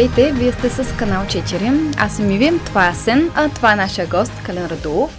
Здравейте, 0.00 0.32
вие 0.32 0.52
сте 0.52 0.70
с 0.70 0.96
канал 0.96 1.24
4. 1.24 1.94
Аз 1.98 2.16
съм 2.16 2.30
Иви, 2.30 2.50
това 2.66 2.86
е 2.86 2.90
Асен, 2.90 3.30
а 3.34 3.48
това 3.54 3.72
е 3.72 3.76
нашия 3.76 4.08
гост 4.08 4.32
Кален 4.46 4.66
Радулов. 4.66 5.18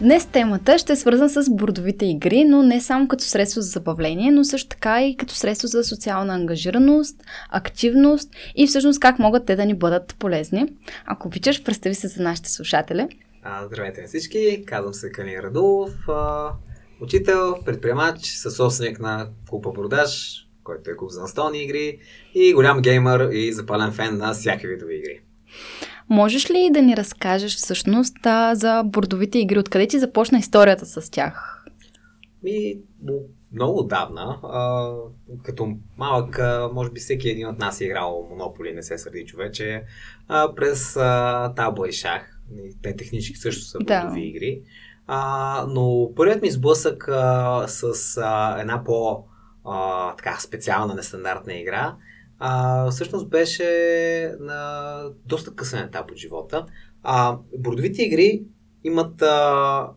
Днес 0.00 0.26
темата 0.26 0.78
ще 0.78 0.92
е 0.92 0.96
свързана 0.96 1.28
с 1.28 1.50
бордовите 1.50 2.06
игри, 2.06 2.44
но 2.44 2.62
не 2.62 2.80
само 2.80 3.08
като 3.08 3.24
средство 3.24 3.60
за 3.60 3.68
забавление, 3.68 4.30
но 4.30 4.44
също 4.44 4.68
така 4.68 5.04
и 5.04 5.16
като 5.16 5.34
средство 5.34 5.68
за 5.68 5.84
социална 5.84 6.34
ангажираност, 6.34 7.24
активност 7.50 8.30
и 8.56 8.66
всъщност 8.66 9.00
как 9.00 9.18
могат 9.18 9.46
те 9.46 9.56
да 9.56 9.66
ни 9.66 9.74
бъдат 9.74 10.16
полезни. 10.18 10.66
Ако 11.04 11.28
обичаш, 11.28 11.64
представи 11.64 11.94
се 11.94 12.08
за 12.08 12.22
нашите 12.22 12.50
слушатели. 12.50 13.08
А, 13.42 13.66
здравейте 13.66 14.00
на 14.00 14.08
всички, 14.08 14.64
казвам 14.66 14.94
се 14.94 15.12
Калин 15.12 15.40
Радулов, 15.40 15.92
учител, 17.00 17.56
предприемач, 17.64 18.26
съсобственик 18.26 19.00
на 19.00 19.28
клуба 19.48 19.72
Продаж, 19.72 20.45
който 20.66 20.90
е 20.90 20.96
клуб 20.96 21.10
за 21.10 21.20
настолни 21.20 21.62
игри 21.62 21.98
и 22.34 22.54
голям 22.54 22.80
геймър 22.80 23.30
и 23.32 23.52
запален 23.52 23.92
фен 23.92 24.16
на 24.16 24.32
всяки 24.32 24.66
видови 24.66 24.96
игри. 24.96 25.20
Можеш 26.08 26.50
ли 26.50 26.70
да 26.72 26.82
ни 26.82 26.96
разкажеш 26.96 27.56
всъщност 27.56 28.16
а, 28.24 28.54
за 28.54 28.82
бордовите 28.84 29.38
игри? 29.38 29.58
Откъде 29.58 29.86
ти 29.86 29.98
започна 29.98 30.38
историята 30.38 30.86
с 30.86 31.10
тях? 31.10 31.64
Ми, 32.42 32.78
много 33.52 33.78
отдавна. 33.78 34.38
А, 34.42 34.92
като 35.42 35.76
малък, 35.98 36.38
а, 36.38 36.70
може 36.72 36.90
би 36.90 37.00
всеки 37.00 37.28
един 37.28 37.48
от 37.48 37.58
нас 37.58 37.80
е 37.80 37.84
играл 37.84 38.26
Монополи, 38.30 38.74
не 38.74 38.82
се 38.82 38.98
сърди 38.98 39.26
човече. 39.26 39.82
А, 40.28 40.54
през 40.54 40.96
а, 40.96 41.52
табла 41.56 41.88
и 41.88 41.92
шах. 41.92 42.40
Те 42.82 42.96
технически 42.96 43.38
също 43.38 43.64
са 43.64 43.78
бордови 43.78 44.20
да. 44.20 44.26
игри. 44.26 44.62
А, 45.06 45.66
но 45.68 46.12
първият 46.16 46.42
ми 46.42 46.50
сблъсък 46.50 47.08
а, 47.08 47.64
с 47.68 47.82
а, 48.22 48.60
една 48.60 48.84
по- 48.84 49.24
а, 49.66 50.16
така 50.16 50.38
специална, 50.40 50.94
нестандартна 50.94 51.54
игра, 51.54 51.96
а, 52.38 52.90
всъщност 52.90 53.28
беше 53.28 54.34
на 54.40 55.00
доста 55.24 55.54
късен 55.54 55.84
етап 55.84 56.10
от 56.10 56.16
живота. 56.16 56.66
А, 57.02 57.38
бордовите 57.58 58.02
игри 58.02 58.42
имат 58.84 59.22
а, 59.22 59.88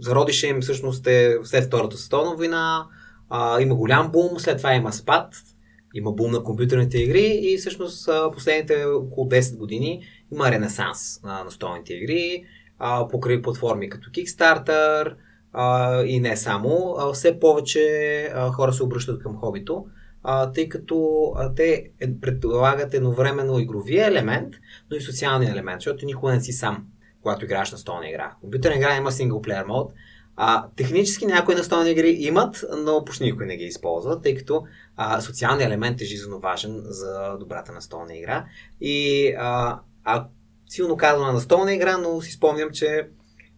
зародише 0.00 0.46
им 0.46 0.60
всъщност 0.60 1.06
е 1.06 1.38
след 1.44 1.64
Втората 1.64 1.96
световна 1.96 2.36
война, 2.36 2.86
а, 3.30 3.60
има 3.60 3.74
голям 3.74 4.12
бум, 4.12 4.38
след 4.38 4.56
това 4.58 4.74
има 4.74 4.92
спад, 4.92 5.34
има 5.94 6.12
бум 6.12 6.30
на 6.30 6.42
компютърните 6.42 6.98
игри 6.98 7.40
и 7.42 7.58
всъщност 7.58 8.08
последните 8.32 8.84
около 8.84 9.28
10 9.28 9.56
години 9.56 10.02
има 10.32 10.50
ренесанс 10.50 11.22
на 11.22 11.44
настолните 11.44 11.94
игри, 11.94 12.44
а, 12.78 13.08
покрай 13.08 13.42
платформи 13.42 13.88
като 13.88 14.10
Kickstarter, 14.10 15.14
а, 15.58 16.02
и 16.02 16.20
не 16.20 16.36
само, 16.36 16.94
а, 16.98 17.12
все 17.12 17.40
повече 17.40 17.80
а, 18.34 18.52
хора 18.52 18.72
се 18.72 18.82
обръщат 18.82 19.22
към 19.22 19.36
хобито, 19.36 19.86
а, 20.22 20.52
тъй 20.52 20.68
като 20.68 21.32
а, 21.36 21.54
те 21.54 21.90
е, 22.00 22.20
предлагат 22.20 22.94
едновременно 22.94 23.58
игровия 23.58 24.06
елемент, 24.06 24.54
но 24.90 24.96
и 24.96 25.00
социалния 25.00 25.52
елемент, 25.52 25.80
защото 25.80 26.06
никога 26.06 26.32
не 26.32 26.40
си 26.40 26.52
сам, 26.52 26.86
когато 27.22 27.44
играеш 27.44 27.72
на 27.72 27.78
столна 27.78 28.08
игра. 28.08 28.34
Компютърна 28.40 28.76
игра 28.76 28.96
има 28.96 29.12
синглплеер 29.12 29.64
мод, 29.64 29.92
а, 30.36 30.66
технически 30.76 31.26
някои 31.26 31.54
настолни 31.54 31.90
игри 31.90 32.10
имат, 32.10 32.64
но 32.78 33.04
почти 33.04 33.24
никой 33.24 33.46
не 33.46 33.56
ги 33.56 33.64
използва, 33.64 34.20
тъй 34.20 34.34
като 34.34 34.64
а, 34.96 35.20
социалният 35.20 35.68
елемент 35.68 36.00
е 36.00 36.04
жизненно 36.04 36.40
важен 36.40 36.82
за 36.84 37.36
добрата 37.40 37.72
настолна 37.72 38.16
игра. 38.16 38.44
И 38.80 39.28
а, 39.38 39.80
а, 40.04 40.26
силно 40.68 40.96
казвам 40.96 41.34
настолна 41.34 41.74
игра, 41.74 41.98
но 41.98 42.20
си 42.20 42.32
спомням, 42.32 42.70
че 42.72 43.08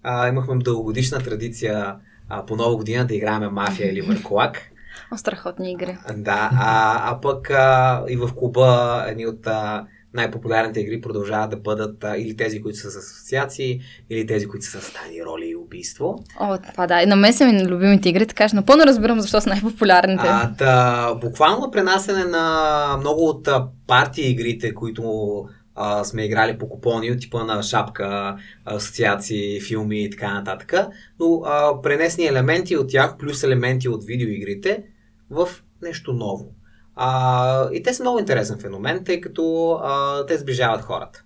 а, 0.08 0.28
имахме 0.28 0.56
дългогодишна 0.56 1.18
традиция 1.18 1.96
а, 2.28 2.46
по 2.46 2.56
нова 2.56 2.76
година 2.76 3.06
да 3.06 3.14
играем 3.14 3.52
мафия 3.52 3.92
или 3.92 4.00
върколак. 4.00 4.70
Страхотни 5.16 5.72
игри. 5.72 5.96
Да, 6.16 6.50
а, 6.52 7.00
а 7.10 7.20
пък 7.20 7.50
а, 7.50 8.04
и 8.08 8.16
в 8.16 8.30
клуба 8.36 9.04
едни 9.08 9.26
от 9.26 9.46
а, 9.46 9.86
най-популярните 10.14 10.80
игри 10.80 11.00
продължават 11.00 11.50
да 11.50 11.56
бъдат 11.56 12.04
а, 12.04 12.16
или 12.16 12.36
тези, 12.36 12.62
които 12.62 12.78
са 12.78 12.90
с 12.90 12.96
асоциации, 12.96 13.80
или 14.10 14.26
тези, 14.26 14.46
които 14.46 14.66
са 14.66 14.80
с 14.80 14.92
тайни 14.92 15.24
роли 15.24 15.46
и 15.46 15.56
убийство. 15.56 16.18
О, 16.40 16.58
това 16.70 16.86
да. 16.86 17.02
И 17.02 17.06
на 17.06 17.16
мен 17.16 17.32
са 17.32 17.46
ми 17.46 17.66
любимите 17.66 18.08
игри, 18.08 18.26
така 18.26 18.48
че 18.48 18.56
напълно 18.56 18.84
разбирам 18.84 19.20
защо 19.20 19.40
са 19.40 19.48
най-популярните. 19.48 20.26
А, 20.26 20.50
да, 20.58 21.14
буквално 21.14 21.70
пренасене 21.70 22.24
на 22.24 22.96
много 22.98 23.28
от 23.28 23.48
партии 23.86 24.30
игрите, 24.30 24.74
които 24.74 25.44
а, 25.80 26.04
сме 26.04 26.24
играли 26.24 26.58
по 26.58 26.68
купони 26.68 27.12
от 27.12 27.20
типа 27.20 27.44
на 27.44 27.62
шапка, 27.62 28.36
асоциации, 28.64 29.60
филми 29.60 30.04
и 30.04 30.10
така 30.10 30.34
нататък, 30.34 30.74
но 31.20 31.42
а, 31.44 31.82
пренесни 31.82 32.26
елементи 32.26 32.76
от 32.76 32.90
тях, 32.90 33.16
плюс 33.18 33.42
елементи 33.42 33.88
от 33.88 34.04
видеоигрите 34.04 34.82
в 35.30 35.48
нещо 35.82 36.12
ново. 36.12 36.54
А, 36.96 37.70
и 37.72 37.82
те 37.82 37.94
са 37.94 38.02
много 38.02 38.18
интересен 38.18 38.58
феномен, 38.58 39.04
тъй 39.04 39.20
като 39.20 39.72
а, 39.82 40.26
те 40.26 40.38
сближават 40.38 40.82
хората. 40.82 41.22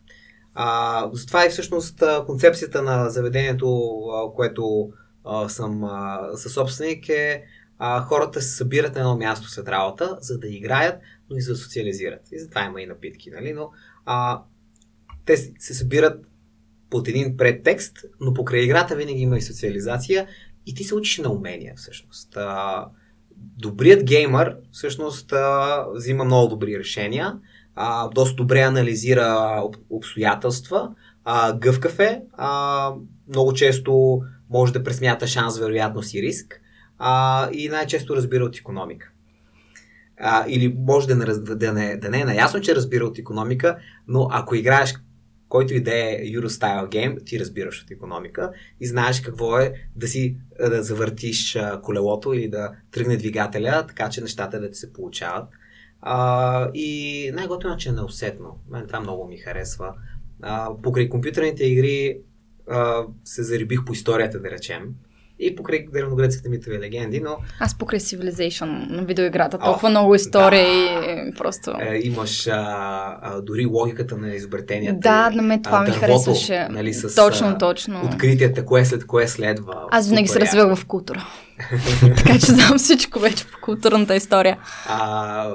А, 0.55 1.09
затова 1.13 1.47
и 1.47 1.51
всъщност 1.51 2.03
концепцията 2.27 2.83
на 2.83 3.11
заведението, 3.11 3.99
а, 4.15 4.35
което 4.35 4.89
а, 5.25 5.49
съм 5.49 5.85
а, 5.85 6.21
съсобственик 6.35 7.09
е 7.09 7.45
а, 7.85 8.01
хората 8.01 8.43
се 8.43 8.57
събират 8.57 8.95
на 8.95 9.01
едно 9.01 9.17
място 9.17 9.51
след 9.51 9.69
работа, 9.69 10.19
за 10.21 10.39
да 10.39 10.49
играят, 10.49 11.01
но 11.31 11.37
и 11.37 11.41
за 11.41 11.53
да 11.53 11.59
социализират. 11.59 12.33
И 12.33 12.39
затова 12.39 12.65
има 12.65 12.83
и 12.83 12.87
напитки, 12.87 13.31
нали? 13.31 13.53
Но 13.53 13.71
а, 14.07 14.43
те 15.25 15.37
се 15.37 15.75
събират 15.75 16.27
под 16.91 17.09
един 17.09 17.37
предтекст, 17.37 17.99
но 18.21 18.35
покрай 18.35 18.61
играта 18.61 18.97
винаги 18.97 19.21
има 19.21 19.39
и 19.39 19.43
социализация 19.43 20.27
и 20.67 20.75
ти 20.75 20.85
се 20.85 20.95
учиш 20.95 21.19
на 21.19 21.33
умения 21.33 21.75
всъщност. 21.77 22.37
А, 22.37 22.87
добрият 23.37 24.05
геймър 24.05 24.57
всъщност 24.73 25.33
а, 25.33 25.85
взима 25.95 26.25
много 26.25 26.49
добри 26.49 26.79
решения, 26.79 27.39
а, 27.75 28.09
доста 28.09 28.37
добре 28.37 28.61
анализира 28.61 29.61
об, 29.65 29.77
обстоятелства, 29.91 30.95
а, 31.25 31.59
гъвкав 31.59 31.99
е, 31.99 32.23
а, 32.33 32.93
много 33.29 33.53
често 33.53 34.21
може 34.51 34.73
да 34.73 34.85
пресмята 34.85 35.27
шанс, 35.27 35.59
вероятност 35.59 36.15
и 36.15 36.23
риск 36.23 36.61
а, 36.99 37.49
и 37.53 37.69
най-често 37.69 38.17
разбира 38.17 38.45
от 38.45 38.57
економика 38.57 39.12
а, 40.23 40.45
или 40.49 40.77
може 40.79 41.09
да 41.09 41.15
не, 41.15 41.25
да, 41.25 41.73
не, 41.73 41.97
да 41.97 42.11
не 42.11 42.21
е 42.21 42.25
наясно, 42.25 42.61
че 42.61 42.75
разбира 42.75 43.05
от 43.05 43.19
економика, 43.19 43.77
но 44.09 44.29
ако 44.31 44.55
играеш 44.55 44.95
който 45.53 45.75
и 45.75 45.81
да 45.81 45.95
е 45.95 46.21
Eurostyle 46.25 46.89
гейм, 46.89 47.17
ти 47.27 47.41
разбираш 47.41 47.83
от 47.83 47.91
економика 47.91 48.53
и 48.81 48.87
знаеш 48.87 49.21
какво 49.21 49.59
е 49.59 49.73
да 49.97 50.09
си 50.09 50.37
да 50.61 50.83
завъртиш 50.83 51.59
колелото 51.83 52.33
или 52.33 52.49
да 52.49 52.73
тръгне 52.91 53.17
двигателя, 53.17 53.85
така 53.89 54.09
че 54.09 54.21
нещата 54.21 54.61
да 54.61 54.71
ти 54.71 54.79
се 54.79 54.93
получават. 54.93 55.45
А, 56.01 56.71
и 56.75 57.31
най-готино, 57.35 57.77
че 57.77 57.89
е 57.89 57.93
неусетно. 57.93 58.59
Мен 58.71 58.87
това 58.87 59.01
много 59.01 59.29
ми 59.29 59.37
харесва. 59.37 59.95
А, 60.43 60.71
покрай 60.83 61.09
компютърните 61.09 61.65
игри 61.65 62.19
а, 62.71 63.05
се 63.25 63.43
зарибих 63.43 63.85
по 63.87 63.93
историята, 63.93 64.41
да 64.41 64.51
речем 64.51 64.95
и 65.43 65.57
покрай 65.57 65.87
древногрецките 65.93 66.49
митови 66.49 66.79
легенди, 66.79 67.21
но... 67.21 67.37
Аз 67.61 67.79
покрай 67.79 68.01
Civilization 68.01 68.91
на 68.91 69.03
видеоиграта, 69.03 69.59
толкова 69.59 69.89
О, 69.89 69.91
много 69.91 70.15
история 70.15 70.65
да. 70.65 71.07
и 71.07 71.35
просто... 71.39 71.73
Е, 71.81 72.01
имаш 72.03 72.47
а, 72.47 72.53
а, 73.23 73.41
дори 73.41 73.67
логиката 73.67 74.17
на 74.17 74.35
изобретенията. 74.35 74.99
Да, 74.99 75.31
на 75.31 75.43
мен 75.43 75.63
това 75.63 75.79
а, 75.79 75.81
ми 75.81 75.87
дървото, 75.87 76.01
харесваше. 76.01 76.69
Нали, 76.71 76.95
с, 76.95 77.15
точно, 77.15 77.59
точно. 77.59 78.01
Откритията, 78.05 78.65
кое 78.65 78.85
след 78.85 79.07
кое 79.07 79.29
следва. 79.29 79.87
Аз 79.91 80.09
винаги 80.09 80.29
се 80.29 80.41
развивах 80.41 80.79
в 80.79 80.87
култура. 80.87 81.27
така 82.17 82.33
че 82.33 82.47
знам 82.47 82.79
всичко 82.79 83.19
вече 83.19 83.45
по 83.45 83.59
културната 83.63 84.17
история. 84.17 84.59
А, 84.89 85.55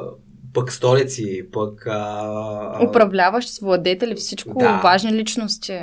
пък 0.53 0.71
столици, 0.71 1.45
пък... 1.51 1.88
А... 1.88 2.88
Управляващи, 2.89 3.59
владетели, 3.62 4.15
всичко 4.15 4.57
да. 4.59 4.79
важни 4.83 5.13
личности. 5.13 5.81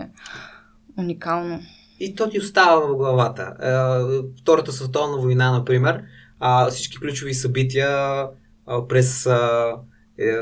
Уникално. 0.99 1.61
И 2.05 2.15
то 2.15 2.31
ти 2.31 2.39
остава 2.39 2.87
в 2.87 2.97
главата. 2.97 3.55
Е, 3.63 4.41
Втората 4.41 4.73
световна 4.73 5.19
война, 5.19 5.53
например, 5.53 6.03
всички 6.71 6.99
ключови 6.99 7.35
събития 7.35 8.27
през 8.89 9.27
е, 9.27 10.41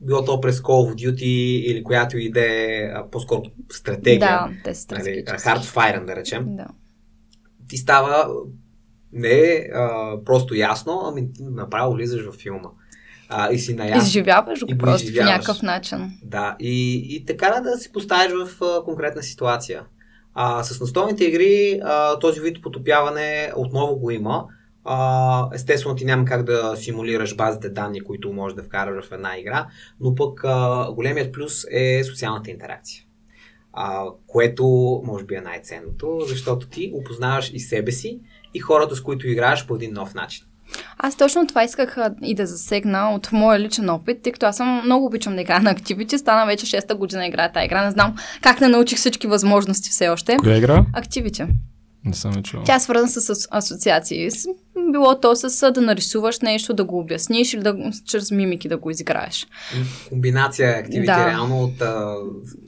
било 0.00 0.24
то 0.24 0.40
през 0.40 0.60
Call 0.60 0.92
of 0.92 0.94
Duty 0.94 1.24
или 1.60 1.84
която 1.84 2.18
и 2.18 2.30
да 2.30 2.40
е 2.40 2.90
по-скоро 3.12 3.42
стратегия. 3.70 4.18
Да, 4.18 4.50
те 4.64 4.74
са 4.74 4.94
нали, 4.94 5.24
Hard 5.24 5.62
Fire, 5.62 6.04
да 6.04 6.16
речем. 6.16 6.44
Да. 6.56 6.66
Ти 7.68 7.76
става 7.76 8.28
не 9.12 9.68
а, 9.74 10.16
просто 10.24 10.54
ясно, 10.54 11.02
ами 11.04 11.28
направо 11.40 11.92
влизаш 11.92 12.24
във 12.24 12.34
филма. 12.34 12.68
а, 13.28 13.52
и 13.52 13.58
си 13.58 13.74
наясно. 13.74 14.02
Изживяваш 14.02 14.60
го 14.60 14.78
просто 14.78 15.04
изживяваш. 15.04 15.30
по 15.30 15.32
някакъв 15.32 15.62
начин. 15.62 16.10
Да, 16.22 16.56
и, 16.60 16.94
и 17.16 17.24
така 17.24 17.60
да 17.64 17.76
се 17.76 17.92
поставиш 17.92 18.32
в 18.32 18.62
а, 18.62 18.84
конкретна 18.84 19.22
ситуация. 19.22 19.82
А, 20.34 20.62
с 20.62 20.80
настолните 20.80 21.24
игри 21.24 21.80
а, 21.84 22.18
този 22.18 22.40
вид 22.40 22.62
потопяване 22.62 23.52
отново 23.56 23.96
го 23.96 24.10
има. 24.10 24.46
А, 24.84 25.48
естествено 25.54 25.96
ти 25.96 26.04
няма 26.04 26.24
как 26.24 26.42
да 26.42 26.76
симулираш 26.76 27.36
базите 27.36 27.68
данни, 27.68 28.00
които 28.00 28.32
можеш 28.32 28.56
да 28.56 28.62
вкараш 28.62 29.06
в 29.06 29.12
една 29.12 29.38
игра, 29.38 29.66
но 30.00 30.14
пък 30.14 30.40
а, 30.44 30.88
големият 30.92 31.32
плюс 31.32 31.64
е 31.70 32.04
социалната 32.04 32.50
интеракция. 32.50 33.04
А, 33.72 34.04
което 34.26 34.64
може 35.04 35.24
би 35.24 35.34
е 35.34 35.40
най-ценното, 35.40 36.20
защото 36.20 36.68
ти 36.68 36.92
опознаваш 36.94 37.50
и 37.54 37.58
себе 37.60 37.92
си, 37.92 38.20
и 38.54 38.60
хората, 38.60 38.96
с 38.96 39.00
които 39.00 39.28
играеш 39.28 39.66
по 39.66 39.74
един 39.74 39.92
нов 39.92 40.14
начин. 40.14 40.46
Аз 41.04 41.16
точно 41.16 41.46
това 41.46 41.64
исках 41.64 41.96
и 42.22 42.34
да 42.34 42.46
засегна 42.46 43.14
от 43.14 43.32
моя 43.32 43.60
личен 43.60 43.90
опит, 43.90 44.22
тъй 44.22 44.32
като 44.32 44.46
аз 44.46 44.56
съм 44.56 44.80
много 44.84 45.06
обичам 45.06 45.34
да 45.34 45.40
играя 45.40 45.60
на 45.60 45.74
Activity. 45.74 46.16
Стана 46.16 46.46
вече 46.46 46.66
6-та 46.66 46.94
година 46.94 47.26
играя 47.26 47.52
тази 47.52 47.64
игра. 47.66 47.84
Не 47.84 47.90
знам 47.90 48.14
как 48.42 48.60
не 48.60 48.68
научих 48.68 48.98
всички 48.98 49.26
възможности 49.26 49.90
все 49.90 50.08
още. 50.08 50.36
Коя 50.36 50.56
игра? 50.56 50.84
Activity. 50.96 51.46
Не 52.04 52.14
съм 52.14 52.42
чувал. 52.42 52.64
Тя 52.64 52.74
е 52.74 52.80
свързана 52.80 53.08
с 53.08 53.20
ас- 53.24 53.48
асоциации. 53.50 54.28
Било 54.92 55.14
то 55.14 55.36
с 55.36 55.72
да 55.72 55.80
нарисуваш 55.80 56.40
нещо, 56.40 56.74
да 56.74 56.84
го 56.84 56.98
обясниш 56.98 57.54
или 57.54 57.60
да, 57.60 57.76
чрез 58.06 58.30
мимики 58.30 58.68
да 58.68 58.76
го 58.76 58.90
изиграеш. 58.90 59.46
Комбинация 60.08 60.70
активити 60.70 61.06
Да. 61.06 61.26
реално 61.26 61.62
от 61.62 61.80
а, 61.80 62.14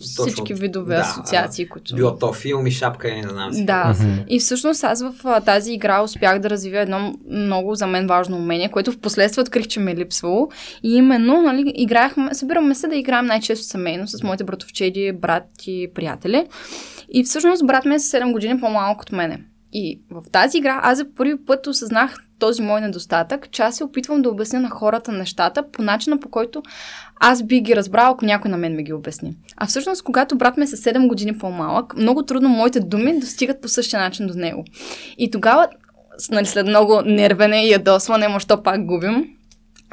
Всички 0.01 0.53
от- 0.53 0.59
видове 0.59 0.95
да, 0.95 1.01
асоциации, 1.01 1.69
които... 1.69 1.95
Било 1.97 2.17
то 2.17 2.33
филми, 2.33 2.71
шапка 2.71 3.09
и 3.09 3.17
не 3.17 3.29
знам 3.29 3.53
си. 3.53 3.65
Да. 3.65 3.95
Мгм. 4.01 4.13
И 4.29 4.41
всъщност 4.41 4.85
аз 4.85 5.03
в 5.03 5.25
а, 5.25 5.41
тази 5.41 5.73
игра 5.73 6.03
успях 6.03 6.39
да 6.39 6.51
развия 6.51 6.81
едно 6.81 7.15
много 7.29 7.75
за 7.75 7.87
мен 7.87 8.07
важно 8.07 8.37
умение, 8.37 8.69
което 8.69 8.93
в 8.93 8.99
последствие 8.99 9.43
открих, 9.43 9.67
че 9.67 9.81
ми 9.81 9.93
е 9.93 9.97
липсвало. 9.97 10.49
И 10.83 10.95
именно, 10.95 11.43
нали, 11.43 11.73
играехме, 11.75 12.35
събираме 12.35 12.75
се 12.75 12.87
да 12.87 12.97
играем 12.97 13.27
най-често 13.27 13.65
семейно 13.65 14.09
с 14.09 14.23
моите 14.23 14.45
братовчеди, 14.45 15.13
брат 15.15 15.45
и 15.67 15.91
приятели. 15.95 16.47
И 17.09 17.25
всъщност 17.25 17.67
брат 17.67 17.85
ми 17.85 17.95
е 17.95 17.99
с 17.99 18.13
7 18.13 18.33
години 18.33 18.61
по-малко 18.61 19.03
от 19.03 19.13
мене. 19.13 19.45
И 19.73 20.01
в 20.11 20.23
тази 20.33 20.59
игра 20.59 20.81
аз 20.83 20.99
за 20.99 21.07
първи 21.17 21.45
път 21.47 21.67
осъзнах 21.67 22.17
този 22.39 22.63
мой 22.63 22.81
недостатък, 22.81 23.51
че 23.51 23.63
аз 23.63 23.77
се 23.77 23.85
опитвам 23.85 24.23
да 24.23 24.31
обясня 24.31 24.61
на 24.61 24.71
хората 24.71 25.13
нещата 25.13 25.71
по 25.71 25.83
начина 25.83 26.21
по 26.21 26.29
който 26.29 26.63
аз 27.21 27.43
би 27.43 27.61
ги 27.61 27.77
разбрал, 27.77 28.13
ако 28.13 28.25
някой 28.25 28.51
на 28.51 28.57
мен 28.57 28.77
ми 28.77 28.85
ги 28.85 28.93
обясни. 28.93 29.35
А 29.57 29.67
всъщност, 29.67 30.03
когато 30.03 30.39
брат 30.39 30.57
ми 30.57 30.63
е 30.63 30.67
с 30.67 30.77
7 30.77 31.09
години 31.09 31.39
по-малък, 31.39 31.97
много 31.97 32.23
трудно 32.23 32.49
моите 32.49 32.81
думи 32.81 33.21
достигат 33.21 33.61
по 33.61 33.69
същия 33.69 34.01
начин 34.01 34.27
до 34.27 34.35
него. 34.35 34.65
И 35.19 35.31
тогава, 35.31 35.69
нали, 36.31 36.47
след 36.47 36.67
много 36.67 37.03
нервене 37.05 37.67
и 37.67 37.71
ядосване, 37.71 38.29
може 38.29 38.47
то 38.47 38.63
пак 38.63 38.87
губим, 38.87 39.34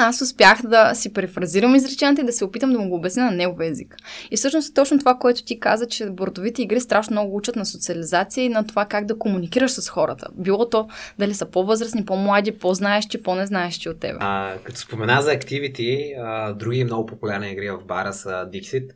аз 0.01 0.21
успях 0.21 0.61
да 0.63 0.95
си 0.95 1.13
префразирам 1.13 1.75
изреченията 1.75 2.21
и 2.21 2.25
да 2.25 2.31
се 2.31 2.45
опитам 2.45 2.73
да 2.73 2.79
му 2.79 2.89
го 2.89 2.95
обясня 2.95 3.25
на 3.25 3.31
негов 3.31 3.57
език. 3.61 3.95
И 4.31 4.37
всъщност 4.37 4.75
точно 4.75 4.99
това, 4.99 5.15
което 5.15 5.43
ти 5.43 5.59
каза, 5.59 5.87
че 5.87 6.09
бордовите 6.09 6.61
игри 6.61 6.79
страшно 6.79 7.13
много 7.13 7.35
учат 7.35 7.55
на 7.55 7.65
социализация 7.65 8.43
и 8.43 8.49
на 8.49 8.67
това 8.67 8.85
как 8.85 9.05
да 9.05 9.17
комуникираш 9.17 9.71
с 9.71 9.89
хората. 9.89 10.27
Било 10.33 10.69
то 10.69 10.87
дали 11.19 11.33
са 11.33 11.45
по-възрастни, 11.45 12.05
по-млади, 12.05 12.51
по-знаещи, 12.51 13.23
по-незнаещи 13.23 13.89
от 13.89 13.99
тебе. 13.99 14.17
А, 14.19 14.55
като 14.63 14.79
спомена 14.79 15.21
за 15.21 15.31
Activity, 15.31 16.15
а, 16.19 16.53
други 16.53 16.83
много 16.83 17.05
популярни 17.05 17.51
игри 17.51 17.69
в 17.69 17.85
бара 17.85 18.13
са 18.13 18.29
Dixit, 18.29 18.89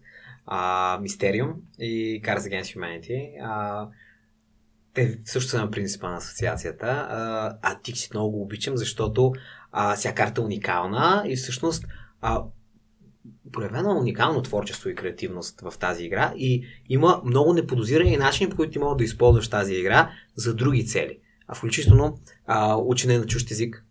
а, 0.46 1.00
Mysterium 1.02 1.54
и 1.80 2.22
Cards 2.26 2.40
Against 2.40 2.78
Humanity. 2.78 3.32
А, 3.44 3.88
те 4.94 5.18
също 5.26 5.50
са 5.50 5.62
на 5.62 5.72
принципа 5.72 6.10
на 6.10 6.18
асоциацията. 6.18 6.88
А, 7.10 7.58
а 7.62 7.80
Dixit 7.80 8.14
много 8.14 8.32
го 8.32 8.42
обичам, 8.42 8.78
защото 8.78 9.34
а, 9.78 9.96
вся 9.96 10.14
карта 10.14 10.42
е 10.42 10.44
уникална 10.44 11.24
и 11.28 11.36
всъщност 11.36 11.86
а, 12.22 12.44
проявено 13.52 13.92
е 13.92 14.00
уникално 14.00 14.42
творчество 14.42 14.90
и 14.90 14.96
креативност 14.96 15.62
в 15.62 15.74
тази 15.80 16.04
игра 16.04 16.34
и 16.38 16.66
има 16.90 17.22
много 17.26 17.54
неподозирани 17.54 18.18
начини, 18.18 18.50
по 18.50 18.56
които 18.56 18.72
ти 18.72 18.80
могат 18.80 18.98
да 18.98 19.04
използваш 19.04 19.48
тази 19.48 19.74
игра 19.74 20.12
за 20.36 20.56
други 20.56 20.86
цели. 20.86 21.20
А 21.48 21.56
включително 21.56 22.18
а, 22.46 22.76
учене 22.76 23.18
на 23.18 23.26
чужд 23.26 23.52
език. 23.52 23.86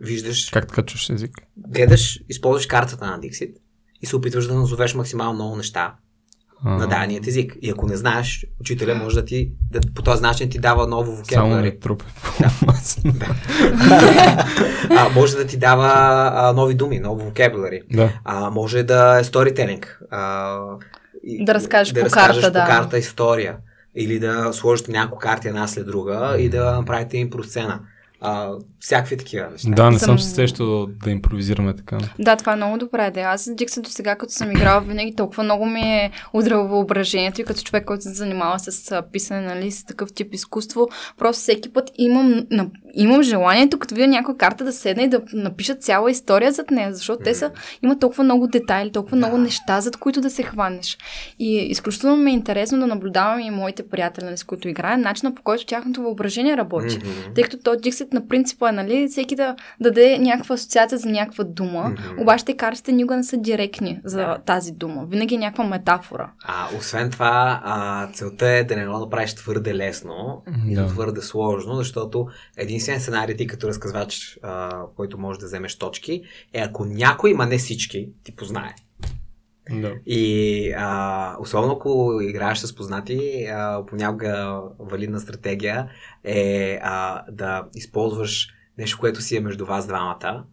Виждаш 0.00 0.50
Как 0.50 0.68
така 0.68 0.82
чуш 0.82 1.10
език? 1.10 1.30
гледаш, 1.56 2.20
използваш 2.28 2.66
картата 2.66 3.06
на 3.06 3.20
Dixit 3.20 3.54
и 4.00 4.06
се 4.06 4.16
опитваш 4.16 4.46
да 4.46 4.54
назовеш 4.54 4.94
максимално 4.94 5.34
много 5.34 5.56
неща 5.56 5.94
А, 6.64 6.70
на 6.70 6.86
даденият 6.88 7.26
език. 7.26 7.56
И 7.62 7.70
ако 7.70 7.86
не 7.86 7.96
знаеш, 7.96 8.46
учителя 8.60 8.94
може 8.94 9.16
да 9.16 9.24
ти, 9.24 9.50
да, 9.70 9.80
по 9.94 10.02
този 10.02 10.22
начин 10.22 10.50
ти 10.50 10.58
дава 10.58 10.86
ново 10.86 11.04
Само 11.04 11.16
вокабуляри. 11.16 11.70
да 11.70 11.78
трупе. 11.78 12.04
Да. 13.04 13.26
а, 14.90 15.08
може 15.14 15.36
да 15.36 15.46
ти 15.46 15.56
дава 15.56 15.90
а, 16.34 16.52
нови 16.52 16.74
думи, 16.74 16.98
ново 16.98 17.24
вокабуляри. 17.24 17.80
Да. 17.92 18.12
А, 18.24 18.50
може 18.50 18.82
да 18.82 19.18
е 19.18 19.24
сторителинг. 19.24 20.00
А, 20.10 20.58
и- 21.24 21.44
Да 21.44 21.54
разкажеш 21.54 21.92
да 21.92 22.00
по 22.00 22.06
разкажеш 22.06 22.42
карта, 22.42 22.46
по 22.48 22.52
да. 22.52 22.66
карта 22.66 22.98
история. 22.98 23.56
Или 23.96 24.18
да 24.18 24.52
сложите 24.52 24.92
няколко 24.92 25.18
карти 25.18 25.48
една 25.48 25.68
след 25.68 25.86
друга 25.86 26.36
и 26.38 26.48
да 26.48 26.72
направите 26.72 27.16
импросцена. 27.16 27.80
А, 28.24 28.50
всякакви 28.80 29.16
такива 29.16 29.50
неща. 29.50 29.70
Да, 29.70 29.90
не 29.90 29.98
Съм- 29.98 30.06
съм 30.06 30.18
се 30.18 30.34
сещал 30.34 30.86
да 30.86 31.10
импровизираме 31.10 31.76
така. 31.76 31.98
Да, 32.18 32.36
това 32.36 32.52
е 32.52 32.56
много 32.56 32.78
добра 32.78 33.06
идея. 33.06 33.28
Аз 33.28 33.44
Dixit 33.44 33.80
до 33.80 33.90
сега, 33.90 34.16
като 34.16 34.32
съм 34.32 34.50
играла, 34.50 34.80
винаги 34.80 35.14
толкова 35.16 35.42
много 35.42 35.66
ми 35.66 35.80
е 35.80 36.10
удрало 36.32 36.68
въображението 36.68 37.40
и 37.40 37.44
като 37.44 37.62
човек, 37.62 37.84
който 37.84 38.02
се 38.02 38.12
занимава 38.12 38.58
с 38.58 39.02
писане, 39.12 39.40
нали, 39.40 39.70
с 39.70 39.84
такъв 39.84 40.12
тип 40.14 40.34
изкуство, 40.34 40.88
просто 41.18 41.40
всеки 41.42 41.72
път 41.72 41.90
имам, 41.98 42.46
на, 42.50 42.66
имам 42.94 43.22
желанието, 43.22 43.78
като 43.78 43.94
видя 43.94 44.06
някоя 44.06 44.36
карта 44.36 44.64
да 44.64 44.72
седна 44.72 45.02
и 45.02 45.08
да 45.08 45.20
напиша 45.32 45.74
цяла 45.74 46.10
история 46.10 46.52
зад 46.52 46.70
нея, 46.70 46.94
защото 46.94 47.22
те 47.24 47.34
са, 47.34 47.50
има 47.82 47.98
толкова 47.98 48.24
много 48.24 48.46
детайли, 48.46 48.92
толкова 48.92 49.16
много 49.16 49.38
неща, 49.38 49.80
зад 49.80 49.96
които 49.96 50.20
да 50.20 50.30
се 50.30 50.42
хванеш. 50.42 50.98
И 51.38 51.56
изключително 51.56 52.16
ми 52.16 52.30
е 52.30 52.34
интересно 52.34 52.80
да 52.80 52.86
наблюдавам 52.86 53.40
и 53.40 53.50
моите 53.50 53.88
приятели, 53.88 54.24
нали, 54.24 54.36
с 54.36 54.44
които 54.44 54.68
играя, 54.68 54.98
начина 54.98 55.34
по 55.34 55.42
който 55.42 55.66
тяхното 55.66 56.02
въображение 56.02 56.56
работи. 56.56 56.98
Тъй 57.34 57.44
като 57.44 57.58
то 57.58 57.74
Dixit 57.74 58.14
на 58.14 58.28
принципа 58.28 58.68
е, 58.68 58.72
нали, 58.72 59.08
всеки 59.10 59.36
да 59.36 59.56
даде 59.80 60.18
някаква 60.18 60.54
асоциация 60.54 60.98
за 60.98 61.08
някаква 61.08 61.44
дума, 61.44 61.92
обаче 62.20 62.44
те 62.44 62.56
картите 62.56 62.92
никога 62.92 63.16
не 63.16 63.24
са 63.24 63.36
директни 63.36 64.00
за 64.04 64.36
тази 64.46 64.72
дума. 64.72 65.04
Винаги 65.08 65.34
е 65.34 65.38
някаква 65.38 65.64
метафора. 65.64 66.30
А, 66.44 66.66
освен 66.78 67.10
това, 67.10 67.60
а, 67.64 68.08
целта 68.12 68.48
е 68.48 68.64
да 68.64 68.76
не 68.76 68.86
го 68.86 68.98
направиш 68.98 69.34
твърде 69.34 69.74
лесно 69.74 70.42
и 70.68 70.74
Да. 70.74 70.86
твърде 70.86 71.20
сложно, 71.20 71.74
защото 71.74 72.26
единствен 72.82 73.00
сценарий 73.00 73.36
ти 73.36 73.46
като 73.46 73.68
разказвач, 73.68 74.38
а, 74.42 74.80
който 74.96 75.18
може 75.18 75.38
да 75.38 75.46
вземеш 75.46 75.78
точки, 75.78 76.22
е 76.52 76.60
ако 76.60 76.84
някой, 76.84 77.34
ма 77.34 77.46
не 77.46 77.58
всички, 77.58 78.08
ти 78.24 78.36
познае. 78.36 78.74
Да. 79.70 79.92
И 80.06 80.72
а, 80.76 81.36
особено 81.40 81.72
ако 81.72 82.18
играеш 82.22 82.58
с 82.58 82.74
познати, 82.74 83.46
а, 83.52 83.86
понякога 83.86 84.60
валидна 84.78 85.20
стратегия 85.20 85.88
е 86.24 86.78
а, 86.82 87.24
да 87.30 87.64
използваш 87.74 88.48
нещо, 88.78 88.98
което 88.98 89.20
си 89.20 89.36
е 89.36 89.40
между 89.40 89.66
вас 89.66 89.86
двамата. 89.86 90.44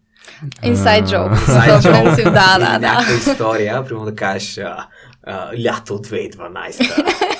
Inside 0.62 1.06
joke. 1.06 1.34
Inside 1.34 1.80
joke 1.80 2.04
принцип, 2.04 2.24
да, 2.24 2.58
да, 2.58 2.58
да. 2.58 2.78
някаква 2.78 3.14
история, 3.14 3.84
примерно 3.84 4.04
да 4.04 4.14
кажеш 4.14 4.58
а, 4.58 4.88
а, 5.26 5.50
лято 5.64 5.98
2012 5.98 7.39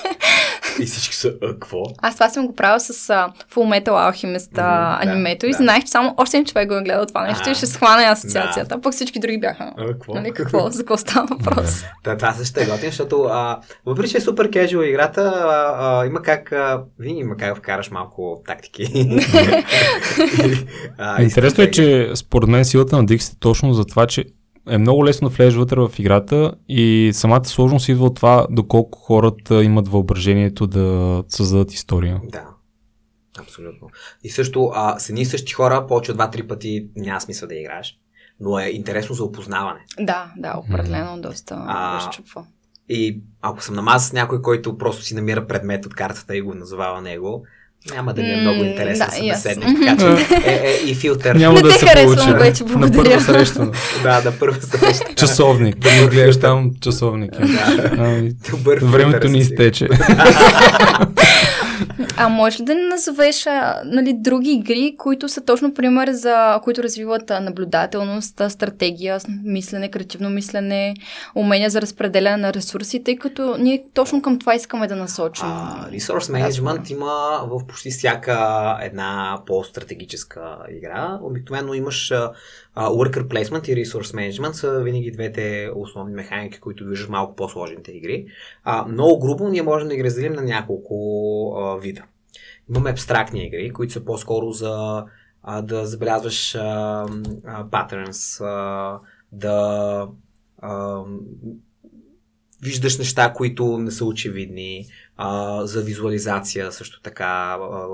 и 0.79 0.85
всички 0.85 1.15
са, 1.15 1.33
а, 1.43 1.47
какво? 1.47 1.83
Аз 1.97 2.15
това 2.15 2.29
съм 2.29 2.47
го 2.47 2.55
правила 2.55 2.79
с 2.79 2.93
uh, 2.93 3.31
Full 3.53 3.83
Metal 3.83 3.89
Alchemist 3.89 4.51
Мгм, 4.51 4.61
uh, 4.61 4.99
да, 4.99 4.99
анимето 5.01 5.45
и 5.45 5.51
да. 5.51 5.57
знаех, 5.57 5.83
че 5.83 5.91
само 5.91 6.13
още 6.17 6.37
един 6.37 6.45
човек 6.45 6.67
го 6.67 6.75
е 6.75 6.81
гледал 6.81 7.05
това 7.05 7.27
нещо 7.27 7.43
А, 7.45 7.51
и 7.51 7.55
ще 7.55 7.65
схване 7.65 8.03
асоциацията. 8.03 8.81
Пък 8.81 8.93
всички 8.93 9.19
други 9.19 9.39
бяха. 9.39 9.73
А, 9.77 9.87
какво? 9.87 10.13
Нали, 10.13 10.31
какво? 10.31 10.69
За 10.69 10.79
какво 10.79 10.97
става 10.97 11.27
въпрос? 11.27 11.83
Та, 12.03 12.17
това 12.17 12.33
също 12.33 12.59
е 12.59 12.65
готин, 12.65 12.89
защото 12.89 13.23
а, 13.23 13.59
въпреки, 13.85 14.11
че 14.11 14.17
е 14.17 14.21
супер 14.21 14.49
кежуал 14.49 14.83
играта, 14.83 15.21
а, 15.21 15.75
а, 15.79 16.05
има 16.05 16.21
как, 16.21 16.51
а, 16.51 16.83
винаги 16.99 17.19
има 17.19 17.37
как 17.37 17.49
да 17.49 17.55
вкараш 17.55 17.91
малко 17.91 18.41
тактики. 18.47 18.83
А, 20.97 21.23
Интересно 21.23 21.63
е, 21.63 21.71
че 21.71 22.11
според 22.15 22.49
мен 22.49 22.65
силата 22.65 22.95
на 22.95 23.05
Dixit 23.05 23.33
е 23.33 23.39
точно 23.39 23.73
за 23.73 23.85
това, 23.85 24.07
че 24.07 24.25
е 24.69 24.77
много 24.77 25.05
лесно 25.05 25.29
да 25.29 25.35
влезеш 25.35 25.55
вътре 25.55 25.79
в 25.79 25.91
играта 25.99 26.53
и 26.69 27.11
самата 27.13 27.45
сложност 27.45 27.89
идва 27.89 28.05
от 28.05 28.15
това 28.15 28.47
доколко 28.49 28.99
хората 28.99 29.63
имат 29.63 29.87
въображението 29.87 30.67
да 30.67 31.23
създадат 31.27 31.73
история. 31.73 32.21
Да, 32.23 32.45
абсолютно. 33.39 33.87
И 34.23 34.29
също 34.29 34.71
а, 34.73 34.99
с 34.99 35.09
едни 35.09 35.21
и 35.21 35.25
същи 35.25 35.53
хора, 35.53 35.87
повече 35.87 36.11
от 36.11 36.17
2-3 36.17 36.47
пъти 36.47 36.87
няма 36.95 37.21
смисъл 37.21 37.47
да 37.47 37.55
играеш. 37.55 37.97
Но 38.39 38.59
е 38.59 38.65
интересно 38.65 39.15
за 39.15 39.23
опознаване. 39.23 39.79
Да, 39.99 40.31
да, 40.37 40.57
определено 40.57 41.21
доста 41.21 41.63
А, 41.67 41.95
разчупва. 41.95 42.45
И 42.89 43.21
ако 43.41 43.63
съм 43.63 43.75
намаз 43.75 44.07
с 44.07 44.13
някой, 44.13 44.41
който 44.41 44.77
просто 44.77 45.03
си 45.03 45.15
намира 45.15 45.47
предмет 45.47 45.85
от 45.85 45.95
картата 45.95 46.37
и 46.37 46.41
го 46.41 46.53
назовава 46.53 47.01
него, 47.01 47.45
няма 47.89 48.13
да 48.13 48.21
ми 48.21 48.31
е 48.31 48.35
много 48.35 48.63
интересен 48.63 49.07
да, 49.07 49.35
събеседник. 49.35 49.79
Така 49.79 49.97
че 49.97 50.35
е, 50.45 50.53
е, 50.53 50.89
и 50.89 50.95
филтър. 50.95 51.35
Няма 51.35 51.53
Не 51.53 51.61
да 51.61 51.69
те 51.69 51.75
се 51.75 51.85
харесвам 51.85 52.33
вече, 52.33 52.63
На 52.63 52.69
благодаря. 52.69 53.03
първа 53.03 53.21
среща. 53.21 53.71
Да, 54.03 54.21
да 54.21 54.31
първа 54.31 54.61
среща. 54.61 55.05
Часовник. 55.15 55.75
Да 55.77 55.89
ми 55.91 56.07
гледаш 56.07 56.39
там 56.39 56.71
часовник. 56.81 57.31
Ами, 57.97 58.31
Добър 58.51 58.79
Времето 58.81 59.27
ни 59.27 59.37
изтече. 59.39 59.87
А 62.17 62.29
може 62.29 62.61
ли 62.61 62.65
да 62.65 62.75
назовеш 62.75 63.45
нали, 63.85 64.13
други 64.13 64.51
игри, 64.51 64.95
които 64.97 65.29
са 65.29 65.41
точно 65.41 65.73
пример 65.73 66.11
за, 66.11 66.59
които 66.63 66.83
развиват 66.83 67.29
наблюдателност, 67.41 68.41
стратегия, 68.49 69.19
мислене, 69.43 69.91
креативно 69.91 70.29
мислене, 70.29 70.93
умения 71.35 71.69
за 71.69 71.81
разпределяне 71.81 72.37
на 72.37 72.53
ресурси, 72.53 73.03
тъй 73.03 73.15
като 73.15 73.55
ние 73.59 73.83
точно 73.93 74.21
към 74.21 74.39
това 74.39 74.55
искаме 74.55 74.87
да 74.87 74.95
насочим. 74.95 75.47
Resource 75.91 76.49
Management 76.49 76.91
има 76.91 77.39
в 77.47 77.67
почти 77.67 77.89
всяка 77.89 78.77
една 78.81 79.39
по-стратегическа 79.45 80.41
игра. 80.69 81.19
Обикновено 81.21 81.73
имаш 81.73 82.13
Worker 82.75 83.27
Placement 83.27 83.69
и 83.69 83.85
Resource 83.85 84.15
Management 84.15 84.51
са 84.51 84.79
винаги 84.83 85.11
двете 85.11 85.69
основни 85.75 86.15
механики, 86.15 86.59
които 86.59 86.85
виждаш 86.85 87.09
малко 87.09 87.35
по-сложните 87.35 87.91
игри. 87.91 88.25
А, 88.63 88.85
много 88.85 89.19
грубо 89.19 89.49
ние 89.49 89.61
можем 89.61 89.87
да 89.87 89.95
ги 89.95 90.03
разделим 90.03 90.33
на 90.33 90.41
няколко 90.41 90.95
а, 91.57 91.77
вида. 91.77 92.03
Имаме 92.69 92.89
абстрактни 92.89 93.45
игри, 93.45 93.73
които 93.73 93.93
са 93.93 94.05
по-скоро 94.05 94.51
за 94.51 95.05
а, 95.43 95.61
да 95.61 95.85
забелязваш 95.85 96.55
а, 96.55 96.59
а, 97.45 97.65
patterns, 97.65 98.45
а, 98.45 98.99
да 99.31 100.07
а, 100.57 101.01
виждаш 102.63 102.97
неща, 102.97 103.33
които 103.33 103.77
не 103.77 103.91
са 103.91 104.05
очевидни, 104.05 104.85
а, 105.17 105.61
за 105.65 105.81
визуализация 105.81 106.71
също 106.71 107.01
така, 107.01 107.57
а, 107.61 107.87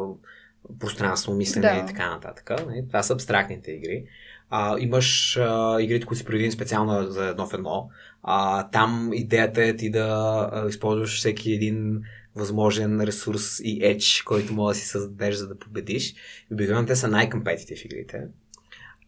пространство, 0.80 1.34
мислене 1.34 1.68
Да. 1.68 1.84
и 1.84 1.88
така 1.88 2.10
нататък. 2.10 2.52
Не? 2.68 2.88
Това 2.88 3.04
са 3.04 3.14
абстрактните 3.14 3.72
игри. 3.72 4.06
А, 4.50 4.80
имаш 4.80 5.38
а, 5.38 5.82
игрите, 5.82 6.06
които 6.06 6.20
са 6.20 6.26
предвидени 6.26 6.52
специално 6.52 7.12
за 7.12 7.26
едно 7.26 7.48
в 7.48 7.54
едно. 7.54 7.90
А, 8.24 8.70
там 8.70 9.10
идеята 9.14 9.64
е 9.64 9.76
ти 9.76 9.92
да 9.92 10.50
а, 10.54 10.68
използваш 10.70 11.18
всеки 11.18 11.52
един 11.52 12.02
възможен 12.36 13.02
ресурс 13.02 13.60
и 13.60 13.82
edge, 13.82 14.24
който 14.24 14.54
може 14.54 14.76
да 14.76 14.82
си 14.82 14.88
създадеш, 14.88 15.36
за 15.36 15.48
да 15.48 15.60
победиш. 15.60 16.14
И 16.52 16.54
обикновено 16.54 16.88
те 16.88 16.96
са 16.96 17.08
най-компетитив 17.08 17.86
игрите. 17.86 18.22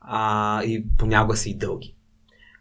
А, 0.01 0.63
и 0.63 0.85
понякога 0.97 1.37
са 1.37 1.49
и 1.49 1.57
дълги. 1.57 1.95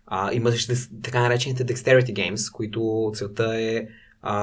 А, 0.06 0.32
имаш 0.32 0.66
така 1.02 1.20
наречените 1.20 1.66
Dexterity 1.66 2.12
Games, 2.12 2.52
които 2.52 3.12
целта 3.14 3.60
е 3.60 3.86
а, 4.22 4.34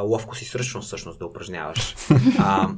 ловкост 0.00 0.42
и 0.42 0.44
сръчност 0.44 0.86
всъщност 0.86 1.18
да 1.18 1.26
упражняваш. 1.26 1.96
А, 2.38 2.68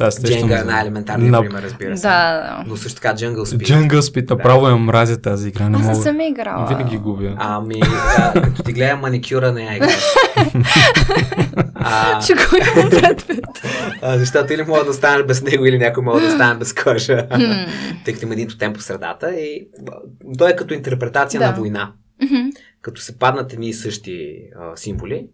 Сега 0.00 0.28
Jenga 0.30 0.60
е 0.60 0.64
най-елементарният 0.64 1.32
На- 1.32 1.40
пример, 1.40 1.62
разбира 1.62 1.96
се. 1.96 2.02
Да, 2.02 2.32
да. 2.32 2.64
Но 2.66 2.76
също 2.76 3.00
така 3.00 3.16
Jungle 3.16 3.36
Speed. 3.36 3.62
Jungle 3.68 4.00
Speed, 4.00 4.30
направо 4.30 4.68
я 4.68 4.76
мразя 4.76 5.16
тази 5.16 5.48
игра. 5.48 5.68
Не 5.68 5.76
Аз 5.76 5.82
не 5.82 5.88
мога. 5.88 6.02
съм 6.02 6.20
играла. 6.20 6.66
Винаги 6.68 6.98
губя. 6.98 7.34
Ами, 7.38 7.80
а, 8.18 8.32
като 8.34 8.62
ти 8.62 8.72
гледам 8.72 9.00
маникюра, 9.00 9.52
не 9.52 9.62
я 9.62 9.76
играеш. 9.76 9.94
а, 11.74 12.20
Ще 12.20 12.34
го 12.34 12.40
имам 12.56 12.90
предвид. 12.90 13.44
защото 14.02 14.52
или 14.52 14.62
мога 14.62 14.84
да 14.84 14.90
останеш 14.90 15.26
без 15.26 15.42
него, 15.42 15.66
или 15.66 15.78
някой 15.78 16.02
може 16.02 16.24
да 16.24 16.32
остане 16.32 16.54
без 16.54 16.72
кожа. 16.74 17.26
Тъй 18.04 18.14
като 18.14 18.26
има 18.26 18.34
един 18.34 18.48
тотем 18.48 18.72
по 18.72 18.80
средата. 18.80 19.30
И 19.30 19.68
той 20.38 20.50
е 20.50 20.56
като 20.56 20.74
интерпретация 20.74 21.40
Да. 21.40 21.46
на 21.46 21.52
война. 21.52 21.92
Като 22.82 23.00
се 23.00 23.18
паднат 23.18 23.52
едни 23.52 23.68
и 23.68 23.74
същи 23.74 24.28
а, 24.60 24.76
символи. 24.76 25.26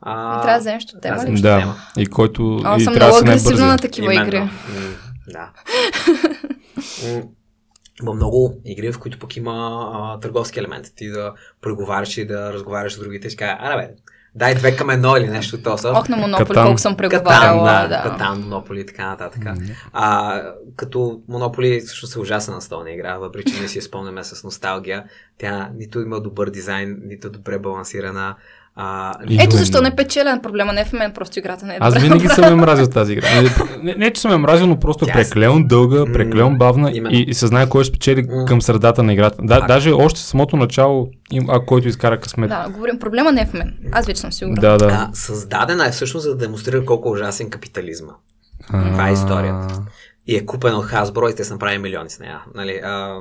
А, 0.00 0.38
И 0.38 0.42
трябва 0.42 0.52
да 0.52 0.60
вземеш 0.60 0.86
тотема 0.86 1.16
трябва 1.16 1.32
да 1.32 1.42
Да, 1.42 1.60
тема. 1.60 1.74
и 1.96 2.06
който 2.06 2.60
Аз 2.64 2.80
и 2.80 2.84
съм 2.84 2.94
трябва 2.94 3.12
много 3.12 3.30
агресивна 3.30 3.66
на 3.66 3.78
такива 3.78 4.14
Именно. 4.14 4.28
игри. 4.28 4.38
М, 4.38 4.50
да. 5.28 5.50
Има 8.02 8.12
много 8.12 8.60
игри, 8.64 8.92
в 8.92 8.98
които 8.98 9.18
пък 9.18 9.36
има 9.36 9.52
а, 9.94 10.20
търговски 10.20 10.58
елемент. 10.58 10.86
Ти 10.96 11.08
да 11.08 11.32
преговаряш 11.60 12.16
и 12.16 12.26
да 12.26 12.52
разговаряш 12.52 12.92
с 12.92 12.98
другите 12.98 13.26
и 13.26 13.30
си 13.30 13.36
кажа, 13.36 13.56
аре 13.60 13.76
бе, 13.78 13.94
дай 14.34 14.54
две 14.54 14.76
към 14.76 14.90
едно 14.90 15.16
или 15.16 15.28
нещо 15.28 15.56
от 15.56 15.62
този. 15.62 15.86
Ох, 15.86 16.08
на 16.08 16.16
Монополи, 16.16 16.46
Катан. 16.46 16.64
колко 16.64 16.78
съм 16.78 16.96
Катан, 16.96 17.10
преговаряла. 17.10 17.64
да, 17.64 17.88
да. 17.88 18.02
Катан, 18.02 18.40
Монополи 18.40 18.80
и 18.80 18.86
така 18.86 19.06
нататък. 19.06 19.42
А, 19.92 20.42
като 20.76 21.20
Монополи 21.28 21.80
също 21.80 22.06
се 22.06 22.20
ужасна 22.20 22.54
настолна 22.54 22.90
игра, 22.90 23.18
въпреки 23.18 23.52
че 23.52 23.62
не 23.62 23.68
си 23.68 23.78
я 23.78 23.82
спомняме 23.82 24.24
с 24.24 24.44
носталгия. 24.44 25.04
Тя 25.38 25.70
нито 25.74 26.00
има 26.00 26.20
добър 26.20 26.50
дизайн, 26.50 26.98
нито 27.04 27.30
добре 27.30 27.58
балансирана. 27.58 28.36
А, 28.80 29.14
Ето 29.14 29.32
Именно. 29.32 29.50
защо 29.50 29.80
не 29.80 29.90
печеля. 29.92 30.38
Проблема 30.42 30.72
не 30.72 30.80
е 30.80 30.84
в 30.84 30.92
мен, 30.92 31.12
просто 31.12 31.38
играта 31.38 31.66
не 31.66 31.74
е 31.74 31.78
Аз 31.80 31.94
добре 31.94 32.02
винаги 32.02 32.28
съм 32.28 32.44
я 32.44 32.56
мразил 32.56 32.86
тази 32.86 33.12
игра. 33.12 33.26
Не, 33.32 33.50
не, 33.82 33.94
не, 33.96 34.12
че 34.12 34.20
съм 34.20 34.30
я 34.30 34.38
мразил, 34.38 34.66
но 34.66 34.78
просто 34.78 35.04
Тя 35.06 35.10
е- 35.10 35.14
прекалено 35.14 35.64
дълга, 35.64 35.98
М, 35.98 36.12
прекалено 36.12 36.50
бавна 36.50 36.90
именно. 36.94 37.16
и, 37.16 37.20
и 37.20 37.34
се 37.34 37.46
знае 37.46 37.68
кой 37.68 37.84
ще 37.84 37.88
спечели 37.88 38.22
М. 38.22 38.44
към 38.44 38.62
средата 38.62 39.02
на 39.02 39.12
играта. 39.12 39.36
Да, 39.40 39.54
Факт. 39.54 39.68
даже 39.68 39.92
още 39.92 40.16
в 40.16 40.22
самото 40.22 40.56
начало, 40.56 41.08
им, 41.32 41.50
а 41.50 41.60
който 41.60 41.88
изкара 41.88 42.20
късмет. 42.20 42.48
Да, 42.50 42.68
говорим, 42.68 42.98
проблема 42.98 43.32
не 43.32 43.40
е 43.40 43.46
в 43.46 43.52
мен. 43.54 43.74
Аз 43.92 44.06
вече 44.06 44.20
съм 44.20 44.32
сигурна. 44.32 44.60
да. 44.60 44.76
да. 44.78 44.86
а, 44.86 45.10
създадена 45.12 45.86
е 45.86 45.90
всъщност 45.90 46.24
за 46.24 46.30
да 46.30 46.36
демонстрира 46.36 46.84
колко 46.84 47.10
ужасен 47.10 47.50
капитализма. 47.50 48.12
Това 48.68 49.08
е 49.08 49.12
историята. 49.12 49.82
И 50.26 50.36
е 50.36 50.46
купен 50.46 50.74
от 50.74 50.86
Hasbro 50.86 51.32
и 51.32 51.36
те 51.36 51.44
са 51.44 51.54
направили 51.54 51.78
милиони 51.78 52.10
с 52.10 52.18
нея. 52.18 52.40
Нали, 52.54 52.80
а, 52.84 53.18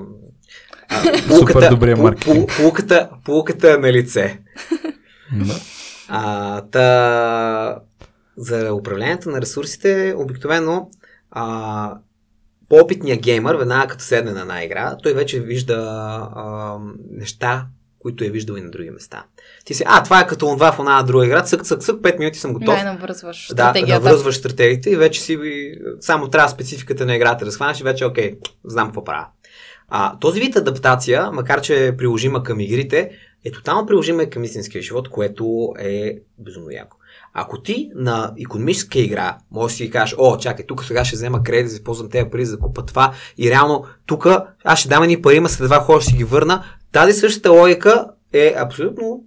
а, 0.90 1.70
добрия 1.70 1.98
пу- 1.98 2.02
маркетинг. 2.02 2.38
пу- 2.40 2.58
Полуката, 2.58 3.10
полуката 3.26 3.74
е 3.74 3.78
на 3.78 3.94
лице. 3.94 4.40
А, 6.10 6.62
та, 6.62 7.80
за 8.38 8.74
управлението 8.74 9.30
на 9.30 9.42
ресурсите, 9.42 10.14
обикновено 10.18 10.90
а, 11.32 11.98
по-опитният 12.70 13.22
геймър, 13.22 13.56
веднага 13.56 13.88
като 13.88 14.04
седне 14.04 14.32
на 14.32 14.42
една 14.42 14.64
игра, 14.64 14.98
той 15.04 15.14
вече 15.14 15.40
вижда 15.40 15.76
а, 16.36 16.78
неща, 17.12 17.66
които 18.00 18.24
е 18.24 18.30
виждал 18.30 18.56
и 18.56 18.62
на 18.62 18.72
други 18.72 18.90
места. 18.90 19.26
Ти 19.66 19.74
си, 19.74 19.84
а, 19.86 20.04
това 20.04 20.22
е 20.22 20.28
като 20.28 20.46
това 20.46 20.72
в 20.72 20.80
една 20.80 21.04
друга 21.04 21.26
игра, 21.26 21.44
цък, 21.44 21.64
цък, 21.64 21.82
цък, 21.82 22.02
5 22.02 22.20
минути 22.20 22.40
съм 22.40 22.54
готов. 22.54 22.76
Да, 23.50 23.64
стратегията. 23.64 24.04
да 24.04 24.10
връзваш 24.10 24.36
стратегиите 24.36 24.90
и 24.90 24.96
вече 24.96 25.22
си 25.22 25.40
само 26.00 26.30
трябва 26.30 26.50
спецификата 26.50 27.06
на 27.06 27.16
играта 27.16 27.46
да 27.46 27.52
схванеш 27.52 27.80
и 27.80 27.84
вече 27.84 28.06
окей, 28.06 28.38
знам 28.64 28.88
какво 28.88 29.04
правя. 29.04 29.28
А, 29.90 30.20
този 30.20 30.40
вид 30.40 30.56
адаптация, 30.56 31.32
макар 31.32 31.62
че 31.62 31.88
е 31.88 31.98
приложима 31.98 32.44
към 32.44 32.60
игрите, 32.60 33.12
е 33.46 33.52
тотално 33.52 33.86
приложима 33.86 34.26
към 34.26 34.44
истинския 34.44 34.82
живот, 34.82 35.10
което 35.10 35.74
е 35.80 36.20
безумно 36.40 36.72
яко. 36.72 36.98
Ако 37.34 37.62
ти 37.62 37.92
на 37.96 38.34
економическа 38.42 39.00
игра 39.00 39.38
можеш 39.52 39.78
да 39.78 39.84
си 39.84 39.92
кажеш, 39.92 40.16
о, 40.18 40.38
чакай, 40.38 40.66
тук 40.66 40.84
сега 40.84 41.06
ще 41.06 41.16
взема 41.16 41.44
кредит, 41.44 41.68
да 41.68 41.74
използвам 41.74 42.10
тези 42.10 42.30
пари 42.30 42.46
за 42.46 42.58
да 42.58 42.64
купа 42.64 42.86
това 42.86 43.14
и 43.38 43.50
реално 43.50 43.84
тук 44.06 44.28
аз 44.64 44.80
ще 44.80 44.90
дам 44.90 45.04
едни 45.04 45.22
пари, 45.22 45.40
ма 45.40 45.50
след 45.50 45.68
два 45.68 45.80
хора 45.80 46.02
ще 46.02 46.16
ги 46.16 46.24
върна, 46.24 46.64
тази 46.92 47.14
същата 47.14 47.52
логика 47.52 48.06
е 48.34 48.54
абсолютно 48.58 49.24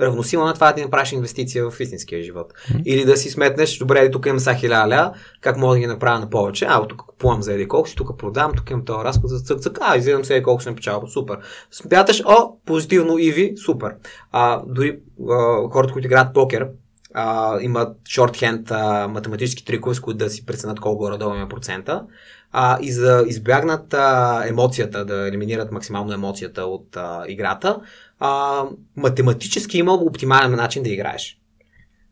равносилна 0.00 0.46
на 0.46 0.54
това 0.54 0.68
да 0.68 0.74
ти 0.74 0.82
направиш 0.82 1.12
инвестиция 1.12 1.70
в 1.70 1.80
истинския 1.80 2.22
живот. 2.22 2.52
Или 2.84 3.04
да 3.04 3.16
си 3.16 3.30
сметнеш, 3.30 3.78
добре, 3.78 4.10
тук 4.10 4.26
имам 4.26 4.40
са 4.40 4.54
хиляда 4.54 4.88
ля, 4.88 5.12
как 5.40 5.56
мога 5.56 5.74
да 5.74 5.80
ги 5.80 5.86
направя 5.86 6.18
на 6.18 6.30
повече? 6.30 6.66
А, 6.68 6.88
тук 6.88 6.98
купувам 7.06 7.42
за 7.42 7.52
еди 7.52 7.68
колко 7.68 7.88
си, 7.88 7.96
тук 7.96 8.18
продавам, 8.18 8.52
тук 8.56 8.70
имам 8.70 8.84
този 8.84 9.04
разход 9.04 9.30
за 9.30 9.40
цък, 9.40 9.60
цък, 9.60 9.78
а, 9.80 9.96
изгледам 9.96 10.24
се 10.24 10.36
еди 10.36 10.42
колко 10.42 10.62
съм 10.62 10.74
печалба, 10.76 11.06
супер. 11.06 11.38
Смяташ, 11.70 12.22
о, 12.26 12.52
позитивно 12.66 13.18
Иви, 13.18 13.54
супер. 13.56 13.94
А, 14.32 14.62
дори 14.66 14.98
а, 15.30 15.68
хората, 15.70 15.92
които 15.92 16.06
играят 16.06 16.34
покер, 16.34 16.68
а, 17.14 17.58
имат 17.60 17.96
шортхенд 18.08 18.70
а, 18.70 19.08
математически 19.08 19.64
трикове, 19.64 19.94
с 19.94 20.00
които 20.00 20.18
да 20.18 20.30
си 20.30 20.46
преценят 20.46 20.80
колко 20.80 20.98
горе-долу 20.98 21.34
има 21.34 21.48
процента. 21.48 22.04
А, 22.52 22.78
и 22.82 22.92
за 22.92 23.02
да 23.02 23.24
избягнат 23.26 23.94
а, 23.94 24.42
емоцията, 24.46 25.04
да 25.04 25.28
елиминират 25.28 25.72
максимално 25.72 26.12
емоцията 26.12 26.64
от 26.64 26.96
а, 26.96 27.24
играта, 27.28 27.80
а, 28.20 28.64
математически 28.96 29.78
има 29.78 29.92
оптимален 29.92 30.52
начин 30.52 30.82
да 30.82 30.88
играеш. 30.88 31.38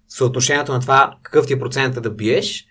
Съотношението 0.09 0.73
на 0.73 0.81
това 0.81 1.15
какъв 1.23 1.47
ти 1.47 1.53
е 1.53 1.59
процента 1.59 2.01
да 2.01 2.11
биеш 2.11 2.67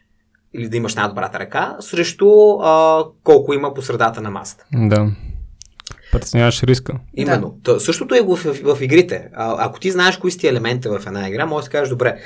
или 0.54 0.70
да 0.70 0.78
имаш 0.78 0.96
най-добрата 0.96 1.40
ръка, 1.40 1.76
срещу 1.80 2.60
а, 2.62 3.04
колко 3.24 3.54
има 3.54 3.74
по 3.74 3.82
средата 3.82 4.22
на 4.22 4.32
масата. 4.32 4.66
да. 4.74 5.12
Преценяваш 6.12 6.64
риска. 6.64 7.00
Именно. 7.14 7.58
Да. 7.64 7.80
Същото 7.80 8.16
е 8.16 8.22
в, 8.22 8.36
в, 8.36 8.76
в 8.76 8.82
игрите. 8.82 9.30
А, 9.34 9.66
ако 9.66 9.80
ти 9.80 9.92
знаеш 9.92 10.18
кои 10.18 10.32
са 10.32 10.38
ти 10.38 10.48
елемента 10.48 11.00
в 11.00 11.08
една 11.08 11.30
игра, 11.30 11.46
можеш 11.46 11.66
да 11.66 11.72
кажеш, 11.72 11.90
добре, 11.90 12.20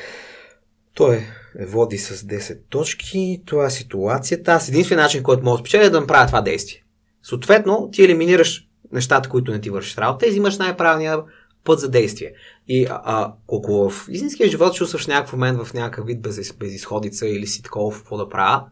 той 0.93 1.15
е 1.15 1.27
води 1.59 1.97
с 1.97 2.17
10 2.17 2.59
точки, 2.69 3.41
това 3.45 3.65
е 3.65 3.69
ситуацията. 3.69 4.51
Аз 4.51 4.69
единствен 4.69 4.97
начин, 4.97 5.23
който 5.23 5.43
мога 5.43 5.57
да 5.57 5.59
спечеля 5.59 5.85
е 5.85 5.89
да 5.89 6.01
направя 6.01 6.27
това 6.27 6.41
действие. 6.41 6.83
Съответно, 7.23 7.89
ти 7.91 8.03
елиминираш 8.03 8.67
нещата, 8.91 9.29
които 9.29 9.51
не 9.51 9.61
ти 9.61 9.69
вършиш 9.69 9.97
работа 9.97 10.27
и 10.27 10.29
взимаш 10.29 10.57
най-правилния 10.57 11.19
път 11.63 11.79
за 11.79 11.89
действие. 11.89 12.33
И 12.67 12.85
а, 12.85 13.01
а, 13.03 13.33
колко 13.47 13.89
в 13.89 14.07
истинския 14.09 14.49
живот 14.49 14.73
чувстваш 14.73 15.07
някакъв 15.07 15.33
момент 15.33 15.63
в 15.63 15.73
някакъв 15.73 16.05
вид 16.05 16.21
без, 16.21 16.53
безисходица 16.53 17.27
или 17.27 17.47
си 17.47 17.63
такова 17.63 17.97
какво 17.97 18.17
да 18.17 18.29
правя, 18.29 18.63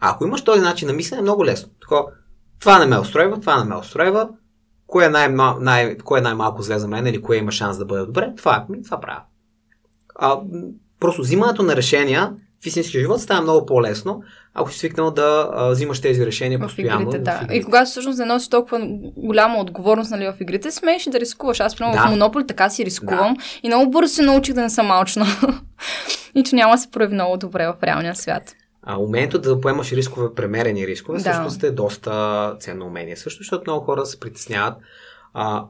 ако 0.00 0.24
имаш 0.24 0.44
този 0.44 0.60
начин 0.60 0.88
на 0.88 0.94
мислене, 0.94 1.18
е 1.18 1.22
много 1.22 1.44
лесно. 1.44 1.72
Тако, 1.80 2.10
това 2.58 2.78
не 2.78 2.86
ме 2.86 2.98
устройва, 2.98 3.40
това 3.40 3.58
не 3.58 3.64
ме 3.64 3.76
устройва, 3.76 4.28
кое 4.86 5.06
е, 5.06 5.08
най- 5.08 5.28
най- 5.60 5.98
кое 5.98 6.18
е 6.18 6.22
най-малко 6.22 6.62
зле 6.62 6.78
за 6.78 6.88
мен 6.88 7.06
или 7.06 7.22
кое 7.22 7.36
има 7.36 7.52
шанс 7.52 7.78
да 7.78 7.84
бъде 7.84 8.06
добре, 8.06 8.32
това, 8.36 8.66
ми, 8.68 8.82
това 8.82 9.00
правя. 9.00 9.22
А, 10.14 10.40
просто 11.02 11.22
взимането 11.22 11.62
на 11.62 11.76
решения 11.76 12.32
в 12.62 12.66
истинския 12.66 13.00
живот 13.00 13.20
става 13.20 13.42
много 13.42 13.66
по-лесно, 13.66 14.22
ако 14.54 14.72
си 14.72 14.78
свикнал 14.78 15.10
да 15.10 15.50
а, 15.52 15.70
взимаш 15.70 16.00
тези 16.00 16.26
решения 16.26 16.58
В 16.58 16.62
постоянно. 16.62 17.02
игрите, 17.02 17.18
да. 17.18 17.32
в 17.32 17.42
игрите. 17.42 17.54
И 17.54 17.62
когато 17.62 17.90
всъщност 17.90 18.18
не 18.18 18.24
носиш 18.24 18.48
толкова 18.48 18.80
голяма 19.16 19.58
отговорност 19.58 20.10
нали, 20.10 20.24
в 20.26 20.40
игрите, 20.40 20.70
смееш 20.70 21.04
да 21.04 21.20
рискуваш. 21.20 21.60
Аз, 21.60 21.76
примерно, 21.76 21.96
Да. 21.96 22.06
в 22.06 22.10
Монополи 22.10 22.46
така 22.46 22.70
си 22.70 22.84
рискувам 22.84 23.36
и 23.62 23.68
много 23.68 23.90
бързо 23.90 24.14
се 24.14 24.22
научих 24.22 24.54
да 24.54 24.62
не 24.62 24.70
съм 24.70 24.86
малчна. 24.86 25.26
и 26.34 26.42
че 26.44 26.56
няма 26.56 26.72
да 26.74 26.78
се 26.78 26.90
прояви 26.90 27.14
много 27.14 27.36
добре 27.36 27.66
в 27.66 27.82
реалния 27.82 28.16
свят. 28.16 28.54
А 28.82 28.96
умението 28.98 29.38
да 29.38 29.60
поемаш 29.60 29.92
рискове, 29.92 30.34
премерени 30.34 30.86
рискове, 30.86 31.18
Да. 31.18 31.22
всъщност 31.22 31.62
е 31.62 31.70
доста 31.70 32.56
ценно 32.60 32.86
умение. 32.86 33.16
Също, 33.16 33.38
защото 33.38 33.62
много 33.66 33.84
хора 33.84 34.06
се 34.06 34.20
притесняват. 34.20 34.74
А, 35.34 35.64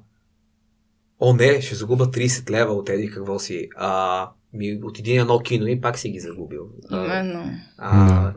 о, 1.20 1.32
не, 1.34 1.60
ще 1.60 1.74
загуба 1.74 2.04
30 2.06 2.50
лева 2.50 2.72
от 2.72 2.88
еди 2.88 3.10
какво 3.10 3.38
си. 3.38 3.68
А, 3.76 4.28
ми, 4.54 4.80
от 4.84 4.98
един 4.98 5.20
едно 5.20 5.38
кино 5.38 5.66
и 5.66 5.80
пак 5.80 5.98
си 5.98 6.10
ги 6.10 6.20
загубил. 6.20 6.68
Именно. 6.90 7.50
а, 7.78 8.32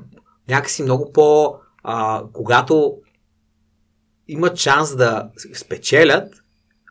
някакси 0.49 0.83
много 0.83 1.11
по... 1.13 1.55
А, 1.83 2.23
когато 2.33 2.97
имат 4.27 4.57
шанс 4.57 4.95
да 4.95 5.29
спечелят, 5.53 6.43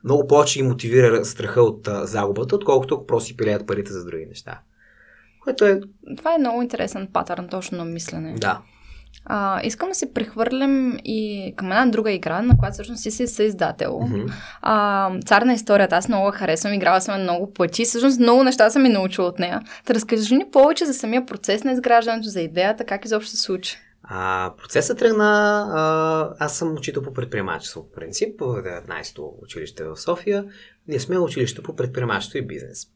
много 0.05 0.27
повече 0.27 0.59
ги 0.59 0.69
мотивира 0.69 1.25
страха 1.25 1.63
от 1.63 1.89
а, 1.89 2.07
загубата, 2.07 2.57
отколкото 2.57 2.95
ако 2.95 3.07
просто 3.07 3.27
си 3.27 3.37
пилеят 3.37 3.67
парите 3.67 3.93
за 3.93 4.05
други 4.05 4.27
неща. 4.27 4.61
Което 5.41 5.65
е, 5.65 5.81
Това 6.17 6.35
е 6.35 6.39
много 6.39 6.63
интересен 6.63 7.09
патърн 7.13 7.49
точно 7.49 7.79
на 7.79 7.85
мислене. 7.85 8.35
да, 8.35 8.63
А, 9.27 9.61
искам 9.65 9.89
да 9.89 9.95
се 9.95 10.15
прехвърлям 10.15 10.99
и 11.05 11.53
към 11.57 11.71
една 11.73 11.87
друга 11.87 12.13
игра, 12.13 12.43
на 12.43 12.57
която 12.59 12.75
всъщност 12.75 13.03
ти 13.03 13.11
си 13.11 13.27
съиздател. 13.27 14.01
Мгм. 14.01 14.27
А, 14.63 15.11
цар 15.27 15.43
на 15.43 15.55
историята. 15.55 15.97
Аз 15.97 16.09
много 16.09 16.31
харесвам, 16.31 16.75
играла 16.75 17.01
съм 17.01 17.23
много 17.23 17.53
пъти. 17.53 17.85
Всъщност 17.85 18.21
много 18.21 18.45
неща 18.45 18.71
съм 18.71 18.87
и 18.87 18.89
научила 18.89 19.27
от 19.27 19.39
нея. 19.39 19.61
Да 19.87 19.95
разкажи 19.95 20.37
ни 20.37 20.45
повече 20.53 20.87
за 20.87 20.95
самия 20.95 21.27
процес 21.27 21.65
на 21.65 21.73
изграждането, 21.73 22.29
за 22.29 22.41
идеята, 22.41 22.85
как 22.85 23.05
изобщо 23.05 23.31
се 23.31 23.37
случи. 23.37 23.79
А, 24.03 24.53
процесът 24.63 24.99
тръгна. 24.99 25.25
А, 25.75 26.45
аз 26.45 26.57
съм 26.57 26.73
учител 26.73 27.03
по 27.03 27.13
предприемачество, 27.13 27.83
по 27.89 27.93
принцип, 27.93 28.41
в 28.41 28.63
19-то 28.63 29.35
училище 29.43 29.85
в 29.85 29.97
София. 29.97 30.45
Ние 30.89 31.01
сме 31.01 31.19
училище 31.19 31.63
по 31.63 31.77
предприемачество 31.77 32.39
и 32.39 32.47
бизнес. 32.47 32.87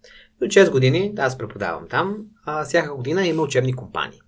До 0.40 0.46
6 0.46 0.70
години 0.70 1.12
аз 1.18 1.38
преподавам 1.38 1.88
там. 1.90 2.16
А, 2.44 2.64
всяка 2.64 2.94
година 2.94 3.26
има 3.26 3.42
учебни 3.42 3.72
компании. 3.72 4.20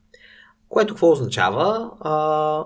Което 0.70 0.94
какво 0.94 1.10
означава? 1.10 1.90
А, 2.00 2.64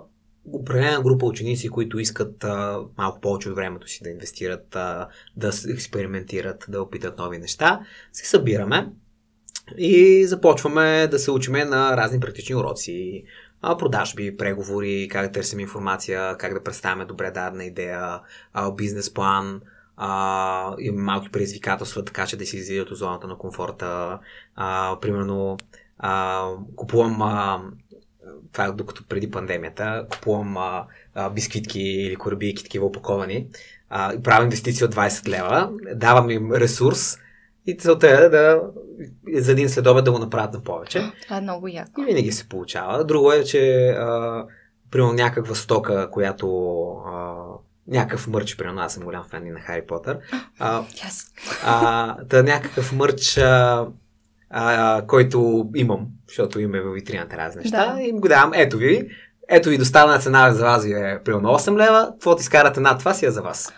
определена 0.53 1.03
група 1.03 1.27
ученици, 1.27 1.69
които 1.69 1.99
искат 1.99 2.45
а, 2.45 2.81
малко 2.99 3.21
повече 3.21 3.49
от 3.49 3.57
времето 3.57 3.89
си 3.89 4.01
да 4.03 4.11
инвестират, 4.11 4.77
а, 4.77 5.09
да 5.37 5.51
експериментират, 5.69 6.65
да 6.69 6.83
опитат 6.83 7.19
нови 7.19 7.39
неща, 7.39 7.81
се 8.13 8.29
събираме 8.29 8.93
и 9.79 10.27
започваме 10.27 11.07
да 11.07 11.19
се 11.19 11.31
учиме 11.31 11.65
на 11.65 11.97
разни 11.97 12.21
практични 12.21 12.55
уроци, 12.55 13.25
продажби, 13.63 14.37
преговори, 14.37 15.09
как 15.11 15.27
да 15.27 15.33
търсим 15.33 15.61
информация, 15.61 16.37
как 16.39 16.55
да 16.55 16.63
представяме 16.63 17.05
добре 17.05 17.31
дадена 17.31 17.65
идея, 17.65 18.21
бизнес 18.77 19.15
план, 19.15 19.61
а, 19.97 20.75
имаме 20.79 21.03
малки 21.03 21.31
предизвикателства, 21.31 22.05
така 22.05 22.27
че 22.27 22.37
да 22.37 22.47
си 22.47 22.57
излизат 22.57 22.91
от 22.91 22.99
зоната 22.99 23.27
на 23.27 23.39
комфорта. 23.39 24.19
А, 24.55 24.99
примерно, 25.01 25.57
а, 25.99 26.49
купувам 26.77 27.23
а, 27.23 27.63
това 28.53 28.65
е 28.65 28.73
докато 28.73 29.05
преди 29.09 29.31
пандемията, 29.31 30.07
купувам 30.11 30.57
а, 30.57 30.87
а, 31.15 31.31
бисквитки 31.31 31.81
или 31.81 32.17
корабийки, 32.17 32.63
такива 32.63 32.87
опаковани, 32.87 33.47
а, 33.91 34.15
и 34.15 34.23
правя 34.23 34.45
инвестиция 34.45 34.87
от 34.87 34.95
20 34.95 35.29
лева, 35.29 35.71
давам 35.95 36.31
им 36.31 36.53
ресурс 36.53 37.17
и 37.67 37.77
целта 37.77 38.09
е 38.09 38.29
да 38.29 38.61
за 39.35 39.53
един 39.53 39.69
следобед 39.69 40.05
да 40.05 40.13
го 40.13 40.19
направят 40.19 40.55
на 40.55 40.63
повече. 40.63 41.13
Това 41.23 41.37
е 41.37 41.41
много 41.41 41.69
яко. 41.69 42.01
И 42.01 42.05
винаги 42.05 42.33
се 42.33 42.49
получава. 42.49 43.05
Друго 43.05 43.33
е, 43.33 43.45
че 43.45 43.89
а, 43.89 44.45
примерно 44.91 45.13
някаква 45.13 45.55
стока, 45.55 46.11
която 46.11 46.87
а, 47.07 47.35
някакъв 47.89 48.27
мърч, 48.29 48.57
примерно 48.57 48.81
аз 48.81 48.95
съм 48.95 49.05
голям 49.05 49.25
фен 49.25 49.47
и 49.47 49.51
на 49.51 49.61
Хари 49.61 49.87
Потър, 49.87 50.19
а, 50.59 50.83
Yes. 50.83 51.27
а, 51.65 52.17
да 52.25 52.43
някакъв 52.43 52.93
мърч, 52.93 53.39
а, 53.39 53.87
а, 54.51 55.03
който 55.07 55.69
имам, 55.75 56.07
защото 56.29 56.61
имаме 56.61 56.81
във 56.81 56.95
витрината 56.95 57.37
разни 57.37 57.63
неща, 57.63 57.93
Да. 57.95 58.03
и 58.03 58.09
им 58.09 58.17
го 58.17 58.29
давам, 58.29 58.53
ето 58.55 58.77
ви, 58.77 59.09
ето 59.49 59.69
ви 59.69 59.79
доставена 59.79 60.19
цена 60.19 60.53
за 60.53 60.65
вас 60.65 60.85
ви 60.85 60.93
е 60.93 61.19
примерно 61.25 61.49
8 61.49 61.77
лева, 61.77 62.09
какво 62.13 62.37
ти 62.37 62.45
скарате 62.45 62.81
над 62.81 62.99
това 62.99 63.15
си 63.15 63.27
е 63.27 63.31
за 63.31 63.43
вас. 63.43 63.73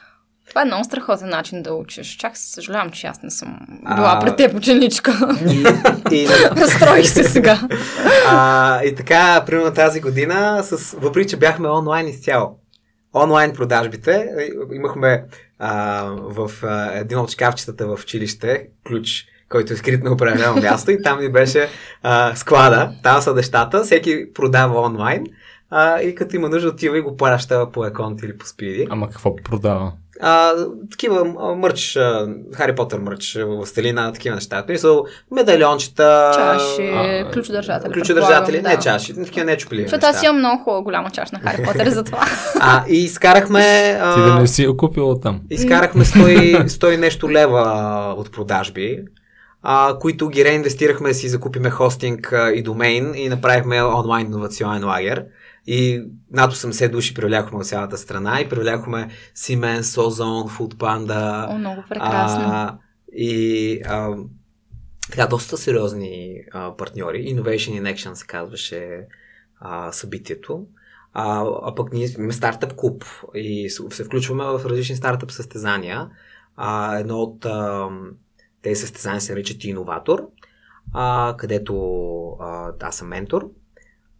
Това 0.48 0.62
е 0.62 0.64
много 0.64 0.84
страхотен 0.84 1.28
начин 1.28 1.62
да 1.62 1.74
учиш. 1.74 2.16
Чак 2.16 2.36
се 2.36 2.52
съжалявам, 2.52 2.90
че 2.90 3.06
аз 3.06 3.22
не 3.22 3.30
съм 3.30 3.58
А, 3.84 3.94
била 3.96 4.18
пред 4.20 4.36
теб 4.36 4.54
ученичка. 4.54 5.12
И, 6.12 6.26
Разстроих 6.56 7.08
се 7.08 7.24
сега. 7.24 7.60
А, 8.28 8.82
и 8.84 8.94
така, 8.94 9.42
примерно 9.46 9.72
тази 9.74 10.00
година, 10.00 10.62
с, 10.62 10.96
въпреки 10.98 11.28
че 11.28 11.36
бяхме 11.36 11.68
онлайн 11.68 12.08
изцяло, 12.08 12.58
онлайн 13.14 13.52
продажбите, 13.52 14.28
имахме 14.72 15.24
а, 15.58 16.02
в 16.10 16.50
а, 16.62 16.90
един 16.92 17.18
от 17.18 17.30
шкафчетата 17.30 17.86
в 17.86 17.98
училище 18.02 18.66
ключ, 18.86 19.24
който 19.48 19.72
е 19.72 19.76
скрит 19.76 20.04
на 20.04 20.12
определено 20.12 20.56
място 20.56 20.90
и 20.90 21.02
там 21.02 21.20
ни 21.20 21.32
беше 21.32 21.68
а, 22.02 22.36
склада, 22.36 22.90
там 23.02 23.20
са 23.20 23.34
нещата, 23.34 23.82
всеки 23.82 24.32
продава 24.34 24.80
онлайн 24.80 25.24
а, 25.70 26.00
и 26.00 26.14
като 26.14 26.36
има 26.36 26.48
нужда 26.48 26.68
отива 26.68 26.98
и 26.98 27.00
го 27.00 27.16
плаща 27.16 27.70
по 27.72 27.82
аконт 27.82 28.22
или 28.22 28.38
по 28.38 28.46
спиди. 28.46 28.86
Ама 28.90 29.08
какво 29.10 29.36
продава? 29.36 29.92
А, 30.20 30.52
такива 30.90 31.24
мърч, 31.56 31.96
а, 31.96 32.28
Хари 32.54 32.74
Потър 32.74 32.98
мърч, 32.98 33.38
Властелина, 33.46 34.12
такива 34.12 34.34
неща. 34.34 34.64
Мисъл, 34.68 35.04
медальончета, 35.30 36.30
Чаши, 36.34 36.90
а, 36.94 37.30
ключодържатели. 37.32 37.92
ключодържатели, 37.92 38.62
не 38.62 38.78
чаши, 38.78 39.14
такива 39.14 39.46
не 39.46 39.56
чупливи 39.56 39.82
Защото 39.82 40.06
аз 40.06 40.22
имам 40.22 40.38
много 40.38 40.62
хубава 40.62 40.82
голяма 40.82 41.10
чаш 41.10 41.30
на 41.30 41.40
Хари 41.40 41.64
Потър 41.64 41.88
за 41.88 42.04
това. 42.04 42.20
А, 42.60 42.84
и 42.88 43.04
изкарахме... 43.04 43.98
А, 44.00 44.14
Ти 44.14 44.20
да 44.20 44.34
не 44.40 44.46
си 44.46 44.62
я 44.62 44.76
купила 44.76 45.20
там. 45.20 45.40
Изкарахме 45.50 46.04
100, 46.04 46.66
100 46.66 46.94
и 46.94 46.96
нещо 46.96 47.30
лева 47.30 48.14
от 48.18 48.32
продажби, 48.32 48.98
а, 49.68 49.98
които 49.98 50.28
ги 50.28 50.44
реинвестирахме 50.44 51.08
да 51.08 51.14
си 51.14 51.28
закупиме 51.28 51.70
хостинг 51.70 52.32
а, 52.32 52.52
и 52.52 52.62
домейн 52.62 53.14
и 53.14 53.28
направихме 53.28 53.82
онлайн 53.82 54.26
инновационен 54.26 54.84
лагер. 54.84 55.26
И 55.66 56.02
над 56.30 56.52
80 56.52 56.90
души 56.90 57.14
привлякохме 57.14 57.58
от 57.58 57.66
цялата 57.66 57.98
страна 57.98 58.40
и 58.40 58.48
привлякохме 58.48 59.08
Siemens, 59.36 59.80
Ozone, 59.80 60.48
Foodpanda. 60.48 61.54
О, 61.54 61.58
много 61.58 61.82
прекрасно. 61.88 62.44
А, 62.44 62.78
и 63.12 63.80
а, 63.86 64.16
така, 65.10 65.26
доста 65.26 65.56
сериозни 65.56 66.36
а, 66.52 66.76
партньори. 66.76 67.18
Innovation 67.18 67.82
in 67.82 67.94
Action 67.94 68.14
се 68.14 68.26
казваше 68.26 69.06
а, 69.60 69.92
събитието. 69.92 70.66
А, 71.12 71.44
а 71.62 71.74
пък 71.74 71.92
ние 71.92 72.08
имаме 72.18 72.32
стартъп 72.32 72.76
клуб 72.76 73.04
и 73.34 73.70
се 73.70 74.04
включваме 74.04 74.44
в 74.44 74.66
различни 74.66 74.96
стартъп 74.96 75.30
състезания. 75.30 76.08
А, 76.56 76.98
едно 76.98 77.16
от 77.18 77.44
а, 77.44 77.88
тези 78.66 78.80
състезания 78.80 79.20
се 79.20 79.32
нарича 79.32 79.58
Ти 79.58 79.68
иноватор, 79.68 80.28
а, 80.92 81.34
където 81.38 81.74
а, 82.40 82.72
аз 82.80 82.96
съм 82.96 83.08
ментор. 83.08 83.50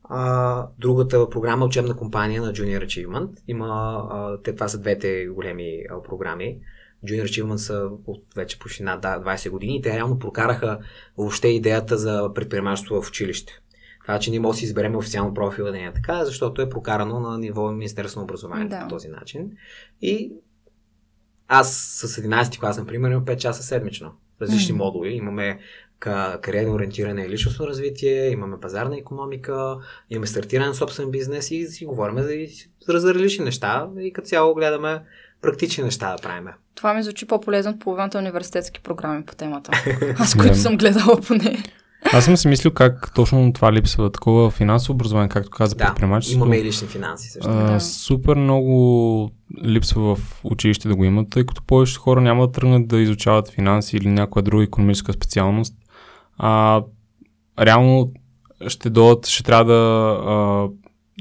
А, 0.04 0.68
другата 0.78 1.30
програма 1.30 1.64
е 1.64 1.66
учебна 1.66 1.96
компания 1.96 2.42
на 2.42 2.52
Junior 2.52 2.86
Achievement. 2.86 3.28
Има, 3.48 3.66
а, 4.10 4.42
те, 4.42 4.54
това 4.54 4.68
са 4.68 4.78
двете 4.78 5.26
големи 5.26 5.82
а, 5.90 6.02
програми. 6.02 6.58
Junior 7.04 7.24
Achievement 7.24 7.56
са 7.56 7.88
от 8.06 8.24
вече 8.36 8.58
почти 8.58 8.82
над 8.82 9.00
да, 9.00 9.20
20 9.20 9.50
години 9.50 9.76
и 9.76 9.82
те 9.82 9.96
реално 9.96 10.18
прокараха 10.18 10.78
въобще 11.18 11.48
идеята 11.48 11.98
за 11.98 12.30
предприемачество 12.34 13.02
в 13.02 13.08
училище. 13.08 13.52
Това, 14.02 14.18
че 14.18 14.30
ние 14.30 14.40
може 14.40 14.56
да 14.56 14.58
си 14.58 14.64
изберем 14.64 14.96
официално 14.96 15.34
профила 15.34 15.70
да 15.70 15.78
не 15.78 15.84
е 15.84 15.92
така, 15.92 16.24
защото 16.24 16.62
е 16.62 16.68
прокарано 16.68 17.20
на 17.20 17.38
ниво 17.38 17.72
Министерство 17.72 18.20
на 18.20 18.24
образованието 18.24 18.70
Да. 18.70 18.82
по 18.82 18.88
този 18.88 19.08
начин. 19.08 19.50
И 20.02 20.32
аз 21.48 21.76
с 21.76 22.22
11 22.22 22.60
клас, 22.60 22.78
например, 22.78 23.10
имам 23.10 23.24
5 23.24 23.36
часа 23.36 23.62
седмично. 23.62 24.12
Различни 24.42 24.72
Мгм. 24.72 24.84
модули. 24.84 25.08
Имаме 25.08 25.58
ка- 25.98 26.38
кариерно 26.42 26.74
ориентиране 26.74 27.22
и 27.22 27.28
личностно 27.28 27.66
развитие, 27.66 28.28
имаме 28.28 28.60
пазарна 28.60 28.98
економика, 28.98 29.76
имаме 30.10 30.26
стартиране 30.26 30.68
на 30.68 30.74
собствен 30.74 31.10
бизнес 31.10 31.50
и 31.50 31.66
си 31.66 31.86
говорим 31.86 32.18
за, 32.18 32.28
за, 32.88 33.14
различни 33.14 33.44
неща 33.44 33.88
и 34.00 34.12
като 34.12 34.28
цяло 34.28 34.54
гледаме 34.54 35.00
практични 35.42 35.84
неща 35.84 36.12
да 36.12 36.22
правим. 36.22 36.46
Това 36.74 36.94
ми 36.94 37.02
звучи 37.02 37.26
по-полезно 37.26 37.72
от 37.72 37.80
половината 37.80 38.18
университетски 38.18 38.80
програми 38.80 39.24
по 39.24 39.34
темата. 39.34 39.70
Аз, 40.18 40.34
които 40.34 40.56
съм 40.56 40.76
гледала 40.76 41.20
поне. 41.20 41.62
Аз 42.12 42.24
съм 42.24 42.36
си 42.36 42.48
мислил 42.48 42.70
как 42.72 43.12
точно 43.14 43.52
това 43.52 43.72
липсва. 43.72 44.12
Такова 44.12 44.50
финансово 44.50 44.94
образование, 44.94 45.28
както 45.28 45.50
каза 45.50 45.74
Да, 45.74 45.86
предприемачеството. 45.86 46.36
имаме 46.44 46.56
и 46.56 46.64
лични 46.64 46.88
финанси 46.88 47.30
също. 47.30 47.50
А, 47.50 47.72
Да. 47.72 47.80
Супер 47.80 48.36
много 48.36 49.30
липсва 49.64 50.16
в 50.16 50.40
училище 50.44 50.88
да 50.88 50.96
го 50.96 51.04
имат, 51.04 51.30
тъй 51.30 51.46
като 51.46 51.62
повечето 51.62 52.00
хора 52.00 52.20
няма 52.20 52.46
да 52.46 52.52
тръгнат 52.52 52.88
да 52.88 52.98
изучават 52.98 53.50
финанси 53.50 53.96
или 53.96 54.08
някоя 54.08 54.42
друга 54.42 54.64
економическа 54.64 55.12
специалност. 55.12 55.74
А, 56.38 56.82
реално 57.60 58.10
ще 58.68 58.90
дойдат, 58.90 59.26
ще 59.26 59.42
трябва 59.42 59.64
да, 59.64 59.78
а, 60.26 60.68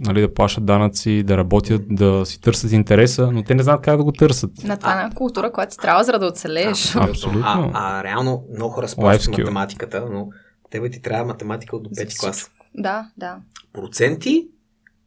нали, 0.07 0.21
да 0.21 0.33
плащат 0.33 0.65
данъци, 0.65 1.23
да 1.23 1.37
работят, 1.37 1.81
да 1.89 2.25
си 2.25 2.41
търсят 2.41 2.71
интереса, 2.71 3.31
но 3.31 3.43
те 3.43 3.55
не 3.55 3.63
знаят 3.63 3.81
как 3.81 3.97
да 3.97 4.03
го 4.03 4.11
търсят. 4.11 4.51
На 4.63 4.77
това 4.77 5.01
е 5.01 5.15
култура, 5.15 5.51
която 5.51 5.77
трябва 5.77 6.03
за 6.03 6.11
да 6.19 6.25
оцелееш. 6.25 6.95
Абсолютно. 6.95 7.41
А, 7.45 7.69
а 7.73 8.03
реално 8.03 8.43
много 8.55 8.73
хора 8.73 8.87
спорят 8.87 9.27
математиката, 9.27 10.05
но 10.11 10.27
тебе 10.75 10.89
ти 10.89 11.01
трябва 11.01 11.25
математика 11.25 11.75
от 11.75 11.83
до 11.83 11.89
5 11.89 12.11
За 12.11 12.17
клас. 12.17 12.51
Да, 12.75 13.09
да. 13.17 13.37
Проценти, 13.73 14.47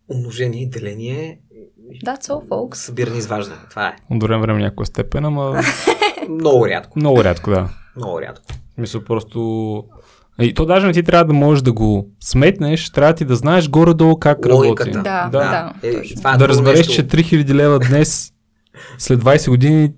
умножение 0.08 0.62
и 0.62 0.68
деление, 0.68 1.38
That's 2.06 2.22
all, 2.22 2.48
folks. 2.48 2.74
събиране 2.74 3.18
изваждане. 3.18 3.60
Това 3.70 3.86
е. 3.88 3.96
От 4.10 4.22
време 4.22 4.40
време 4.40 4.60
някоя 4.60 4.86
степен, 4.86 5.24
ама 5.24 5.60
Много 6.28 6.68
рядко. 6.68 6.98
много 6.98 7.24
рядко, 7.24 7.50
да. 7.50 7.68
Много 7.96 8.20
рядко. 8.20 8.44
Смисъл 8.74 9.04
просто 9.04 9.84
И 10.40 10.54
то 10.54 10.66
даже 10.66 10.86
не 10.86 10.92
ти 10.92 11.02
трябва 11.02 11.24
да 11.24 11.32
можеш 11.32 11.62
да 11.62 11.72
го 11.72 12.08
сметнеш, 12.20 12.90
трябва 12.90 13.14
ти 13.14 13.24
да 13.24 13.36
знаеш 13.36 13.68
горе-долу 13.68 14.16
как 14.16 14.38
Логиката. 14.46 14.90
работи. 14.90 15.02
Да, 15.02 15.28
Да. 15.32 15.72
да. 15.82 15.88
Е, 15.88 16.14
това 16.16 16.34
е 16.34 16.36
Да 16.36 16.48
разбереш, 16.48 16.86
нещо. 16.88 16.92
че 16.94 17.06
3000 17.06 17.54
лева 17.54 17.78
днес, 17.78 18.32
след 18.98 19.20
20 19.20 19.48
години, 19.50 19.92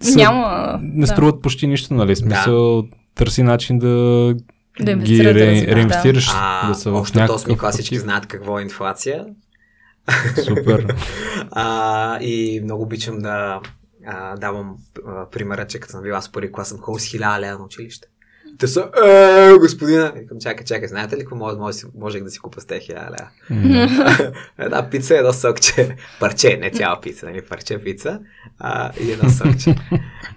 са, 0.00 0.16
Няма. 0.16 0.78
не 0.82 1.00
да. 1.00 1.06
струват 1.06 1.42
почти 1.42 1.66
нищо, 1.66 1.94
нали? 1.94 2.16
Смисъл, 2.16 2.84
търси 3.14 3.42
начин 3.42 3.78
да, 3.78 4.34
Да 4.80 4.94
ги 4.94 5.24
ре, 5.24 5.32
да. 5.32 5.76
реинвестираш, 5.76 6.30
А, 6.34 6.68
да 6.68 6.74
са 6.74 6.90
в 6.90 6.94
общо 6.94 7.18
някакъв 7.18 7.36
осми 7.36 7.58
клас 7.58 7.74
всички 7.74 7.94
актив. 7.94 8.02
знаят 8.02 8.26
какво 8.26 8.58
е 8.58 8.62
инфлация. 8.62 9.26
Супер. 10.44 10.86
А, 11.50 12.18
и 12.20 12.60
много 12.64 12.82
обичам 12.82 13.18
да 13.18 13.60
а, 14.06 14.36
давам 14.36 14.76
а, 15.06 15.30
примера, 15.30 15.66
че 15.66 15.80
като 15.80 15.90
съм 15.90 16.02
бил 16.02 16.16
аз 16.16 16.32
първи 16.32 16.52
клас, 16.52 16.68
съм 16.68 16.78
ходил 16.78 16.98
с 16.98 17.02
1000 17.02 17.40
лева 17.40 17.58
на 17.58 17.64
училище. 17.64 18.08
Те 18.58 18.66
са, 18.66 18.90
е, 19.06 19.54
господина. 19.54 20.12
Викам, 20.12 20.38
чакай, 20.40 20.64
чакай, 20.64 20.88
знаете 20.88 21.16
ли 21.16 21.20
какво 21.20 21.36
може, 21.36 21.56
може, 21.56 21.78
можех 21.94 22.22
да 22.22 22.30
си 22.30 22.38
купа 22.38 22.60
с 22.60 22.64
1000 22.64 23.10
лева? 23.10 23.28
М, 23.50 23.88
Една 24.58 24.90
пица 24.90 25.16
едно 25.16 25.32
сокче. 25.32 25.96
Парче, 26.20 26.56
не 26.56 26.70
цяла 26.70 27.00
пица, 27.00 27.26
нали? 27.26 27.42
Парче 27.42 27.78
пица 27.78 28.20
а, 28.58 28.92
и 29.00 29.12
едно 29.12 29.30
сокче. 29.30 29.74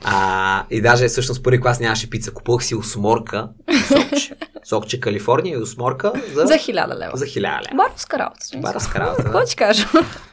А, 0.04 0.66
и 0.70 0.82
даже 0.82 1.08
всъщност 1.08 1.44
първи 1.44 1.62
клас 1.62 1.80
нямаше 1.80 2.10
пица. 2.10 2.32
Купувах 2.32 2.64
си 2.64 2.76
осморка 2.76 3.50
сокче. 3.88 4.36
Сокче 4.64 5.00
Калифорния 5.00 5.54
и 5.54 5.58
осморка 5.58 6.14
за, 6.34 6.46
За 6.46 6.58
хиляда 6.58 6.96
лева. 6.96 7.18
за 7.18 7.26
1000 7.26 7.40
лева. 7.40 7.62
Баровска 7.78 8.20
работа. 8.20 8.40
Баровска 8.58 9.00
работа. 9.00 9.24
Какво 9.24 9.44
ти 9.44 9.56
кажа? 9.56 9.88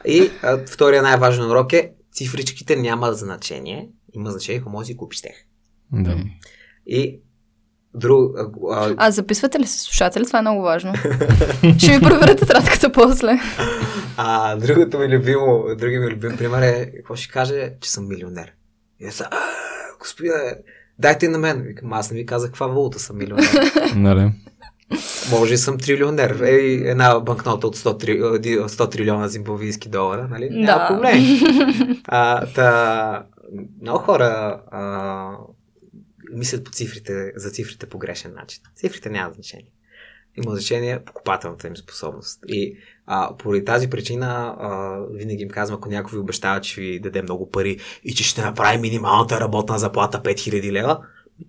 И 0.05 0.31
а, 0.43 0.57
втория 0.67 1.01
най-важен 1.01 1.45
урок 1.45 1.73
е 1.73 1.91
цифричките 2.13 2.75
няма 2.75 3.13
значение. 3.13 3.89
Има 4.13 4.31
значение, 4.31 4.61
ако 4.61 4.69
може 4.69 4.83
да 4.83 4.87
си 4.87 4.97
купиш 4.97 5.21
тях. 5.21 5.35
Да. 5.91 6.17
И 6.87 7.19
друг... 7.97 8.31
А, 8.37 8.47
а, 8.71 8.93
А 8.97 9.11
записвате 9.11 9.59
ли 9.59 9.65
се 9.67 9.79
слушатели? 9.79 10.25
Това 10.25 10.39
е 10.39 10.41
много 10.41 10.61
важно. 10.61 10.93
Ще 11.77 11.91
ми 11.91 12.01
проверя 12.01 12.35
тетрадката 12.35 12.91
после. 12.91 13.39
а, 14.17 14.55
другото 14.55 14.99
ми 14.99 15.09
любимо, 15.09 15.63
други 15.77 15.97
ми 15.99 16.07
любим 16.07 16.37
пример 16.37 16.61
е, 16.61 16.91
какво 16.91 17.15
ще 17.15 17.33
каже, 17.33 17.73
че 17.81 17.91
съм 17.91 18.07
милионер. 18.07 18.51
И 18.99 19.05
аз, 19.07 19.13
са, 19.13 19.23
«А, 19.23 19.37
господине, 19.99 20.55
дайте 20.99 21.27
на 21.29 21.37
мен. 21.37 21.61
Викам, 21.61 21.93
аз 21.93 22.11
не 22.11 22.17
ви 22.17 22.25
казах 22.25 22.49
каква 22.49 22.67
валута 22.67 22.99
съм 22.99 23.17
милионер. 23.17 23.49
Нали? 23.95 24.31
Може 25.31 25.53
и 25.53 25.57
съм 25.57 25.77
трилионер. 25.77 26.39
Е, 26.41 26.55
една 26.85 27.19
банкнота 27.19 27.67
от 27.67 27.77
100, 27.77 27.99
три, 27.99 28.19
100 28.19 28.91
трилиона 28.91 29.27
зимбавийски 29.27 29.89
долара, 29.89 30.27
нали? 30.31 30.49
Няма 30.51 30.79
Да. 30.79 30.87
проблем. 30.87 31.21
А, 32.07 32.45
та, 32.45 33.23
много 33.81 33.99
хора 33.99 34.61
а, 34.71 35.31
мислят 36.33 36.63
по 36.63 36.71
цифрите, 36.71 37.31
за 37.35 37.49
цифрите 37.49 37.85
по 37.85 37.97
грешен 37.97 38.33
начин. 38.33 38.63
Цифрите 38.75 39.09
нямат 39.09 39.33
значение. 39.33 39.71
Има 40.43 40.51
значение 40.51 41.03
покупателната 41.05 41.67
им 41.67 41.77
способност. 41.77 42.39
И 42.47 42.77
а, 43.05 43.37
поради 43.37 43.65
тази 43.65 43.89
причина 43.89 44.55
а, 44.59 44.99
винаги 45.11 45.43
им 45.43 45.49
казвам, 45.49 45.77
ако 45.77 45.89
някой 45.89 46.11
ви 46.11 46.21
обещава, 46.21 46.61
че 46.61 46.81
ви 46.81 46.99
даде 46.99 47.21
много 47.21 47.51
пари 47.51 47.77
и 48.03 48.13
че 48.13 48.23
ще 48.23 48.41
направи 48.41 48.77
минималната 48.77 49.39
работна 49.39 49.79
заплата 49.79 50.21
5000 50.21 50.71
лева, 50.71 50.99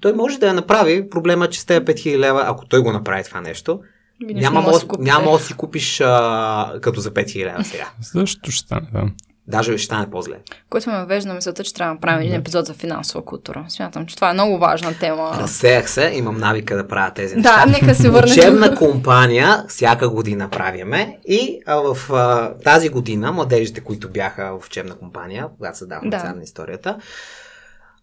той 0.01 0.13
може 0.13 0.39
да 0.39 0.47
я 0.47 0.55
направи. 0.55 1.11
Проблема 1.11 1.45
е, 1.45 1.49
че 1.49 1.61
с 1.61 1.67
тези 1.67 1.81
5000 1.81 2.19
лева, 2.19 2.45
ако 2.47 2.67
той 2.67 2.83
го 2.83 2.93
направи 2.93 3.25
това 3.25 3.41
нещо, 3.41 3.81
няма 4.99 5.33
да 5.33 5.39
си 5.39 5.55
купиш 5.55 6.01
а, 6.01 6.79
като 6.81 7.01
за 7.01 7.11
5000 7.11 7.45
лева 7.45 7.65
сега. 7.65 7.91
Също 8.01 8.51
ще 8.51 8.65
стане, 8.65 8.89
да. 8.93 9.11
Даже 9.49 9.79
ще 9.79 9.85
стане 9.85 10.11
по-зле. 10.11 10.37
Което 10.71 10.91
ме 10.91 10.97
навежда 10.97 11.29
на 11.29 11.35
мисълта, 11.35 11.65
че 11.65 11.75
трябва 11.75 11.91
да 11.91 11.95
направим 11.95 12.21
един 12.21 12.35
епизод 12.35 12.67
за 12.67 12.75
финансова 12.75 13.25
култура. 13.25 13.67
Смятам, 13.69 14.07
че 14.07 14.15
това 14.15 14.31
е 14.31 14.33
много 14.33 14.59
важна 14.59 14.95
тема. 15.01 15.33
Разсеях 15.41 15.91
се, 15.91 16.11
имам 16.15 16.39
навика 16.39 16.77
да 16.77 16.89
правя 16.89 17.15
тези 17.15 17.37
неща. 17.37 17.65
Да, 17.67 17.73
нека 17.73 17.95
се 17.95 18.11
върнем. 18.11 18.33
Учебна 18.33 18.75
компания 18.75 19.65
всяка 19.69 20.09
година 20.09 20.51
правиме 20.51 21.19
и 21.29 21.61
а, 21.67 21.77
в 21.77 22.13
а, 22.13 22.55
тази 22.65 22.89
година 22.89 23.33
младежите, 23.33 23.81
които 23.81 24.11
бяха 24.11 24.59
в 24.61 24.67
учебна 24.67 24.95
компания, 24.95 25.49
когато 25.57 25.79
създавахме 25.79 26.11
Да. 26.11 26.23
да. 26.23 26.35
на 26.35 26.43
историята, 26.43 26.99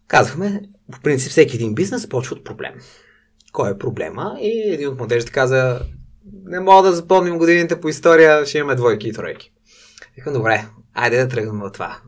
казахме, 0.08 0.60
по 0.92 1.00
принцип 1.00 1.30
всеки 1.30 1.56
един 1.56 1.74
бизнес 1.74 2.08
почва 2.08 2.36
от 2.36 2.44
проблем. 2.44 2.72
Кой 3.52 3.70
е 3.70 3.78
проблема? 3.78 4.36
И 4.40 4.72
един 4.72 4.88
от 4.88 4.98
младежите 4.98 5.32
каза, 5.32 5.80
не 6.44 6.60
мога 6.60 6.88
да 6.88 6.94
запомним 6.96 7.38
годините 7.38 7.80
по 7.80 7.88
история, 7.88 8.46
ще 8.46 8.58
имаме 8.58 8.74
двойки 8.74 9.08
и 9.08 9.12
тройки. 9.12 9.52
Викам, 10.16 10.32
добре, 10.32 10.64
айде 10.94 11.18
да 11.18 11.28
тръгнем 11.28 11.62
от 11.62 11.72
това. 11.72 11.98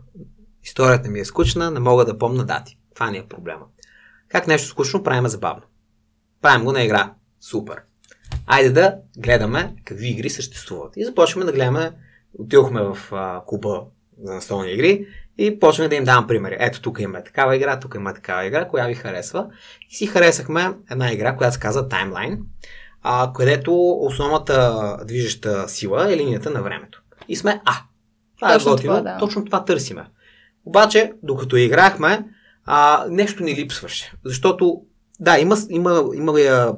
Историята 0.64 1.10
ми 1.10 1.20
е 1.20 1.24
скучна, 1.24 1.70
не 1.70 1.80
мога 1.80 2.04
да 2.04 2.18
помня 2.18 2.44
дати. 2.44 2.78
Това 2.94 3.10
ни 3.10 3.18
е 3.18 3.26
проблема. 3.28 3.64
Как 4.28 4.46
нещо 4.46 4.68
скучно 4.68 5.02
правим 5.02 5.28
забавно? 5.28 5.62
Правим 6.42 6.64
го 6.64 6.72
на 6.72 6.82
игра. 6.82 7.14
Супер. 7.40 7.82
Айде 8.46 8.70
да 8.70 8.96
гледаме 9.18 9.74
какви 9.84 10.08
игри 10.08 10.30
съществуват. 10.30 10.96
И 10.96 11.04
започваме 11.04 11.46
да 11.46 11.52
гледаме. 11.52 11.92
Отидохме 12.38 12.82
в 12.82 12.98
а, 13.12 13.42
клуба 13.46 13.84
за 14.22 14.34
настолни 14.34 14.72
игри 14.72 15.06
и 15.38 15.58
почваме 15.58 15.88
да 15.88 15.94
им 15.94 16.04
давам 16.04 16.26
примери. 16.26 16.56
Ето 16.60 16.82
тук 16.82 17.00
има 17.00 17.24
такава 17.24 17.56
игра, 17.56 17.80
тук 17.80 17.94
има 17.94 18.14
такава 18.14 18.46
игра, 18.46 18.68
коя 18.68 18.86
ви 18.86 18.94
харесва. 18.94 19.46
И 19.90 19.94
си 19.94 20.06
харесахме 20.06 20.74
една 20.90 21.12
игра, 21.12 21.36
която 21.36 21.54
се 21.54 21.60
казва 21.60 21.88
Timeline, 21.88 22.38
а, 23.02 23.32
където 23.34 23.90
основната 24.00 24.96
движеща 25.04 25.68
сила 25.68 26.12
е 26.12 26.16
линията 26.16 26.50
на 26.50 26.62
времето. 26.62 27.02
И 27.28 27.36
сме, 27.36 27.60
а, 27.64 27.72
това 28.40 28.52
Точно 28.52 28.70
е 28.70 28.74
готино, 28.74 28.92
това, 28.92 29.00
да. 29.00 29.18
точно 29.18 29.44
това 29.44 29.64
търсиме. 29.64 30.06
Обаче, 30.64 31.12
докато 31.22 31.56
играхме, 31.56 32.24
а, 32.64 33.06
нещо 33.10 33.42
ни 33.42 33.54
липсваше. 33.54 34.12
Защото, 34.24 34.82
да, 35.20 35.38
има, 35.38 35.56
има, 35.70 36.04
има, 36.14 36.40
има, 36.40 36.74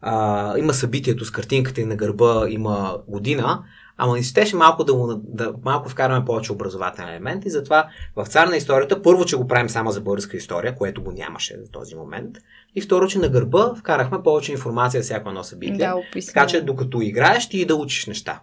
а, 0.00 0.58
има 0.58 0.74
събитието 0.74 1.24
с 1.24 1.30
картинката 1.30 1.80
и 1.80 1.84
на 1.84 1.96
гърба, 1.96 2.46
има 2.48 2.98
година, 3.08 3.62
ама 3.96 4.16
ни 4.16 4.22
щеше 4.22 4.56
малко 4.56 4.84
да, 4.84 4.94
го, 4.94 5.20
да 5.24 5.54
малко 5.64 5.88
вкараме 5.88 6.24
повече 6.24 6.52
образователен 6.52 7.08
елемент 7.08 7.44
и 7.44 7.50
затова 7.50 7.88
в 8.16 8.26
цар 8.26 8.46
на 8.46 8.56
историята, 8.56 9.02
първо, 9.02 9.24
че 9.24 9.36
го 9.36 9.48
правим 9.48 9.68
само 9.68 9.90
за 9.90 10.00
българска 10.00 10.36
история, 10.36 10.74
което 10.74 11.02
го 11.02 11.12
нямаше 11.12 11.56
в 11.68 11.72
този 11.72 11.94
момент, 11.94 12.36
и 12.74 12.80
второ, 12.80 13.06
че 13.06 13.18
на 13.18 13.28
гърба 13.28 13.74
вкарахме 13.74 14.22
повече 14.22 14.52
информация 14.52 15.02
за 15.02 15.04
всяко 15.04 15.28
едно 15.28 15.44
събитие. 15.44 15.86
Да, 15.86 15.94
описано. 15.96 16.34
Така 16.34 16.46
че 16.46 16.60
докато 16.60 17.00
играеш, 17.00 17.48
ти 17.48 17.58
и 17.58 17.64
да 17.64 17.74
учиш 17.74 18.06
неща. 18.06 18.40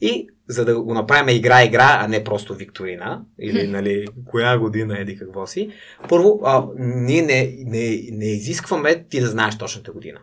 И 0.00 0.28
за 0.48 0.64
да 0.64 0.80
го 0.80 0.94
направим 0.94 1.36
игра-игра, 1.36 1.98
а 2.00 2.08
не 2.08 2.24
просто 2.24 2.54
викторина, 2.54 3.24
или 3.38 3.68
нали, 3.68 4.06
коя 4.26 4.58
година 4.58 4.98
еди 4.98 5.18
какво 5.18 5.46
си, 5.46 5.70
първо, 6.08 6.40
а, 6.44 6.66
ние 6.76 7.22
не, 7.22 7.54
не, 7.58 8.02
не 8.12 8.26
изискваме 8.26 9.04
ти 9.08 9.20
да 9.20 9.26
знаеш 9.26 9.58
точната 9.58 9.92
година, 9.92 10.18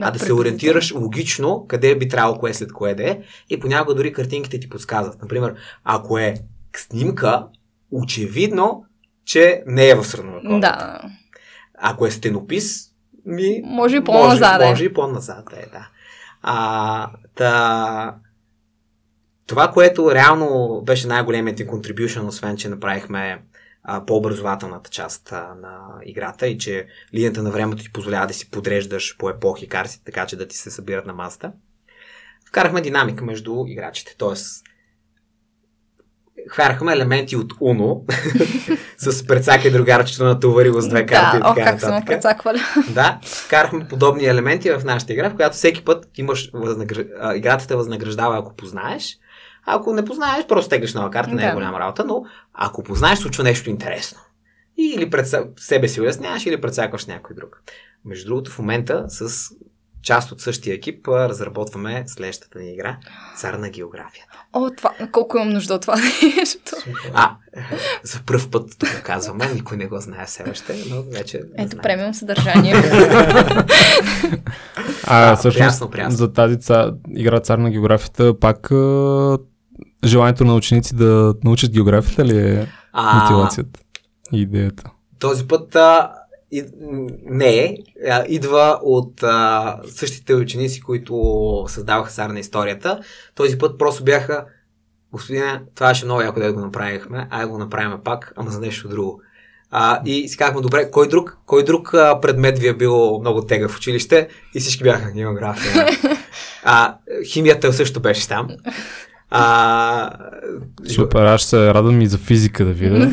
а 0.00 0.10
да 0.10 0.18
се 0.18 0.32
ориентираш 0.32 0.94
логично 0.94 1.66
къде 1.68 1.96
би 1.96 2.08
трябвало 2.08 2.38
кое 2.38 2.54
след 2.54 2.72
кое 2.72 2.94
да 2.94 3.10
е 3.10 3.18
и 3.50 3.60
понякога 3.60 3.94
дори 3.94 4.12
картинките 4.12 4.60
ти 4.60 4.68
подсказват. 4.68 5.22
Например, 5.22 5.54
ако 5.84 6.18
е 6.18 6.34
снимка, 6.76 7.46
очевидно, 7.90 8.84
че 9.24 9.62
не 9.66 9.88
е 9.88 9.94
в 9.94 10.04
средновековието. 10.04 10.60
Да. 10.60 11.00
Ако 11.78 12.06
е 12.06 12.10
стенопис, 12.10 12.90
ми... 13.26 13.62
Може 13.64 13.96
и 13.96 14.04
по-назад, 14.04 14.60
Може, 14.60 14.70
може 14.70 14.84
и 14.84 14.92
по-назад, 14.92 15.44
е, 15.52 15.66
да. 15.72 15.88
А, 16.42 17.10
та... 17.34 18.14
Това, 19.46 19.72
което 19.72 20.14
реално 20.14 20.80
беше 20.86 21.06
най-големият 21.06 21.58
ни 21.58 21.66
contribution, 21.66 22.26
освен, 22.26 22.56
че 22.56 22.68
направихме 22.68 23.42
а, 23.82 24.06
по-образователната 24.06 24.90
част 24.90 25.32
а, 25.32 25.54
на 25.62 25.78
играта 26.04 26.46
и 26.46 26.58
че 26.58 26.86
линията 27.14 27.42
на 27.42 27.50
времето 27.50 27.82
ти 27.82 27.92
позволява 27.92 28.26
да 28.26 28.34
си 28.34 28.50
подреждаш 28.50 29.16
по 29.18 29.30
епохи 29.30 29.68
картите, 29.68 30.04
така 30.04 30.26
че 30.26 30.36
да 30.36 30.48
ти 30.48 30.56
се 30.56 30.70
събират 30.70 31.06
на 31.06 31.12
масата. 31.12 31.52
Вкарахме 32.48 32.80
динамика 32.80 33.24
между 33.24 33.64
играчите, 33.66 34.16
т.е. 34.18 34.34
Хварахме 36.48 36.92
елементи 36.92 37.36
от 37.36 37.52
Уно 37.60 38.04
с 38.98 39.26
прецака 39.26 39.68
и 39.68 39.70
другарчето 39.70 40.24
на 40.24 40.40
товари 40.40 40.72
с 40.78 40.88
две 40.88 41.06
карти 41.06 41.38
Да, 41.38 41.48
и 41.48 41.50
о, 41.50 41.54
така 41.54 41.70
как 41.70 41.80
съм 41.80 41.90
нататък. 41.90 42.06
прецаквали. 42.06 42.58
Да, 42.90 43.20
вкарахме 43.24 43.88
подобни 43.88 44.26
елементи 44.26 44.70
в 44.70 44.84
нашата 44.84 45.12
игра, 45.12 45.30
в 45.30 45.36
която 45.36 45.56
всеки 45.56 45.84
път 45.84 46.08
имаш 46.16 46.50
възнагр... 46.54 47.04
играта 47.34 47.66
те 47.66 47.76
възнаграждава, 47.76 48.38
ако 48.38 48.56
познаеш. 48.56 49.18
Ако 49.66 49.92
не 49.92 50.04
познаеш, 50.04 50.46
просто 50.46 50.68
теглиш 50.70 50.94
нова 50.94 51.10
карта, 51.10 51.30
не 51.30 51.42
е 51.42 51.46
Да. 51.46 51.52
голяма 51.52 51.80
работа, 51.80 52.04
но 52.04 52.24
ако 52.54 52.82
познаеш, 52.82 53.18
случва 53.18 53.44
нещо 53.44 53.70
интересно. 53.70 54.20
И 54.78 54.92
или 54.96 55.10
пред 55.10 55.28
се- 55.28 55.44
себе 55.58 55.88
си 55.88 56.00
уясняваш, 56.00 56.46
или 56.46 56.60
прецакваш 56.60 57.06
някой 57.06 57.36
друг. 57.36 57.62
Между 58.04 58.26
другото, 58.26 58.50
в 58.50 58.58
момента 58.58 59.04
с 59.08 59.50
част 60.02 60.32
от 60.32 60.40
същия 60.40 60.74
екип 60.74 61.08
разработваме 61.08 62.04
следващата 62.06 62.58
ни 62.58 62.72
игра 62.72 62.98
Цар 63.36 63.54
на 63.54 63.68
географията. 63.68 64.38
О, 64.52 64.70
това, 64.70 64.90
колко 65.12 65.36
имам 65.36 65.48
нужда 65.48 65.74
от 65.74 65.80
това 65.82 65.96
нещо. 66.36 66.76
А, 67.14 67.36
за 68.02 68.20
първ 68.26 68.50
път 68.50 68.70
тук 68.78 69.02
казваме, 69.04 69.46
никой 69.46 69.76
не 69.76 69.86
го 69.86 69.98
знае 69.98 70.26
все 70.26 70.44
още, 70.50 70.74
но 70.90 71.02
вече. 71.04 71.40
Ето, 71.58 71.76
премиум 71.76 72.14
съдържание. 72.14 72.74
А, 75.04 75.36
всъщност, 75.36 75.58
прясно, 75.58 75.90
прясно. 75.90 76.10
за 76.10 76.32
тази 76.32 76.58
ца... 76.58 76.94
игра 77.10 77.40
цар 77.40 77.58
на 77.58 77.70
географията, 77.70 78.40
пак. 78.40 78.70
Желанието 80.06 80.44
на 80.44 80.54
ученици 80.54 80.94
да 80.94 81.34
научат 81.44 81.72
географията 81.72 82.24
ли 82.24 82.38
е 82.38 82.68
А, 82.92 83.22
мотивацията 83.22 83.80
и 84.32 84.40
идеята? 84.40 84.84
Този 85.18 85.48
път 85.48 85.76
а, 85.76 86.12
и, 86.52 86.64
не, 87.24 87.76
а, 88.10 88.24
идва 88.28 88.78
от 88.82 89.22
а, 89.22 89.76
същите 89.86 90.34
ученици, 90.34 90.80
които 90.80 91.64
създаваха 91.68 92.10
сар 92.10 92.30
на 92.30 92.40
историята. 92.40 93.00
Този 93.34 93.58
път 93.58 93.78
просто 93.78 94.04
бяха 94.04 94.44
господине, 95.12 95.62
това 95.74 95.94
ще 95.94 96.04
много 96.04 96.20
яко 96.20 96.40
да 96.40 96.52
го 96.52 96.60
направихме, 96.60 97.28
ай 97.30 97.46
го 97.46 97.58
направим 97.58 97.98
пак, 98.04 98.32
ама 98.36 98.50
за 98.50 98.60
нещо 98.60 98.88
друго. 98.88 99.20
А, 99.70 100.00
и 100.04 100.28
си 100.28 100.36
казахме, 100.36 100.60
добре, 100.60 100.90
кой 100.90 101.08
друг, 101.08 101.38
кой 101.46 101.64
друг 101.64 101.94
а, 101.94 102.20
предмет 102.20 102.58
ви 102.58 102.68
е 102.68 102.74
бил 102.74 103.18
много 103.20 103.42
тега 103.42 103.68
в 103.68 103.76
училище? 103.76 104.28
И 104.54 104.60
всички 104.60 104.84
бяха 104.84 105.12
география. 105.12 105.86
А, 106.68 106.96
химията 107.32 107.72
също 107.72 108.00
беше 108.00 108.28
там. 108.28 108.48
А, 109.30 110.10
Супер, 110.94 111.24
аз 111.24 111.42
се 111.42 111.74
радвам 111.74 112.00
и 112.00 112.06
за 112.06 112.18
физика 112.18 112.64
да 112.64 112.72
видя. 112.72 113.10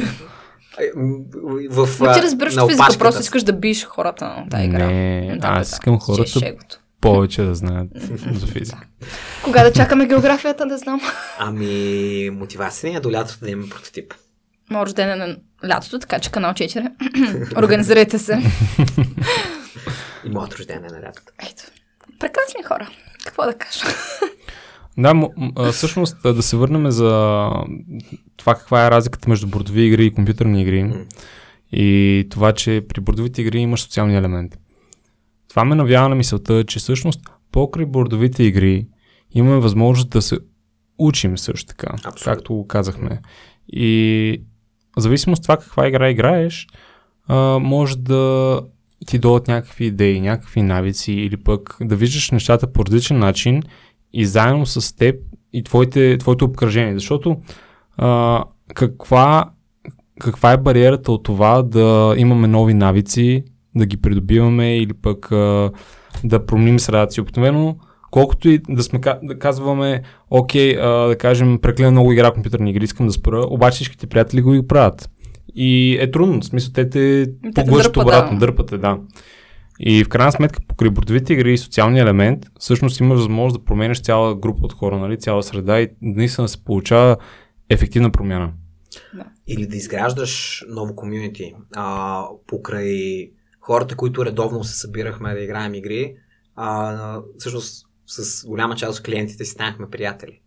в, 1.69 1.89
Но 1.99 2.13
ти 2.13 2.21
разбираш 2.21 2.55
на 2.55 2.67
физика, 2.67 2.97
просто 2.99 3.21
искаш 3.21 3.43
да 3.43 3.53
биеш 3.53 3.85
хората 3.85 4.25
на 4.25 4.49
тази 4.49 4.63
игра. 4.63 4.85
Не, 4.85 5.37
Да, 5.39 5.47
аз 5.47 5.69
да, 5.69 5.73
искам 5.73 5.93
да. 5.93 5.99
хората 5.99 6.39
е 6.45 6.53
повече 7.01 7.41
да 7.41 7.55
знаят 7.55 7.87
за 8.33 8.47
физика. 8.47 8.87
Кога 9.43 9.63
да 9.63 9.73
чакаме 9.73 10.05
географията, 10.07 10.65
да 10.65 10.77
знам. 10.77 11.01
Ами, 11.39 12.29
мотивация 12.29 12.89
ни 12.89 12.95
е 12.95 12.99
до 12.99 13.11
лятото 13.11 13.45
да 13.45 13.51
имаме 13.51 13.69
прототип. 13.69 14.13
Моят 14.69 14.87
рожден 14.87 15.09
е 15.11 15.15
на 15.15 15.37
лятото, 15.67 15.99
така 15.99 16.19
че 16.19 16.31
канал 16.31 16.53
4. 16.53 17.57
Организирайте 17.57 18.19
се. 18.19 18.41
И 20.25 20.29
моят 20.29 20.53
рожден 20.53 20.77
е 20.77 20.87
на 20.87 21.01
лятото. 21.01 21.31
Ето. 21.41 21.63
Прекрасни 22.19 22.63
хора. 22.63 22.89
Какво 23.25 23.45
да 23.45 23.53
кажа? 23.53 23.79
Да, 24.97 25.13
м- 25.13 25.29
а, 25.55 25.71
всъщност 25.71 26.17
да 26.23 26.43
се 26.43 26.57
върнем 26.57 26.91
за 26.91 27.49
това 28.37 28.55
каква 28.55 28.85
е 28.85 28.91
разликата 28.91 29.29
между 29.29 29.47
бордови 29.47 29.85
игри 29.85 30.05
и 30.05 30.13
компютърни 30.13 30.61
игри. 30.61 30.93
И 31.71 32.27
това, 32.29 32.51
че 32.51 32.85
при 32.89 33.01
бордовите 33.01 33.41
игри 33.41 33.59
имаш 33.59 33.81
социални 33.81 34.17
елементи. 34.17 34.57
Това 35.49 35.65
ме 35.65 35.75
навява 35.75 36.09
на 36.09 36.15
мисълта, 36.15 36.63
че 36.63 36.79
всъщност 36.79 37.19
покрай 37.51 37.85
бордовите 37.85 38.43
игри 38.43 38.87
имаме 39.31 39.59
възможност 39.59 40.09
да 40.09 40.21
се 40.21 40.37
учим 40.97 41.37
също 41.37 41.67
така, 41.67 41.87
Абсолютно. 41.93 42.23
както 42.23 42.53
го 42.53 42.67
казахме. 42.67 43.21
И 43.73 44.41
в 44.97 45.01
зависимост 45.01 45.39
от 45.39 45.43
това 45.43 45.57
каква 45.57 45.87
игра 45.87 46.09
играеш, 46.09 46.67
а, 47.27 47.59
може 47.59 47.97
да 47.97 48.61
ти 49.07 49.19
дадат 49.19 49.47
някакви 49.47 49.85
идеи, 49.85 50.21
някакви 50.21 50.61
навици 50.61 51.13
или 51.13 51.37
пък 51.37 51.77
да 51.81 51.95
виждаш 51.95 52.31
нещата 52.31 52.73
по 52.73 52.85
различен 52.85 53.19
начин 53.19 53.63
и 54.13 54.25
заедно 54.25 54.65
с 54.65 54.95
теб 54.95 55.15
и 55.53 55.63
твоите, 55.63 56.17
твоето 56.17 56.45
обкръжение. 56.45 56.93
Защото 56.93 57.37
а, 57.97 58.43
каква, 58.73 59.49
каква 60.19 60.51
е 60.51 60.57
бариерата 60.57 61.11
от 61.11 61.23
това 61.23 61.63
да 61.63 62.15
имаме 62.17 62.47
нови 62.47 62.73
навици, 62.73 63.43
да 63.75 63.85
ги 63.85 63.97
придобиваме 63.97 64.77
или 64.77 64.93
пък 64.93 65.31
а, 65.31 65.71
да 66.23 66.45
променим 66.45 66.79
средата 66.79 67.13
си. 67.13 67.21
Обикновено, 67.21 67.75
колкото 68.11 68.49
и 68.49 68.61
да 68.69 68.83
сме 68.83 68.99
да 69.23 69.39
казваме, 69.39 70.01
окей, 70.29 70.77
а, 70.79 71.07
да 71.07 71.17
кажем, 71.17 71.59
преклено 71.61 71.91
много 71.91 72.11
игра 72.11 72.31
компютърни 72.31 72.69
игри, 72.69 72.83
искам 72.83 73.07
да 73.07 73.13
спра, 73.13 73.45
обаче 73.49 73.75
всичките 73.75 74.07
приятели 74.07 74.41
го 74.41 74.53
и 74.53 74.67
правят. 74.67 75.09
И 75.55 75.97
е 76.01 76.11
трудно, 76.11 76.41
в 76.41 76.45
смисъл 76.45 76.73
те 76.73 76.89
те 76.89 77.25
те 77.55 77.63
поглъщат 77.63 77.97
обратно, 77.97 78.39
да. 78.39 78.45
дърпате, 78.45 78.77
да. 78.77 78.97
И 79.79 80.03
в 80.03 80.09
крайна 80.09 80.31
сметка, 80.31 80.59
покрай 80.67 80.89
бордовите 80.89 81.33
игри 81.33 81.53
и 81.53 81.57
социалния 81.57 82.01
елемент, 82.01 82.45
всъщност 82.59 82.99
имаш 82.99 83.17
възможност 83.17 83.59
да 83.59 83.65
променяш 83.65 84.01
цяла 84.01 84.35
група 84.35 84.65
от 84.65 84.73
хора, 84.73 84.97
нали, 84.97 85.19
цяла 85.19 85.43
среда 85.43 85.81
и 85.81 85.89
наистина 86.01 86.47
се 86.47 86.63
получава 86.63 87.17
ефективна 87.69 88.11
промяна. 88.11 88.53
Или 89.47 89.67
да 89.67 89.77
изграждаш 89.77 90.63
ново 90.69 90.95
комюнити. 90.95 91.55
А, 91.75 92.25
покрай 92.47 93.31
хората, 93.59 93.95
които 93.95 94.25
редовно 94.25 94.63
се 94.63 94.79
събирахме 94.79 95.33
да 95.33 95.39
играем 95.39 95.73
игри, 95.73 96.15
а, 96.55 97.21
всъщност 97.37 97.87
с 98.07 98.47
голяма 98.47 98.75
част 98.75 98.99
от 98.99 99.05
клиентите 99.05 99.45
си 99.45 99.51
станахме 99.51 99.89
приятели. 99.89 100.39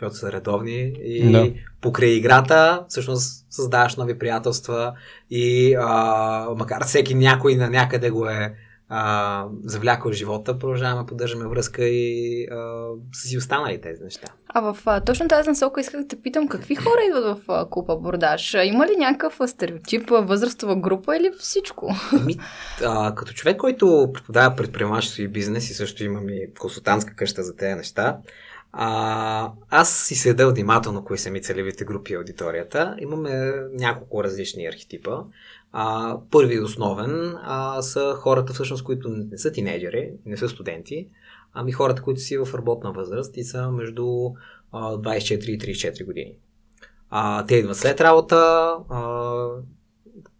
Защото 0.00 0.16
са 0.16 0.32
редовни 0.32 0.92
и 1.04 1.32
Да. 1.32 1.50
покрай 1.80 2.08
играта 2.10 2.84
всъщност 2.88 3.46
създаваш 3.50 3.96
нови 3.96 4.18
приятелства 4.18 4.92
и 5.30 5.74
а, 5.80 6.54
макар 6.56 6.84
всеки 6.84 7.14
някой 7.14 7.56
на 7.56 7.70
някъде 7.70 8.10
го 8.10 8.26
е 8.26 8.54
а, 8.90 9.44
завлякал 9.64 10.12
живота, 10.12 10.58
продължаваме 10.58 11.02
да 11.02 11.06
поддържаме 11.06 11.48
връзка 11.48 11.84
и 11.84 12.46
а, 12.50 12.86
са 13.12 13.28
си 13.28 13.38
останали 13.38 13.80
тези 13.80 14.02
неща. 14.02 14.28
А 14.48 14.60
в 14.60 14.78
а, 14.86 15.00
точно 15.00 15.28
тази 15.28 15.48
насока 15.48 15.80
исках 15.80 16.00
да 16.00 16.08
те 16.08 16.22
питам, 16.22 16.48
какви 16.48 16.74
хора 16.74 17.00
идват 17.08 17.38
в 17.38 17.42
а, 17.48 17.70
клуба 17.70 17.96
Бордаш? 17.96 18.54
Има 18.64 18.86
ли 18.86 18.96
някакъв 18.98 19.38
стереотип, 19.46 20.10
възрастова 20.10 20.76
група 20.76 21.16
или 21.16 21.30
всичко? 21.38 21.94
Ми, 22.26 22.36
а, 22.84 23.14
като 23.14 23.32
човек, 23.32 23.56
който 23.56 24.10
преподава 24.14 24.56
предприемачество 24.56 25.22
и 25.22 25.28
бизнес 25.28 25.70
и 25.70 25.74
също 25.74 26.04
имам 26.04 26.28
и 26.28 26.46
консултантска 26.58 27.14
къща 27.14 27.42
за 27.42 27.56
тези 27.56 27.74
неща, 27.74 28.18
а, 28.72 29.52
аз 29.70 29.98
си 29.98 30.14
следя 30.14 30.50
внимателно 30.50 31.04
кои 31.04 31.18
са 31.18 31.30
ми 31.30 31.42
целевите 31.42 31.84
групи 31.84 32.12
и 32.12 32.16
аудиторията. 32.16 32.96
Имаме 33.00 33.52
няколко 33.72 34.24
различни 34.24 34.66
архетипа. 34.66 35.16
А, 35.72 36.16
първи 36.30 36.54
и 36.54 36.60
основен 36.60 37.34
а, 37.42 37.82
са 37.82 38.14
хората, 38.16 38.52
всъщност, 38.52 38.84
които 38.84 39.08
не 39.08 39.38
са 39.38 39.52
тинейджери, 39.52 40.10
не 40.26 40.36
са 40.36 40.48
студенти, 40.48 41.08
ами 41.54 41.72
хората, 41.72 42.02
които 42.02 42.20
си 42.20 42.38
в 42.38 42.54
работна 42.54 42.92
възраст 42.92 43.36
и 43.36 43.44
са 43.44 43.70
между 43.70 44.30
а, 44.72 44.96
24 44.96 45.44
и 45.44 45.58
34 45.58 46.04
години. 46.04 46.32
А, 47.10 47.46
те 47.46 47.56
идват 47.56 47.76
след 47.76 48.00
работа, 48.00 48.36
а, 48.90 49.46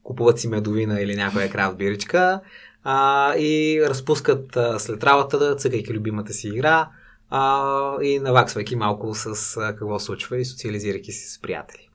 купуват 0.03 0.39
си 0.39 0.49
медовина 0.49 1.01
или 1.01 1.17
някоя 1.17 1.51
крафт 1.51 1.77
биричка 1.77 2.41
а, 2.85 3.35
и 3.37 3.83
разпускат 3.89 4.57
а, 4.57 4.79
след 4.79 5.05
работа, 5.05 5.57
цъкайки 5.57 5.93
любимата 5.93 6.33
си 6.33 6.49
игра 6.49 6.89
а, 7.31 8.03
и 8.03 8.19
наваксвайки 8.19 8.77
малко 8.77 9.15
с 9.15 9.57
а, 9.57 9.77
какво 9.77 9.99
случва 9.99 10.39
и 10.39 10.45
социализирайки 10.45 11.13
се 11.13 11.35
с 11.35 11.41
приятели. 11.41 11.89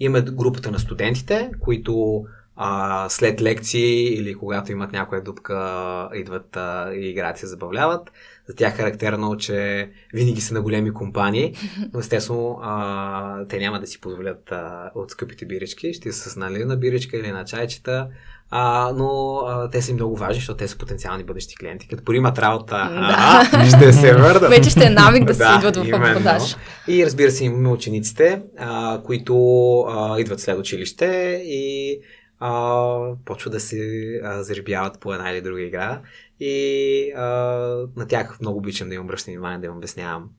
Имаме 0.00 0.22
групата 0.22 0.70
на 0.70 0.78
студентите, 0.78 1.50
които 1.60 2.24
а, 2.62 3.08
след 3.08 3.40
лекции 3.40 4.14
или 4.14 4.34
когато 4.34 4.72
имат 4.72 4.92
някоя 4.92 5.22
дупка, 5.22 6.08
идват 6.14 6.56
а, 6.56 6.92
и 6.94 7.10
играят 7.10 7.36
и 7.36 7.40
се 7.40 7.46
забавляват. 7.46 8.10
За 8.48 8.54
тях 8.56 8.74
е 8.74 8.76
характерно, 8.76 9.36
че 9.36 9.90
винаги 10.14 10.40
са 10.40 10.54
на 10.54 10.62
големи 10.62 10.92
компании, 10.92 11.54
но 11.92 12.00
естествено 12.00 12.58
а, 12.62 13.44
те 13.48 13.58
няма 13.58 13.80
да 13.80 13.86
си 13.86 14.00
позволят 14.00 14.52
а, 14.52 14.90
от 14.94 15.10
скъпите 15.10 15.46
бирички, 15.46 15.92
ще 15.94 16.12
са 16.12 16.30
с 16.30 16.36
нали, 16.36 16.64
на 16.64 16.76
биричка 16.76 17.16
или 17.16 17.32
на 17.32 17.44
чайчета, 17.44 18.08
а, 18.50 18.92
но 18.96 19.36
а, 19.46 19.70
те 19.70 19.82
са 19.82 19.94
много 19.94 20.16
важни, 20.16 20.34
защото 20.34 20.56
те 20.56 20.68
са 20.68 20.78
потенциални 20.78 21.24
бъдещи 21.24 21.56
клиенти. 21.56 21.88
Като 21.88 22.04
поримат 22.04 22.38
работа, 22.38 22.76
Да. 22.76 23.16
а, 23.52 23.66
ще 23.76 23.92
се 23.92 24.14
върнат. 24.14 24.50
Вече 24.50 24.70
ще 24.70 24.84
е 24.84 24.90
навик 24.90 25.24
да 25.24 25.34
Да, 25.34 25.54
идват 25.58 25.76
в. 25.76 25.90
Бордаш. 25.90 26.56
И 26.88 27.06
разбира 27.06 27.30
се, 27.30 27.44
имаме 27.44 27.68
учениците, 27.68 28.42
а, 28.58 29.02
които 29.02 29.34
а, 29.80 30.20
идват 30.20 30.40
след 30.40 30.58
училище 30.58 31.06
и 31.44 32.00
а, 32.40 33.14
почват 33.24 33.52
да 33.52 33.60
се 33.60 33.80
а, 34.24 34.42
заребяват 34.42 35.00
по 35.00 35.14
една 35.14 35.30
или 35.30 35.40
друга 35.40 35.62
игра. 35.62 36.00
И 36.40 37.12
а, 37.12 37.22
на 37.96 38.06
тях 38.08 38.40
много 38.40 38.58
обичам 38.58 38.88
да 38.88 38.94
им 38.94 39.02
обръщам 39.02 39.32
внимание, 39.32 39.58
да 39.58 39.66
им 39.66 39.76
обяснявам 39.76 40.30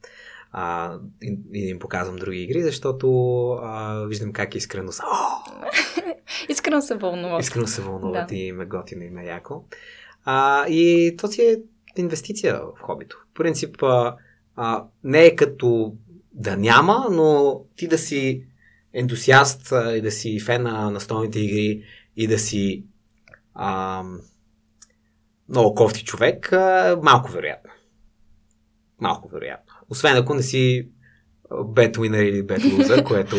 а, 0.52 0.96
и, 1.22 1.38
и 1.54 1.64
да 1.64 1.70
им 1.70 1.80
показвам 1.80 2.16
други 2.16 2.44
игри, 2.44 2.62
защото 2.64 3.08
а, 3.52 4.06
виждам 4.06 4.34
как 4.34 4.56
искрено 4.56 4.92
са. 4.92 5.04
Искрено 6.50 6.82
се 6.82 6.96
вълнувам. 6.96 7.40
искрено 7.40 7.68
се 7.68 7.82
вълнуват 7.82 8.28
Да. 8.30 8.36
и 8.36 8.52
ме 8.52 8.66
готино 8.66 9.04
и 9.04 9.10
ме 9.10 9.26
яко. 9.26 9.64
А, 10.26 10.68
и 10.68 11.16
то 11.18 11.28
си 11.28 11.42
е 11.42 11.58
инвестиция 11.98 12.56
в 12.56 12.82
хобито. 12.82 13.26
В 13.32 13.34
принцип, 13.34 13.84
а, 13.84 14.16
а, 14.56 14.84
не 15.04 15.26
е 15.26 15.36
като 15.36 15.96
да 16.34 16.58
няма, 16.58 17.08
но 17.12 17.62
ти 17.76 17.88
да 17.88 17.98
си 17.98 18.44
ентусиаст 18.93 19.71
а, 19.71 19.97
и 19.97 20.01
да 20.01 20.12
си 20.12 20.39
фен 20.39 20.63
на 20.63 20.91
настолните 20.91 21.39
игри 21.39 21.84
и 22.17 22.27
да 22.27 22.39
си 22.39 22.84
а, 23.54 24.04
много 25.49 25.75
кофти 25.75 26.04
човек, 26.04 26.54
а, 26.54 26.99
малко 27.04 27.32
вероятно. 27.32 27.71
Малко 29.01 29.30
вероятно. 29.30 29.73
Освен 29.89 30.17
ако 30.17 30.34
не 30.34 30.43
си 30.43 30.88
бет 31.65 31.97
winner 31.97 32.21
или 32.21 32.43
бет 32.43 32.63
лузър, 32.63 33.04
което 33.08 33.36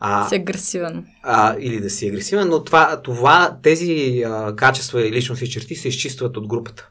а, 0.00 0.28
Си 0.28 0.34
агресивен. 0.34 1.06
а, 1.22 1.56
или 1.60 1.80
да 1.80 1.90
си 1.90 2.08
агресивен, 2.08 2.48
но 2.48 2.64
това, 2.64 3.02
това 3.02 3.58
тези 3.62 4.22
а, 4.26 4.56
качества 4.56 5.06
и 5.06 5.12
личностни 5.12 5.48
черти 5.48 5.76
се 5.76 5.88
изчистват 5.88 6.36
от 6.36 6.46
групата. 6.46 6.90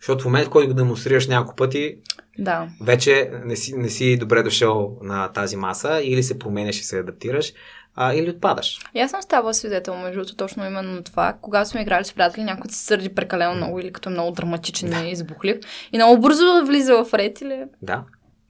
Защото 0.00 0.22
в 0.22 0.24
момент, 0.24 0.46
в 0.46 0.50
който 0.50 0.68
го 0.68 0.74
демонстрираш 0.74 1.26
няколко 1.26 1.56
пъти, 1.56 1.96
Да. 2.38 2.68
вече 2.82 3.30
не 3.44 3.56
си, 3.56 3.74
не 3.76 3.88
си 3.88 4.16
добре 4.16 4.42
дошъл 4.42 4.98
на 5.02 5.28
тази 5.28 5.56
маса, 5.56 6.00
или 6.02 6.22
се 6.22 6.38
променяш 6.38 6.80
и 6.80 6.84
се 6.84 6.98
адаптираш, 6.98 7.52
а, 7.94 8.14
или 8.14 8.30
отпадаш. 8.30 8.78
И 8.94 9.00
аз 9.00 9.10
съм 9.10 9.22
ставала 9.22 9.54
свидетел, 9.54 9.96
между 9.96 10.12
другото, 10.14 10.36
точно 10.36 10.66
именно 10.66 10.92
на 10.92 11.02
това. 11.02 11.34
Когато 11.42 11.70
сме 11.70 11.80
играли 11.80 12.04
с 12.04 12.12
приятели, 12.12 12.44
някой 12.44 12.70
се 12.70 12.84
сърди 12.84 13.08
прекалено 13.08 13.54
много 13.54 13.80
или 13.80 13.92
като 13.92 14.08
е 14.08 14.12
много 14.12 14.30
драматичен 14.32 15.06
и 15.06 15.10
избухлив. 15.10 15.56
И 15.92 15.98
много 15.98 16.20
бързо 16.20 16.44
влиза 16.66 17.04
в 17.04 17.14
ред 17.14 17.40
или... 17.40 17.64
Да. 17.82 18.02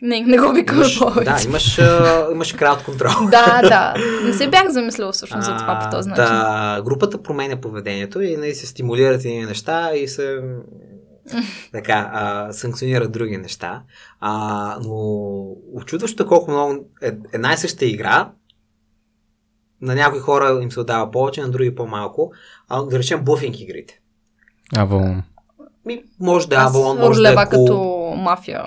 Не, 0.03 0.21
не 0.21 0.39
го 0.39 0.53
викам 0.53 0.83
повече. 0.99 1.31
да, 1.31 1.39
имаш, 1.45 1.79
а, 1.79 2.29
имаш 2.33 2.53
крауд 2.53 2.83
контрол. 2.85 3.11
да, 3.31 3.61
да. 3.63 3.95
Не 4.25 4.33
се 4.33 4.49
бях 4.49 4.69
замислила 4.69 5.13
всъщност 5.13 5.45
за 5.45 5.57
това 5.57 5.79
по 5.85 5.97
този 5.97 6.09
начин. 6.09 6.25
Да, 6.25 6.83
групата 6.85 7.23
променя 7.23 7.57
поведението 7.57 8.21
и 8.21 8.37
нали, 8.37 8.55
се 8.55 8.67
стимулират 8.67 9.25
едни 9.25 9.45
неща 9.45 9.95
и 9.95 10.09
се 10.09 10.41
така, 11.73 12.11
а, 12.12 12.53
санкционират 12.53 13.12
други 13.12 13.37
неща. 13.37 13.83
А, 14.21 14.79
но 14.85 14.97
очудващо 15.73 16.23
е 16.23 16.27
колко 16.27 16.51
много 16.51 16.85
е, 17.03 17.12
една 17.33 17.53
и 17.53 17.57
съща 17.57 17.85
игра 17.85 18.31
на 19.81 19.95
някои 19.95 20.21
хора 20.21 20.59
им 20.62 20.71
се 20.71 20.81
отдава 20.81 21.11
повече, 21.11 21.41
на 21.41 21.49
други 21.49 21.75
по-малко. 21.75 22.33
А, 22.69 22.83
да 22.83 22.99
речем 22.99 23.25
буфинг 23.25 23.61
игрите. 23.61 24.01
Авалон. 24.77 25.23
Ми, 25.85 26.03
може 26.21 26.49
да 26.49 26.55
е 26.55 26.59
Авалон, 26.59 26.99
може 26.99 27.23
да 27.23 27.29
е 27.31 27.35
кул. 27.35 27.45
като 27.45 27.75
мафия. 28.17 28.67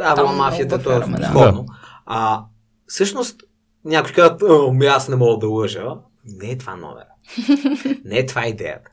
Авалон 0.00 0.36
мафията, 0.36 0.82
то 0.82 0.90
е 0.90 0.94
бъфераме, 0.94 1.18
да. 1.18 1.24
сходно. 1.24 1.66
А, 2.06 2.44
всъщност, 2.86 3.42
някои 3.84 4.12
казват, 4.12 4.42
ами 4.68 4.86
аз 4.86 5.08
не 5.08 5.16
мога 5.16 5.38
да 5.38 5.48
лъжа. 5.48 5.86
Не 6.24 6.50
е 6.50 6.58
това 6.58 6.76
номер. 6.76 7.04
не 8.04 8.18
е 8.18 8.26
това 8.26 8.46
идеята. 8.46 8.90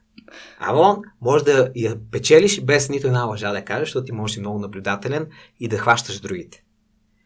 Авалон 0.59 1.01
може 1.21 1.43
да 1.43 1.71
я 1.75 1.95
печелиш 2.11 2.61
без 2.61 2.89
нито 2.89 3.07
една 3.07 3.23
лъжа 3.23 3.51
да 3.51 3.65
кажеш, 3.65 3.87
защото 3.87 4.05
ти 4.05 4.11
можеш 4.11 4.33
да 4.33 4.35
си 4.35 4.39
много 4.39 4.59
наблюдателен 4.59 5.27
и 5.59 5.67
да 5.67 5.77
хващаш 5.77 6.19
другите. 6.19 6.63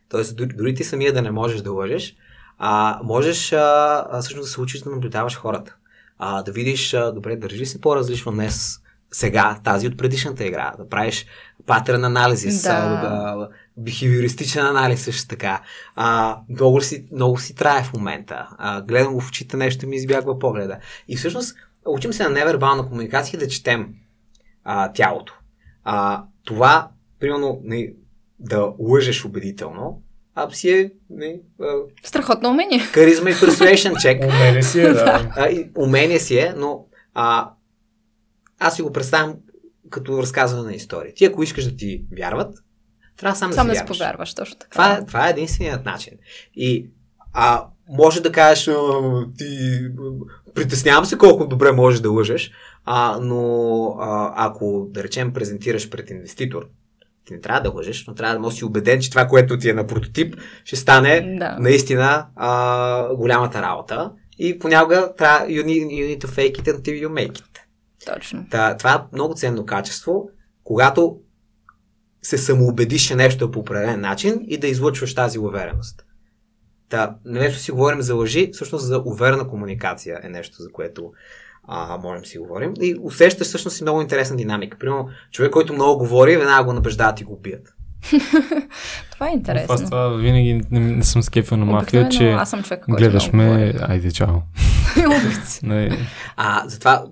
Тоест, 0.09 0.35
дори, 0.35 0.73
ти 0.73 0.83
самия 0.83 1.13
да 1.13 1.21
не 1.21 1.31
можеш 1.31 1.61
да 1.61 1.71
лъжеш, 1.71 2.15
а, 2.57 2.99
можеш 3.03 3.53
а, 3.53 4.05
а, 4.11 4.21
всъщност 4.21 4.45
да 4.45 4.51
се 4.51 4.61
учиш 4.61 4.81
да 4.81 4.89
наблюдаваш 4.89 5.37
хората. 5.37 5.75
А, 6.19 6.43
да 6.43 6.51
видиш, 6.51 6.93
а, 6.93 7.11
добре, 7.11 7.35
държи 7.35 7.65
се 7.65 7.81
по-различно 7.81 8.31
днес, 8.31 8.79
сега, 9.11 9.59
тази 9.63 9.87
от 9.87 9.97
предишната 9.97 10.45
игра, 10.45 10.73
да 10.77 10.89
правиш 10.89 11.25
патерн 11.65 12.03
анализис, 12.03 12.63
Да. 12.63 12.69
а, 12.69 13.49
бихевиористичен 13.77 14.65
анализ 14.65 15.03
също 15.03 15.27
така. 15.27 15.61
А, 15.95 16.37
много, 16.49 16.81
си, 16.81 17.07
много 17.11 17.39
си 17.39 17.55
трае 17.55 17.83
в 17.83 17.93
момента. 17.93 18.47
А, 18.57 18.81
гледам 18.81 19.13
го 19.13 19.21
в 19.21 19.27
очите, 19.27 19.57
нещо 19.57 19.87
ми 19.87 19.95
избягва 19.95 20.39
погледа. 20.39 20.77
И 21.07 21.17
всъщност 21.17 21.57
учим 21.85 22.13
се 22.13 22.23
на 22.23 22.29
невербална 22.29 22.87
комуникация 22.87 23.39
да 23.39 23.47
четем 23.47 23.87
а, 24.63 24.91
тялото. 24.93 25.33
А, 25.83 26.23
това, 26.43 26.89
примерно, 27.19 27.61
не, 27.63 27.93
да 28.39 28.73
лъжеш 28.79 29.25
убедително, 29.25 30.01
а 30.35 30.51
си 30.51 30.69
е 30.69 30.91
не, 31.09 31.39
а, 31.61 31.73
Страхотно 32.03 32.49
умение. 32.49 32.79
харизма 32.79 33.29
и 33.29 33.33
persuasion 33.33 33.93
check. 33.93 34.25
Умение 34.35 34.63
си 34.63 34.79
е, 34.81 34.89
да. 34.89 35.31
А, 35.35 35.49
и 35.49 35.69
умение 35.75 36.19
си 36.19 36.37
е, 36.37 36.53
но 36.57 36.85
а, 37.13 37.51
аз 38.59 38.75
си 38.75 38.81
го 38.81 38.91
представям 38.91 39.35
като 39.89 40.17
разказване 40.17 40.65
на 40.65 40.75
история. 40.75 41.13
Ти, 41.13 41.25
ако 41.25 41.43
искаш 41.43 41.65
да 41.71 41.75
ти 41.75 42.05
вярват, 42.17 42.55
трябва 43.17 43.35
сам 43.35 43.49
да 43.49 43.55
Сам 43.55 43.65
си 43.65 43.69
да 43.69 43.75
си 43.75 43.79
вярваш. 43.79 43.97
повярваш, 43.97 44.33
точно 44.33 44.57
така. 44.59 44.71
Това, 44.71 44.93
е- 44.93 45.05
това 45.05 45.27
е 45.27 45.31
единственият 45.31 45.85
начин. 45.85 46.13
И 46.55 46.89
а, 47.33 47.65
може 47.89 48.21
да 48.21 48.31
кажеш, 48.31 48.63
ти 49.37 49.81
притеснявам 50.53 51.05
се 51.05 51.17
колко 51.17 51.47
добре 51.47 51.71
можеш 51.71 51.99
да 51.99 52.11
лъжеш, 52.11 52.51
а, 52.85 53.19
но 53.21 53.85
а, 53.99 54.33
ако, 54.37 54.87
да 54.89 55.03
речем, 55.03 55.33
презентираш 55.33 55.89
пред 55.89 56.09
инвеститор, 56.09 56.67
ти 57.25 57.33
не 57.33 57.41
трябва 57.41 57.61
да 57.61 57.69
лъжеш, 57.69 58.07
но 58.07 58.13
трябва 58.15 58.33
да 58.35 58.39
можеш 58.39 58.55
да 58.55 58.59
си 58.59 58.65
убеден, 58.65 59.01
че 59.01 59.09
това, 59.09 59.27
което 59.27 59.57
ти 59.57 59.69
е 59.69 59.73
на 59.73 59.87
прототип, 59.87 60.35
ще 60.65 60.75
стане 60.75 61.35
Да. 61.39 61.57
наистина 61.59 62.27
а, 62.35 63.15
голямата 63.15 63.61
работа. 63.61 64.11
И 64.37 64.59
понякога 64.59 65.13
трябва 65.17 65.47
you 65.47 65.63
need, 65.65 65.85
you 65.85 66.17
need 66.17 66.25
to 66.25 66.27
fake 66.27 66.61
it 66.61 66.75
until 66.75 67.07
you 67.07 67.09
make 67.09 67.31
it. 67.33 67.59
Точно. 68.13 68.45
Та, 68.51 68.77
това 68.77 68.93
е 68.93 69.15
много 69.15 69.33
ценно 69.33 69.65
качество, 69.65 70.29
когато 70.63 71.17
се 72.25 72.37
самоубедиш, 72.37 73.07
че 73.07 73.15
нещо 73.15 73.45
е 73.45 73.51
по 73.51 73.59
определен 73.59 74.01
начин 74.01 74.39
и 74.47 74.57
да 74.57 74.67
излъчваш 74.67 75.15
тази 75.15 75.39
увереност. 75.39 76.05
Та, 76.89 77.15
нещо 77.25 77.59
си 77.59 77.71
говорим 77.71 78.01
за 78.01 78.15
лъжи, 78.15 78.49
всъщност 78.53 78.85
за 78.85 79.01
уверена 79.05 79.47
комуникация 79.47 80.19
е 80.23 80.29
нещо, 80.29 80.61
за 80.61 80.71
което 80.71 81.11
а, 81.67 81.97
можем 81.97 82.21
да 82.21 82.27
си 82.27 82.37
говорим. 82.37 82.73
И 82.81 82.95
усещаш 83.01 83.47
всъщност 83.47 83.79
и 83.79 83.83
много 83.83 84.01
интересна 84.01 84.35
динамика. 84.35 84.77
Примерно, 84.77 85.09
човек, 85.31 85.51
който 85.51 85.73
много 85.73 85.97
говори, 85.97 86.37
веднага 86.37 86.63
го 86.63 86.73
набеждават 86.73 87.21
и 87.21 87.23
го 87.23 87.33
убият. 87.33 87.73
Това 89.11 89.27
е 89.27 89.29
Аз 89.29 89.35
интересно. 89.35 89.77
това 89.85 90.07
винаги 90.09 90.61
не, 90.71 90.79
не 90.79 91.03
съм 91.03 91.23
скефен 91.23 91.59
на 91.59 91.65
мафия, 91.65 92.09
че 92.09 92.31
аз 92.31 92.49
съм 92.49 92.63
човек, 92.63 92.83
който 92.85 92.97
гледаш 92.97 93.31
ме, 93.31 93.45
говори. 93.45 93.73
айде 93.81 94.11
чао. 94.11 94.35
А, 96.37 96.63
затова 96.67 97.05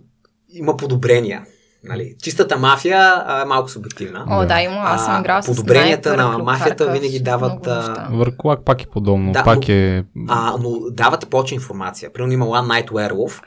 има 0.50 0.78
подобрения. 0.78 1.46
Нали? 1.84 2.16
Чистата 2.22 2.58
мафия 2.58 3.24
а, 3.26 3.42
е 3.42 3.46
малко 3.46 3.70
субективна. 3.70 4.26
О, 4.30 4.46
да, 4.46 4.62
има. 4.62 4.76
Аз 4.84 5.06
съм 5.06 5.16
А, 5.16 5.20
играла 5.20 5.44
с 5.44 5.46
подобренията 5.46 6.18
на 6.18 6.38
мафията 6.38 6.92
винаги 6.92 7.20
дават. 7.20 7.68
Върклак 8.12 8.66
пак 8.66 8.84
е 8.84 8.88
подобно. 8.88 9.32
Да, 9.32 9.44
пак 9.44 9.68
но- 9.68 9.74
е... 9.74 10.04
А, 10.30 10.54
но 10.62 10.80
давате 10.92 11.26
повече 11.26 11.56
информация. 11.56 12.14
Примерно 12.14 12.34
има 12.34 12.46
One 12.46 12.84
Night 12.84 12.90
Werewolf, 12.90 13.42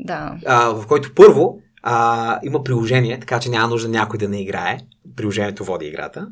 Да. 0.00 0.34
а, 0.46 0.68
в 0.68 0.86
който 0.86 1.14
първо 1.14 1.58
а, 1.82 2.38
има 2.42 2.64
приложение, 2.64 3.20
така 3.20 3.40
че 3.40 3.48
няма 3.50 3.68
нужда 3.68 3.88
някой 3.88 4.18
да 4.18 4.28
не 4.28 4.42
играе. 4.42 4.78
Приложението 5.16 5.64
води 5.64 5.86
играта. 5.86 6.26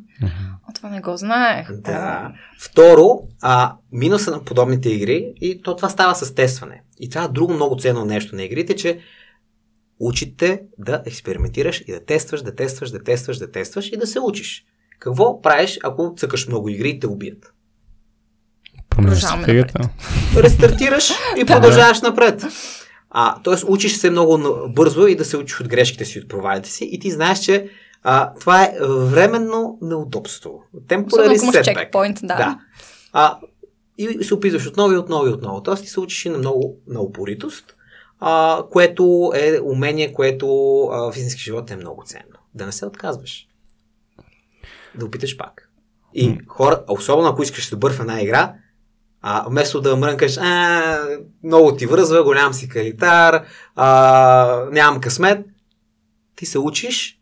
О, 0.69 0.73
това 0.75 0.89
не 0.89 1.01
го 1.01 1.17
знаех. 1.17 1.73
Да. 1.73 2.33
Второ, 2.61 3.09
а, 3.43 3.73
минуса 3.93 4.31
на 4.31 4.45
подобните 4.45 4.89
игри, 4.89 5.33
и 5.41 5.63
то 5.63 5.77
това 5.77 5.89
става 5.89 6.15
с 6.15 6.35
тестване. 6.35 6.83
И 7.01 7.11
това 7.11 7.25
е 7.25 7.29
друго 7.29 7.53
много 7.53 7.77
ценно 7.77 8.05
нещо 8.05 8.37
на 8.37 8.43
игрите, 8.43 8.77
че 8.77 8.99
учите 10.03 10.63
да 10.79 11.03
експериментираш 11.07 11.85
и 11.87 11.93
да 11.93 12.05
тестваш, 12.05 12.43
да 12.43 12.55
тестваш, 12.55 12.91
да 12.91 13.03
тестваш, 13.03 13.39
да 13.39 13.51
тестваш 13.51 13.89
и 13.93 13.97
да 13.97 14.07
се 14.07 14.21
учиш. 14.21 14.65
Какво 14.99 15.43
правиш, 15.43 15.79
ако 15.83 16.15
цъкаш 16.17 16.49
много 16.49 16.69
игри 16.69 16.89
и 16.89 17.01
те 17.01 17.07
убият? 17.07 17.53
Стратегията. 19.17 19.89
Рестартираш 20.37 21.11
и 21.39 21.45
продължаваш 21.45 22.01
напред. 22.01 22.45
А, 23.11 23.43
тоест, 23.43 23.65
учиш 23.69 23.97
се 23.97 24.11
много 24.11 24.39
бързо 24.69 25.07
и 25.07 25.17
да 25.17 25.25
се 25.25 25.37
учиш 25.37 25.61
от 25.61 25.69
грешките 25.69 26.05
си, 26.05 26.19
от 26.19 26.29
провалите 26.29 26.71
си 26.71 26.89
и 26.93 26.99
ти 26.99 27.11
знаеш, 27.11 27.39
че 27.39 27.69
а, 28.03 28.35
това 28.41 28.65
е 28.65 28.75
временно 28.89 29.79
неудобство. 29.83 30.63
Temporary 30.89 31.37
setback. 31.37 32.21
да. 32.21 32.37
да. 32.37 32.59
А, 33.13 33.39
и 33.99 34.25
се 34.25 34.35
опитваш 34.35 34.67
отново 34.67 34.93
и 34.93 34.97
отново 34.97 35.27
и 35.27 35.31
отново. 35.31 35.63
Тоест 35.63 35.83
ти 35.83 35.89
се 35.89 36.01
учиш 36.01 36.25
и 36.25 36.29
на 36.29 36.39
много 36.39 36.77
на 36.89 37.01
упоритост, 37.01 37.77
а, 38.25 38.65
което 38.71 39.33
е 39.35 39.61
умение, 39.61 40.13
което 40.13 40.47
а, 40.93 41.13
в 41.13 41.17
истински 41.17 41.41
живот 41.41 41.71
е 41.71 41.77
много 41.77 42.03
ценно. 42.07 42.39
Да 42.55 42.67
не 42.67 42.73
се 42.73 42.87
отказваш. 42.87 43.47
Да 44.95 45.07
опиташ 45.07 45.37
пак. 45.37 45.71
И 46.15 46.39
хора, 46.49 46.85
особено 46.89 47.29
ако 47.29 47.43
искаш 47.43 47.71
добър 47.71 47.93
в 47.93 48.01
една 48.01 48.23
игра, 48.23 48.55
а, 49.23 49.49
вместо 49.49 49.81
да 49.81 49.97
мрънкаш, 49.97 50.37
а, 50.41 51.19
много 51.45 51.77
ти 51.77 51.87
връзва, 51.87 52.25
голям 52.25 52.53
си 52.53 52.69
калитар, 52.69 53.45
а, 53.75 54.67
нямам 54.73 55.01
късмет, 55.01 55.47
ти 56.37 56.47
се 56.47 56.59
учиш 56.59 57.19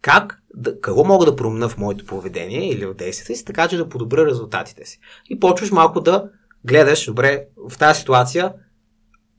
как, 0.00 0.42
да, 0.54 0.80
какво 0.80 1.04
мога 1.04 1.26
да 1.26 1.36
променя 1.36 1.68
в 1.68 1.78
моето 1.78 2.06
поведение 2.06 2.70
или 2.70 2.86
в 2.86 2.94
действията 2.94 3.36
си, 3.38 3.44
така 3.44 3.68
че 3.68 3.76
да 3.76 3.88
подобря 3.88 4.26
резултатите 4.26 4.84
си. 4.84 4.98
И 5.30 5.40
почваш 5.40 5.70
малко 5.70 6.00
да 6.00 6.30
гледаш, 6.64 7.06
добре, 7.06 7.44
в 7.70 7.78
тази 7.78 8.00
ситуация 8.00 8.52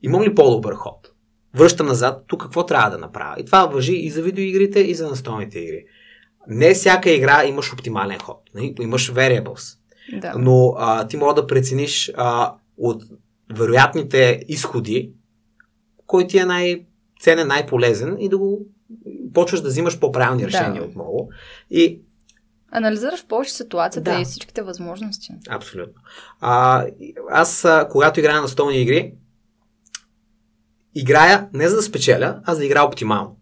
имам 0.02 0.22
ли 0.22 0.34
по-добър 0.34 0.74
ход? 0.74 1.12
Връщам 1.54 1.86
назад, 1.86 2.24
тук 2.26 2.42
какво 2.42 2.66
трябва 2.66 2.90
да 2.90 2.98
направя? 2.98 3.34
И 3.38 3.44
това 3.44 3.66
въжи 3.66 3.94
и 3.94 4.10
за 4.10 4.22
видеоигрите, 4.22 4.80
и 4.80 4.94
за 4.94 5.08
настолните 5.08 5.58
игри. 5.58 5.84
Не 6.48 6.74
всяка 6.74 7.10
игра 7.10 7.44
имаш 7.44 7.72
оптимален 7.72 8.18
ход. 8.18 8.42
нали? 8.54 8.74
Имаш 8.80 9.12
variables. 9.12 9.78
да. 10.20 10.34
Но 10.38 10.74
а, 10.78 11.06
ти 11.06 11.16
мога 11.16 11.34
да 11.34 11.46
прецениш 11.46 12.12
а, 12.16 12.54
от 12.78 13.02
вероятните 13.50 14.40
изходи, 14.48 15.12
кой 16.06 16.26
ти 16.26 16.38
е 16.38 16.44
най-ценен, 16.44 17.46
най-полезен 17.48 18.16
и 18.20 18.28
да 18.28 18.38
го 18.38 18.66
почваш 19.34 19.60
да 19.60 19.68
взимаш 19.68 19.98
по-правилни 20.00 20.42
Да. 20.42 20.48
решения 20.48 20.84
отново. 20.84 21.28
И 21.70 22.00
Анализираш 22.70 23.26
повече 23.26 23.52
ситуацията 23.52 24.10
Да. 24.10 24.20
и 24.20 24.24
всичките 24.24 24.62
възможности. 24.62 25.32
Абсолютно. 25.48 26.02
А, 26.40 26.84
аз, 27.30 27.66
когато 27.90 28.20
играя 28.20 28.40
на 28.42 28.48
столни 28.48 28.82
игри, 28.82 29.14
играя 31.00 31.48
не 31.52 31.68
за 31.68 31.76
да 31.76 31.82
спечеля, 31.82 32.40
а 32.44 32.54
за 32.54 32.58
да 32.58 32.66
играя 32.66 32.84
оптимално. 32.84 33.36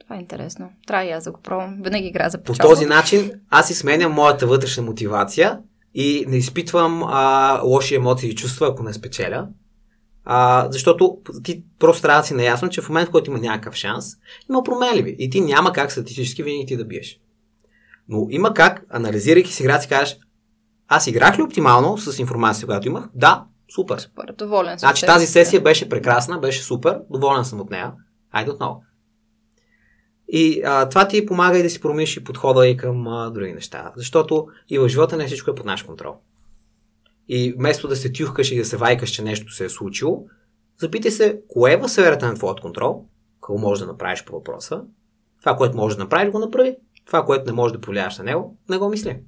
Това 0.00 0.16
е 0.16 0.18
интересно. 0.18 0.70
Трябва 0.86 1.04
и 1.04 1.10
аз 1.10 1.24
да 1.24 1.32
го 1.32 1.40
пробвам. 1.40 1.78
Винаги 1.82 2.06
игра 2.06 2.28
за 2.28 2.38
По 2.38 2.52
печалба. 2.52 2.74
този 2.74 2.86
начин 2.86 3.32
аз 3.50 3.66
си 3.66 3.74
сменям 3.74 4.12
моята 4.12 4.46
вътрешна 4.46 4.82
мотивация 4.82 5.58
и 5.94 6.24
не 6.28 6.36
изпитвам 6.36 7.02
а, 7.06 7.60
лоши 7.64 7.94
емоции 7.94 8.30
и 8.30 8.34
чувства, 8.34 8.68
ако 8.68 8.82
не 8.82 8.92
спечеля. 8.92 9.48
А, 10.24 10.68
защото 10.70 11.16
ти 11.42 11.64
просто 11.78 12.02
трябва 12.02 12.20
да 12.20 12.26
си 12.26 12.34
наясно, 12.34 12.68
че 12.68 12.80
в 12.80 12.88
момент, 12.88 13.08
в 13.08 13.12
който 13.12 13.30
има 13.30 13.40
някакъв 13.40 13.74
шанс, 13.74 14.06
има 14.50 14.62
променливи. 14.62 15.16
И 15.18 15.30
ти 15.30 15.40
няма 15.40 15.72
как 15.72 15.92
статистически 15.92 16.42
винаги 16.42 16.66
ти 16.66 16.76
да 16.76 16.84
биеш. 16.84 17.20
Но 18.08 18.26
има 18.30 18.54
как, 18.54 18.82
анализирайки 18.90 19.52
си 19.52 19.62
играта, 19.62 19.82
си 19.82 19.88
кажеш, 19.88 20.18
аз 20.88 21.06
играх 21.06 21.38
ли 21.38 21.42
оптимално 21.42 21.98
с 21.98 22.18
информация, 22.18 22.66
която 22.66 22.88
имах? 22.88 23.08
Да, 23.14 23.44
супер. 23.74 23.98
Супер, 23.98 24.34
доволен 24.38 24.78
съм. 24.78 24.88
Значи 24.88 25.06
тази 25.06 25.26
си. 25.26 25.32
сесия 25.32 25.60
беше 25.60 25.88
прекрасна, 25.88 26.38
беше 26.38 26.62
супер, 26.62 27.00
доволен 27.10 27.44
съм 27.44 27.60
от 27.60 27.70
нея. 27.70 27.92
Айде 28.32 28.50
отново. 28.50 28.82
И 30.28 30.62
а, 30.64 30.88
това 30.88 31.08
ти 31.08 31.26
помага 31.26 31.58
и 31.58 31.62
да 31.62 31.70
си 31.70 31.80
промениш 31.80 32.16
и 32.16 32.24
подхода 32.24 32.68
и 32.68 32.76
към 32.76 33.06
а, 33.06 33.30
други 33.30 33.52
неща. 33.52 33.92
Защото 33.96 34.46
и 34.68 34.78
в 34.78 34.88
живота 34.88 35.16
не 35.16 35.26
всичко 35.26 35.50
е 35.50 35.54
под 35.54 35.66
наш 35.66 35.82
контрол. 35.82 36.14
И 37.28 37.54
вместо 37.58 37.88
да 37.88 37.96
се 37.96 38.12
тюхкаш 38.12 38.50
и 38.52 38.58
да 38.58 38.64
се 38.64 38.76
вайкаш, 38.76 39.10
че 39.10 39.22
нещо 39.22 39.52
се 39.52 39.64
е 39.64 39.68
случило, 39.68 40.24
запитай 40.80 41.10
се, 41.10 41.40
кое 41.48 41.72
е 41.72 41.76
в 41.76 41.88
сферата 41.88 42.26
на 42.26 42.34
твоят 42.34 42.60
контрол, 42.60 43.04
какво 43.40 43.58
можеш 43.58 43.80
да 43.80 43.86
направиш 43.86 44.24
по 44.24 44.32
въпроса. 44.32 44.82
Това, 45.40 45.56
което 45.56 45.76
можеш 45.76 45.96
да 45.96 46.02
направиш, 46.02 46.32
го 46.32 46.38
направи. 46.38 46.76
Това, 47.06 47.24
което 47.24 47.46
не 47.46 47.52
можеш 47.52 47.72
да 47.72 47.80
повлияеш 47.80 48.18
на 48.18 48.24
него, 48.24 48.56
не 48.68 48.78
го 48.78 48.88
мисли. 48.88 49.20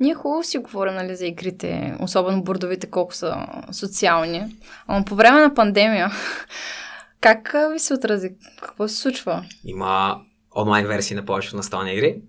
Ние 0.00 0.14
хубаво 0.14 0.42
си 0.42 0.58
говорим 0.58 0.94
нали, 0.94 1.16
за 1.16 1.26
игрите, 1.26 1.96
особено 2.00 2.42
бордовите, 2.42 2.90
колко 2.90 3.14
са 3.14 3.46
социални. 3.72 4.56
Ама 4.86 5.04
по 5.04 5.14
време 5.14 5.40
на 5.40 5.54
пандемия, 5.54 6.10
как 7.20 7.54
ви 7.72 7.78
се 7.78 7.94
отрази? 7.94 8.30
Какво 8.62 8.88
се 8.88 8.96
случва? 8.96 9.44
Има 9.64 10.20
онлайн 10.56 10.86
версии 10.86 11.16
на 11.16 11.24
повечето 11.24 11.56
настолни 11.56 11.92
игри. 11.92 12.22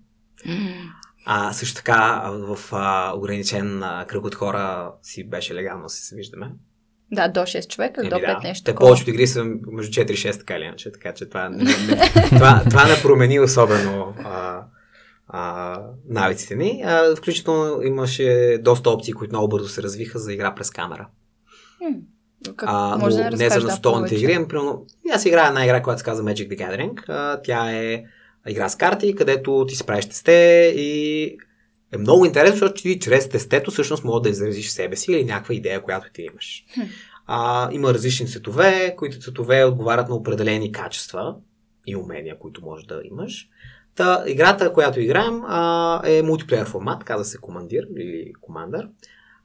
А 1.24 1.52
също 1.52 1.76
така 1.76 2.30
в 2.30 2.58
а, 2.72 3.12
ограничен 3.16 3.82
а, 3.82 4.04
кръг 4.08 4.24
от 4.24 4.34
хора 4.34 4.92
си 5.02 5.28
беше 5.28 5.54
легално 5.54 5.88
се 5.88 6.16
виждаме. 6.16 6.50
Да, 7.12 7.28
до 7.28 7.40
6 7.40 7.68
човека 7.68 8.02
до 8.02 8.08
5 8.08 8.20
да. 8.20 8.48
нещо. 8.48 8.64
Те 8.64 8.74
повечето 8.74 9.10
игри 9.10 9.26
са 9.26 9.44
между 9.72 10.00
4 10.00 10.10
и 10.10 10.16
6 10.16 10.38
така 10.38 10.56
или 10.56 10.64
иначе, 10.64 10.92
така 10.92 11.14
че 11.14 11.28
това 11.28 11.48
не, 11.48 11.64
не, 11.64 12.10
това, 12.28 12.62
това 12.70 12.84
не 12.84 13.02
промени 13.02 13.40
особено 13.40 14.14
а, 14.24 14.64
а, 15.28 15.80
навиците 16.08 16.56
ни. 16.56 16.82
А, 16.86 17.16
включително 17.16 17.82
имаше 17.82 18.58
доста 18.60 18.90
опции, 18.90 19.12
които 19.12 19.32
много 19.32 19.48
бързо 19.48 19.68
се 19.68 19.82
развиха 19.82 20.18
за 20.18 20.32
игра 20.32 20.54
през 20.54 20.70
камера. 20.70 21.08
Как, 22.44 22.64
а, 22.66 22.98
може 22.98 23.24
но 23.24 23.30
да 23.30 23.36
не 23.36 23.50
за 23.50 23.60
настолните 23.60 24.14
игри. 24.14 24.48
Примерно, 24.48 24.86
аз 25.12 25.24
играя 25.24 25.48
една 25.48 25.64
игра, 25.64 25.82
която 25.82 25.98
се 25.98 26.04
казва 26.04 26.24
Magic 26.24 26.48
the 26.48 26.58
Gathering. 26.58 27.08
А, 27.08 27.42
тя 27.42 27.72
е 27.72 28.04
игра 28.48 28.68
с 28.68 28.76
карти, 28.76 29.14
където 29.14 29.64
ти 29.68 29.74
си 29.76 29.86
правиш 29.86 30.06
тесте 30.06 30.72
и 30.76 31.24
е 31.92 31.98
много 31.98 32.24
интересно, 32.24 32.56
защото 32.56 32.82
ти 32.82 33.00
чрез 33.00 33.28
тестето 33.28 33.70
всъщност 33.70 34.04
мога 34.04 34.20
да 34.20 34.28
изразиш 34.28 34.70
себе 34.70 34.96
си 34.96 35.12
или 35.12 35.24
някаква 35.24 35.54
идея, 35.54 35.82
която 35.82 36.06
ти 36.12 36.22
имаш. 36.22 36.64
А, 37.26 37.68
има 37.72 37.94
различни 37.94 38.26
цветове, 38.26 38.94
които 38.96 39.20
цветове 39.20 39.64
отговарят 39.64 40.08
на 40.08 40.14
определени 40.14 40.72
качества 40.72 41.36
и 41.86 41.96
умения, 41.96 42.38
които 42.38 42.64
можеш 42.64 42.86
да 42.86 43.00
имаш. 43.04 43.48
Та, 43.96 44.24
играта, 44.26 44.72
която 44.72 45.00
играем, 45.00 45.42
а, 45.46 46.00
е 46.04 46.22
мултиплеер 46.22 46.66
формат, 46.66 47.04
казва 47.04 47.24
се 47.24 47.38
командир 47.38 47.82
или 47.96 48.32
командър. 48.40 48.88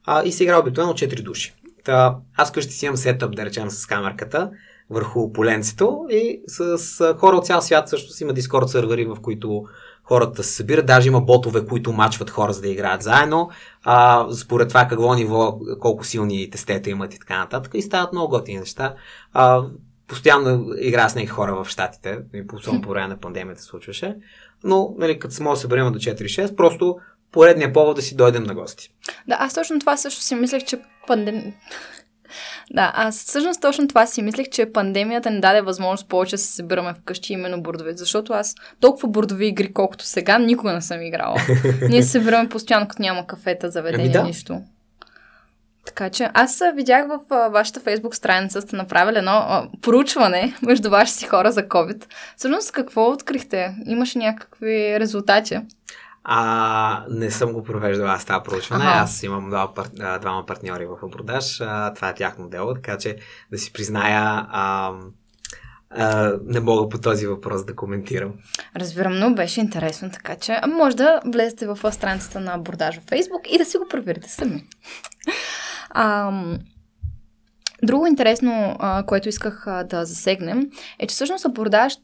А, 0.04 0.24
и 0.24 0.32
се 0.32 0.44
игра 0.44 0.60
обикновено 0.60 0.94
4 0.94 1.22
души. 1.22 1.54
Та, 1.84 2.16
аз 2.36 2.52
къщи 2.52 2.72
си 2.72 2.86
имам 2.86 2.96
сетъп, 2.96 3.36
да 3.36 3.44
речем, 3.44 3.70
с 3.70 3.86
камерката 3.86 4.50
върху 4.90 5.32
поленцето 5.32 6.06
и 6.10 6.42
с, 6.46 6.78
с 6.78 7.14
хора 7.18 7.36
от 7.36 7.46
цял 7.46 7.60
свят 7.60 7.88
също 7.88 8.12
си 8.12 8.24
има 8.24 8.32
дискорд 8.32 8.68
сървъри, 8.68 9.04
в 9.04 9.16
които 9.22 9.64
хората 10.04 10.44
се 10.44 10.52
събират. 10.52 10.86
Даже 10.86 11.08
има 11.08 11.20
ботове, 11.20 11.66
които 11.66 11.92
мачват 11.92 12.30
хора, 12.30 12.52
за 12.52 12.60
да 12.60 12.68
играят 12.68 13.02
заедно. 13.02 13.50
А, 13.84 14.26
според 14.32 14.68
това 14.68 14.86
какво 14.88 15.14
ниво, 15.14 15.58
колко 15.80 16.04
силни 16.04 16.50
тестета 16.50 16.90
имат 16.90 17.14
и 17.14 17.18
така 17.18 17.38
нататък. 17.38 17.72
И 17.74 17.82
стават 17.82 18.12
много 18.12 18.28
готини 18.28 18.58
неща. 18.58 18.94
А, 19.32 19.62
постоянно 20.08 20.66
игра 20.80 21.08
с 21.08 21.14
някакви 21.14 21.34
хора 21.34 21.64
в 21.64 21.68
Штатите, 21.68 22.18
особено 22.52 22.82
по 22.82 22.90
време 22.90 23.08
на 23.08 23.20
пандемията 23.20 23.62
случваше. 23.62 24.16
Но, 24.64 24.94
нали, 24.98 25.18
като 25.18 25.34
се 25.34 25.42
може 25.42 25.56
да 25.56 25.60
съберем 25.60 25.92
до 25.92 25.98
4-6, 25.98 26.54
просто 26.54 26.96
поредния 27.32 27.72
повод 27.72 27.96
да 27.96 28.02
си 28.02 28.16
дойдем 28.16 28.42
на 28.42 28.54
гости. 28.54 28.90
Да, 29.28 29.36
аз 29.40 29.54
точно 29.54 29.80
това 29.80 29.96
също 29.96 30.22
си 30.22 30.34
мислех, 30.34 30.64
че 30.64 30.80
пандем... 31.06 31.42
Да, 32.70 32.92
аз 32.94 33.24
всъщност 33.24 33.60
точно 33.60 33.88
това 33.88 34.06
си 34.06 34.22
мислех, 34.22 34.48
че 34.48 34.72
пандемията 34.72 35.30
ни 35.30 35.40
даде 35.40 35.60
възможност 35.60 36.08
повече 36.08 36.36
да 36.36 36.42
се 36.42 36.52
събираме 36.52 36.94
вкъщи 36.94 37.32
именно 37.32 37.62
бордови, 37.62 37.92
защото 37.96 38.32
аз 38.32 38.54
толкова 38.80 39.08
бордови 39.08 39.46
игри, 39.46 39.72
колкото 39.72 40.04
сега, 40.04 40.38
никога 40.38 40.72
не 40.72 40.82
съм 40.82 41.02
играла. 41.02 41.36
Ние 41.88 42.02
се 42.02 42.08
събираме 42.08 42.48
постоянно, 42.48 42.88
като 42.88 43.02
няма 43.02 43.26
кафета, 43.26 43.70
заведения, 43.70 44.04
ами 44.04 44.12
да. 44.12 44.22
нищо. 44.22 44.60
Така 45.88 46.10
че 46.10 46.30
аз 46.34 46.62
видях 46.74 47.06
в 47.08 47.20
а, 47.30 47.48
вашата 47.48 47.80
фейсбук 47.80 48.14
страница 48.14 48.60
сте 48.62 48.76
направили 48.76 49.18
едно 49.18 49.30
а, 49.30 49.68
проучване 49.82 50.56
между 50.62 50.90
ваши 50.90 51.12
си 51.12 51.26
хора 51.26 51.52
за 51.52 51.62
COVID. 51.62 52.04
Всъщност 52.36 52.72
какво 52.72 53.10
открихте? 53.10 53.76
Имаше 53.86 54.18
някакви 54.18 55.00
резултати? 55.00 55.58
А, 56.24 57.04
не 57.10 57.30
съм 57.30 57.52
го 57.52 57.62
провеждал 57.62 58.06
аз 58.06 58.24
това 58.24 58.42
проучване. 58.42 58.84
Ага. 58.84 58.98
Аз 58.98 59.22
имам 59.22 59.50
два, 59.50 59.74
пар... 59.74 59.86
двама 60.20 60.46
партньори 60.46 60.86
в 60.86 61.10
продаж. 61.10 61.60
А, 61.60 61.94
това 61.94 62.08
е 62.08 62.14
тяхно 62.14 62.48
дело, 62.48 62.74
така 62.74 62.98
че 62.98 63.16
да 63.52 63.58
си 63.58 63.72
призная, 63.72 64.46
а, 64.50 64.92
а, 65.90 66.32
не 66.44 66.60
мога 66.60 66.88
по 66.88 66.98
този 66.98 67.26
въпрос 67.26 67.64
да 67.64 67.76
коментирам. 67.76 68.32
Разбирам, 68.76 69.18
но 69.18 69.34
беше 69.34 69.60
интересно, 69.60 70.10
така 70.10 70.36
че 70.36 70.60
може 70.68 70.96
да 70.96 71.20
влезете 71.26 71.66
в 71.66 71.92
страницата 71.92 72.40
на 72.40 72.54
абордаж 72.54 73.00
в 73.00 73.04
Facebook 73.04 73.46
и 73.46 73.58
да 73.58 73.64
си 73.64 73.78
го 73.78 73.88
проверите 73.88 74.28
сами. 74.28 74.64
А, 75.90 76.32
друго 77.82 78.06
интересно, 78.06 78.76
а, 78.78 79.02
което 79.06 79.28
исках 79.28 79.66
а, 79.66 79.84
да 79.84 80.04
засегнем, 80.04 80.70
е, 80.98 81.06
че 81.06 81.14
всъщност 81.14 81.44
абордаж 81.44 81.94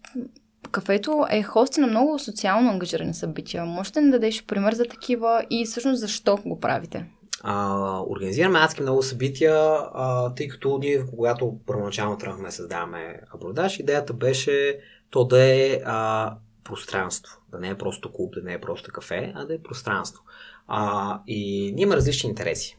кафето 0.71 1.27
е 1.31 1.43
хости 1.43 1.81
на 1.81 1.87
много 1.87 2.19
социално 2.19 2.71
ангажирани 2.71 3.15
събития. 3.15 3.65
Можете 3.65 4.01
да 4.01 4.11
дадеш 4.11 4.45
пример 4.47 4.75
за 4.75 4.85
такива 4.85 5.45
и 5.51 5.65
всъщност 5.65 6.01
защо 6.01 6.39
го 6.47 6.61
правите? 6.61 7.07
А, 7.43 8.01
организираме 8.09 8.59
адски 8.59 8.83
много 8.83 9.03
събития, 9.03 9.55
а, 9.95 10.35
тъй 10.35 10.49
като 10.49 10.79
ние, 10.79 11.07
когато 11.07 11.59
първоначално 11.67 12.19
тръгнахме 12.19 12.49
да 12.49 12.53
създаваме 12.53 13.21
абордаж, 13.35 13.79
идеята 13.79 14.13
беше 14.13 14.79
то 15.11 15.25
да 15.25 15.45
е 15.45 15.81
а, 15.85 16.33
пространство. 16.65 17.39
Да 17.51 17.59
не 17.59 17.69
е 17.69 17.79
просто 17.79 18.13
клуб, 18.13 18.35
да 18.35 18.43
не 18.43 18.53
е 18.53 18.61
просто 18.61 18.93
кафе, 18.93 19.33
а 19.37 19.45
да 19.45 19.55
е 19.55 19.63
пространство. 19.63 20.23
А, 20.69 21.21
и 21.27 21.73
ние 21.75 21.83
имаме 21.83 21.97
различни 21.97 22.31
интереси. 22.31 22.79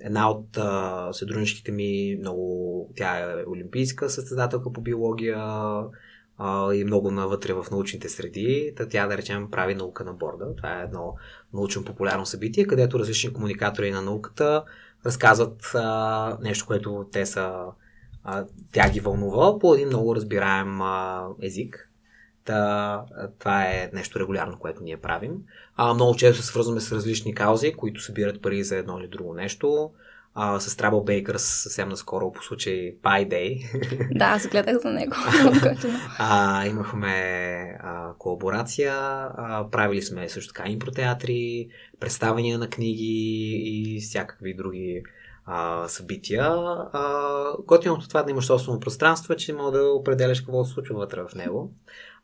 Една 0.00 0.30
от 0.30 0.56
а, 0.56 1.08
сътрудничките 1.12 1.72
ми, 1.72 2.16
много, 2.20 2.90
тя 2.96 3.18
е 3.18 3.44
олимпийска 3.46 4.10
състезателка 4.10 4.72
по 4.72 4.80
биология 4.80 5.38
а, 6.38 6.74
и 6.74 6.84
много 6.84 7.10
навътре 7.10 7.52
в 7.52 7.66
научните 7.70 8.08
среди. 8.08 8.72
Та 8.76 8.88
тя, 8.88 9.06
да 9.06 9.16
речем, 9.16 9.50
прави 9.50 9.74
наука 9.74 10.04
на 10.04 10.12
борда. 10.12 10.56
Това 10.56 10.80
е 10.80 10.84
едно 10.84 11.14
научно 11.52 11.84
популярно 11.84 12.26
събитие, 12.26 12.66
където 12.66 12.98
различни 12.98 13.32
комуникатори 13.32 13.90
на 13.90 14.02
науката 14.02 14.64
разказват 15.06 15.70
а, 15.74 16.38
нещо, 16.40 16.66
което 16.66 17.08
те 17.12 17.26
са 17.26 17.62
а, 18.24 18.44
тя 18.72 18.90
ги 18.90 19.00
вълнува 19.00 19.58
по 19.58 19.74
един 19.74 19.88
много 19.88 20.16
разбираем 20.16 20.80
а, 20.82 21.26
език. 21.42 21.87
Та, 22.48 23.04
това 23.38 23.64
е 23.64 23.90
нещо 23.92 24.20
регулярно, 24.20 24.58
което 24.58 24.82
ние 24.82 24.96
правим. 24.96 25.32
А, 25.76 25.94
много 25.94 26.16
често 26.16 26.42
се 26.42 26.48
свързваме 26.48 26.80
с 26.80 26.92
различни 26.92 27.34
каузи, 27.34 27.72
които 27.72 28.02
събират 28.02 28.42
пари 28.42 28.64
за 28.64 28.76
едно 28.76 28.98
или 28.98 29.08
друго 29.08 29.34
нещо. 29.34 29.90
А, 30.34 30.60
с 30.60 30.76
Trouble 30.76 31.24
Bakers 31.24 31.36
съвсем 31.36 31.88
наскоро 31.88 32.32
по 32.32 32.42
случай 32.42 32.94
Pie 33.02 33.28
Day. 33.28 33.64
Да, 34.18 34.24
аз 34.24 34.46
гледах 34.46 34.78
за 34.78 34.90
него. 34.90 35.16
а, 36.18 36.66
имахме 36.66 37.14
а, 37.80 38.12
колаборация, 38.18 38.94
а, 38.94 39.66
правили 39.70 40.02
сме 40.02 40.28
също 40.28 40.54
така 40.54 40.68
импротеатри, 40.70 41.68
представения 42.00 42.58
на 42.58 42.68
книги 42.68 43.62
и 43.64 44.00
всякакви 44.00 44.54
други 44.54 45.02
а, 45.46 45.88
събития. 45.88 46.46
А, 46.92 47.42
готиното 47.66 48.08
това 48.08 48.22
да 48.22 48.30
имаш 48.30 48.46
собствено 48.46 48.80
пространство 48.80 49.32
е, 49.32 49.36
че 49.36 49.52
мога 49.52 49.78
да 49.78 49.84
определяш 49.84 50.40
какво 50.40 50.64
се 50.64 50.72
случва 50.72 50.96
вътре 50.96 51.22
в 51.22 51.34
него. 51.34 51.72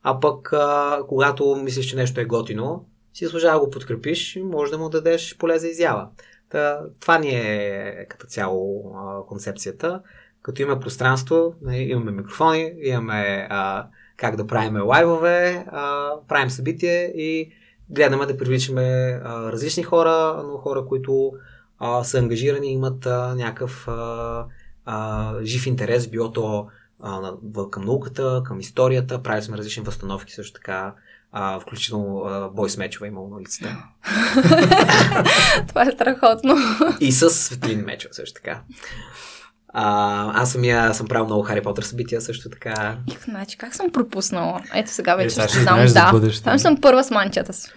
А 0.05 0.21
пък, 0.21 0.53
а, 0.53 1.01
когато 1.09 1.57
мислиш, 1.57 1.87
че 1.87 1.97
нещо 1.97 2.21
е 2.21 2.25
готино, 2.25 2.87
си 3.15 3.27
служава 3.27 3.61
го 3.61 3.71
подкрепиш 3.71 4.37
и 4.37 4.43
може 4.43 4.73
да 4.73 4.79
му 4.79 4.89
дадеш 4.89 5.37
поле 5.39 5.59
за 5.59 5.69
изява. 5.69 6.09
Та, 6.51 6.81
това 7.01 7.19
ни 7.19 7.29
е 7.29 8.07
като 8.09 8.27
цяло 8.27 8.93
а, 8.97 9.27
концепцията. 9.27 10.03
Като 10.43 10.63
имаме 10.63 10.81
пространство, 10.81 11.55
нали, 11.63 11.77
имаме 11.77 12.11
микрофони, 12.11 12.73
имаме 12.83 13.47
а, 13.51 13.87
как 14.17 14.37
да 14.37 14.47
правим 14.47 14.87
лайвове, 14.87 15.67
а, 15.69 16.11
правим 16.29 16.51
събитие 16.51 17.13
и 17.17 17.53
гледаме 17.91 18.27
да 18.27 18.37
привличаме 18.37 19.21
а, 19.25 19.53
различни 19.53 19.83
хора, 19.83 20.43
но 20.47 20.59
хора, 20.59 20.85
които 20.87 21.33
а, 21.79 22.05
са 22.05 22.19
ангажирани, 22.19 22.73
имат 22.73 23.07
а, 23.07 23.35
някакъв 23.35 23.89
а, 23.89 24.47
а, 24.85 25.35
жив 25.43 25.67
интерес, 25.67 26.09
било 26.09 26.33
то 26.33 26.69
а, 27.03 27.33
към 27.71 27.85
науката, 27.85 28.43
към 28.47 28.61
историята. 28.61 29.23
Правили 29.23 29.45
сме 29.45 29.57
различни 29.57 29.83
възстановки 29.83 30.33
също 30.33 30.53
така, 30.53 30.95
а, 31.33 31.61
включително 31.61 32.51
бойс 32.55 32.77
мечове 32.77 33.09
имало 33.09 33.29
на 33.29 33.37
улицата. 33.37 33.77
Това 35.69 35.83
е 35.83 35.93
страхотно. 35.93 36.57
И 37.01 37.13
с 37.13 37.31
светлини 37.31 37.83
мечове 37.83 38.15
също 38.15 38.35
така. 38.35 38.63
А, 39.77 40.43
аз 40.43 40.53
самия 40.53 40.95
съм 40.95 41.07
правил 41.07 41.27
много 41.27 41.43
Хари 41.43 41.63
Потър 41.63 41.83
събития 41.83 42.21
също 42.21 42.51
така. 42.51 42.99
Значи, 43.25 43.59
как 43.59 43.75
съм 43.75 43.91
пропуснала? 43.93 44.61
Ето 44.75 44.91
сега 44.91 45.17
вече 45.17 45.41
е, 45.41 45.49
ще 45.49 45.61
знам, 45.61 45.87
да. 45.87 46.31
Там 46.45 46.59
съм 46.59 46.81
първа 46.81 47.05
с 47.05 47.11
манчата 47.11 47.53
си. 47.53 47.71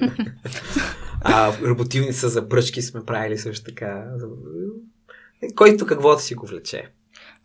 а, 1.22 1.54
роботивница 1.62 2.30
за 2.30 2.50
пръчки 2.50 2.82
сме 2.82 3.06
правили 3.06 3.38
също 3.38 3.66
така. 3.66 4.04
Който 5.56 5.86
каквото 5.86 6.22
си 6.22 6.36
го 6.36 6.48
влече. 6.48 6.90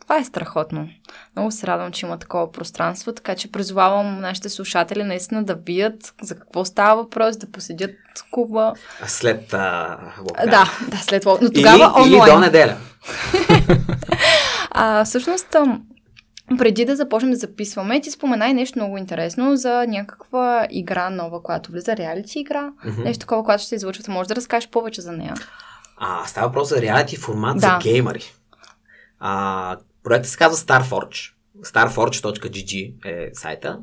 Това 0.03 0.17
е 0.17 0.25
страхотно. 0.25 0.89
Много 1.37 1.51
се 1.51 1.67
радвам, 1.67 1.93
че 1.93 2.07
има 2.07 2.19
такова 2.19 2.53
пространство, 2.53 3.13
така 3.13 3.35
че 3.35 3.53
призовавам 3.53 4.21
нашите 4.21 4.49
слушатели 4.49 5.03
наистина 5.03 5.45
да 5.45 5.55
видят 5.57 6.15
за 6.23 6.35
какво 6.35 6.65
става 6.65 7.03
въпрос, 7.03 7.37
да 7.37 7.47
поседят 7.49 7.91
клуба. 8.31 8.73
След 9.07 9.55
а, 9.55 9.99
локдаун. 10.21 10.51
Да, 10.51 10.65
да, 10.89 10.97
след 10.97 11.25
лок- 11.25 11.43
Но 11.43 11.51
тогава 11.51 11.77
или, 11.77 11.85
онлайн. 12.07 12.23
или 12.25 12.31
до 12.33 12.41
неделя. 12.41 12.77
А, 14.71 15.05
всъщност, 15.05 15.57
преди 16.59 16.85
да 16.85 16.97
започнем 16.97 17.31
да 17.31 17.37
записваме, 17.37 18.01
ти 18.01 18.11
спомена 18.11 18.49
и 18.49 18.55
нещо 18.55 18.79
много 18.79 18.99
интересно 18.99 19.57
за 19.57 19.87
някаква 19.89 20.67
игра 20.71 21.11
нова, 21.11 21.43
която 21.43 21.73
влиза, 21.73 21.97
реалити 21.97 22.39
игра, 22.39 22.71
Мгм. 22.85 23.03
нещо 23.03 23.21
такова, 23.21 23.45
което 23.45 23.61
ще 23.61 23.69
се 23.69 23.75
излъчва. 23.75 24.05
Може 24.09 24.29
да 24.29 24.37
разкажеш 24.37 24.71
повече 24.71 25.01
за 25.01 25.13
нея? 25.13 25.35
А, 25.97 26.27
става 26.27 26.47
въпрос 26.47 26.69
за 26.69 26.83
реалити 26.83 27.17
формат 27.17 27.55
Да. 27.55 27.61
за 27.61 27.79
геймъри. 27.83 28.23
А, 29.21 29.77
проектът 30.05 30.31
се 30.31 30.39
казва 30.39 30.57
Starforge. 30.57 31.33
Starforge.gg 31.63 32.95
е 33.05 33.31
сайта. 33.35 33.79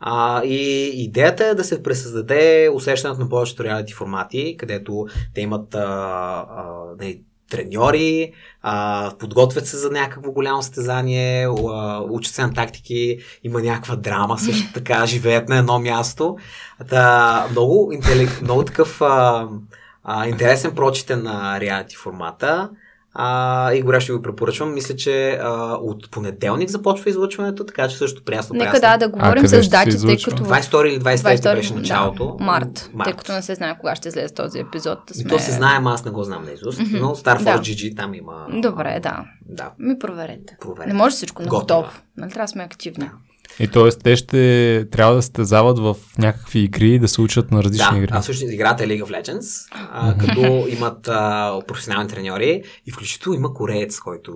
А, 0.00 0.44
и 0.44 0.90
идеята 1.04 1.46
е 1.46 1.54
да 1.54 1.64
се 1.64 1.82
пресъздаде 1.82 2.70
усещането 2.74 3.20
на 3.20 3.28
повечето 3.28 3.64
реалити 3.64 3.92
формати, 3.92 4.56
където 4.58 5.06
те 5.34 5.40
имат 5.40 5.74
а, 5.74 5.78
а, 5.78 6.64
не, 7.00 7.18
треньори, 7.50 8.32
а, 8.62 9.12
подготвят 9.18 9.66
се 9.66 9.76
за 9.76 9.90
някакво 9.90 10.32
голямо 10.32 10.62
състезание, 10.62 11.46
а, 11.46 12.00
учат 12.10 12.34
се 12.34 12.42
на 12.42 12.54
тактики, 12.54 13.18
има 13.44 13.62
някаква 13.62 13.96
драма 13.96 14.38
също 14.38 14.68
така, 14.74 15.06
живеят 15.06 15.48
на 15.48 15.58
едно 15.58 15.78
място. 15.78 16.36
Та, 16.88 17.46
много, 17.50 17.92
интелек... 17.92 18.42
много 18.42 18.64
такъв 18.64 19.02
а, 19.02 19.48
а, 20.04 20.26
интересен 20.28 20.74
прочите 20.74 21.16
на 21.16 21.60
реалити 21.60 21.96
формата. 21.96 22.70
А, 23.14 23.72
и 23.72 23.82
горещо 23.82 24.16
ви 24.16 24.22
препоръчвам. 24.22 24.74
Мисля, 24.74 24.96
че 24.96 25.30
а, 25.32 25.50
от 25.74 26.10
понеделник 26.10 26.70
започва 26.70 27.10
излъчването, 27.10 27.66
така 27.66 27.88
че 27.88 27.96
също 27.96 28.24
прясно. 28.24 28.56
Нека 28.56 28.80
да, 28.80 28.96
да 28.96 29.08
говорим 29.08 29.46
с 29.46 29.62
ще 29.62 29.70
датите, 29.70 29.98
тъй 29.98 30.16
като... 30.16 30.44
22 30.44 30.84
или 30.84 31.00
23 31.00 31.16
22 31.36 31.54
беше 31.54 31.74
началото. 31.74 32.36
Да, 32.38 32.44
март, 32.44 32.90
тъй 33.04 33.12
като 33.12 33.32
не 33.32 33.42
се 33.42 33.54
знае 33.54 33.78
кога 33.78 33.94
ще 33.94 34.08
излезе 34.08 34.34
този 34.34 34.58
епизод. 34.58 34.98
Да 34.98 35.12
И 35.12 35.14
сме... 35.14 35.30
то 35.30 35.38
се 35.38 35.52
знае, 35.52 35.76
ама 35.76 35.92
аз 35.92 36.04
не 36.04 36.10
го 36.10 36.22
знам 36.24 36.44
наизуст, 36.44 36.80
Мгм. 36.80 36.98
но 36.98 37.08
Starforge 37.08 37.44
Да. 37.44 37.58
GG 37.58 37.96
там 37.96 38.14
има... 38.14 38.46
Добре, 38.52 39.00
да. 39.02 39.24
Да, 39.46 39.70
Ми 39.78 39.98
проверете. 39.98 40.56
проверете. 40.60 40.88
Не 40.88 40.94
може 40.94 41.14
всичко 41.14 41.42
на 41.42 41.48
Готово. 41.48 41.80
готово. 41.82 42.00
Нали 42.16 42.30
трябва 42.30 42.44
да 42.44 42.48
сме 42.48 42.62
активни. 42.62 43.10
И 43.58 43.68
т.е. 43.68 43.88
те 43.92 44.16
ще 44.16 44.42
трябва 44.90 45.14
да 45.14 45.22
състезават 45.22 45.78
в 45.78 45.96
някакви 46.18 46.58
игри, 46.58 46.98
да 46.98 47.08
се 47.08 47.20
учат 47.20 47.50
на 47.50 47.62
различни 47.64 47.90
Да, 47.90 47.96
игри. 47.96 48.08
а 48.12 48.20
всъщност 48.20 48.52
играта 48.52 48.84
е 48.84 48.86
League 48.86 49.04
of 49.04 49.22
Legends, 49.22 49.68
а, 49.72 50.18
като 50.18 50.40
имат 50.68 51.08
а, 51.08 51.58
професионални 51.66 52.08
треньори 52.08 52.62
и 52.86 52.90
включително 52.90 53.38
има 53.38 53.54
кореец, 53.54 54.00
който, 54.00 54.32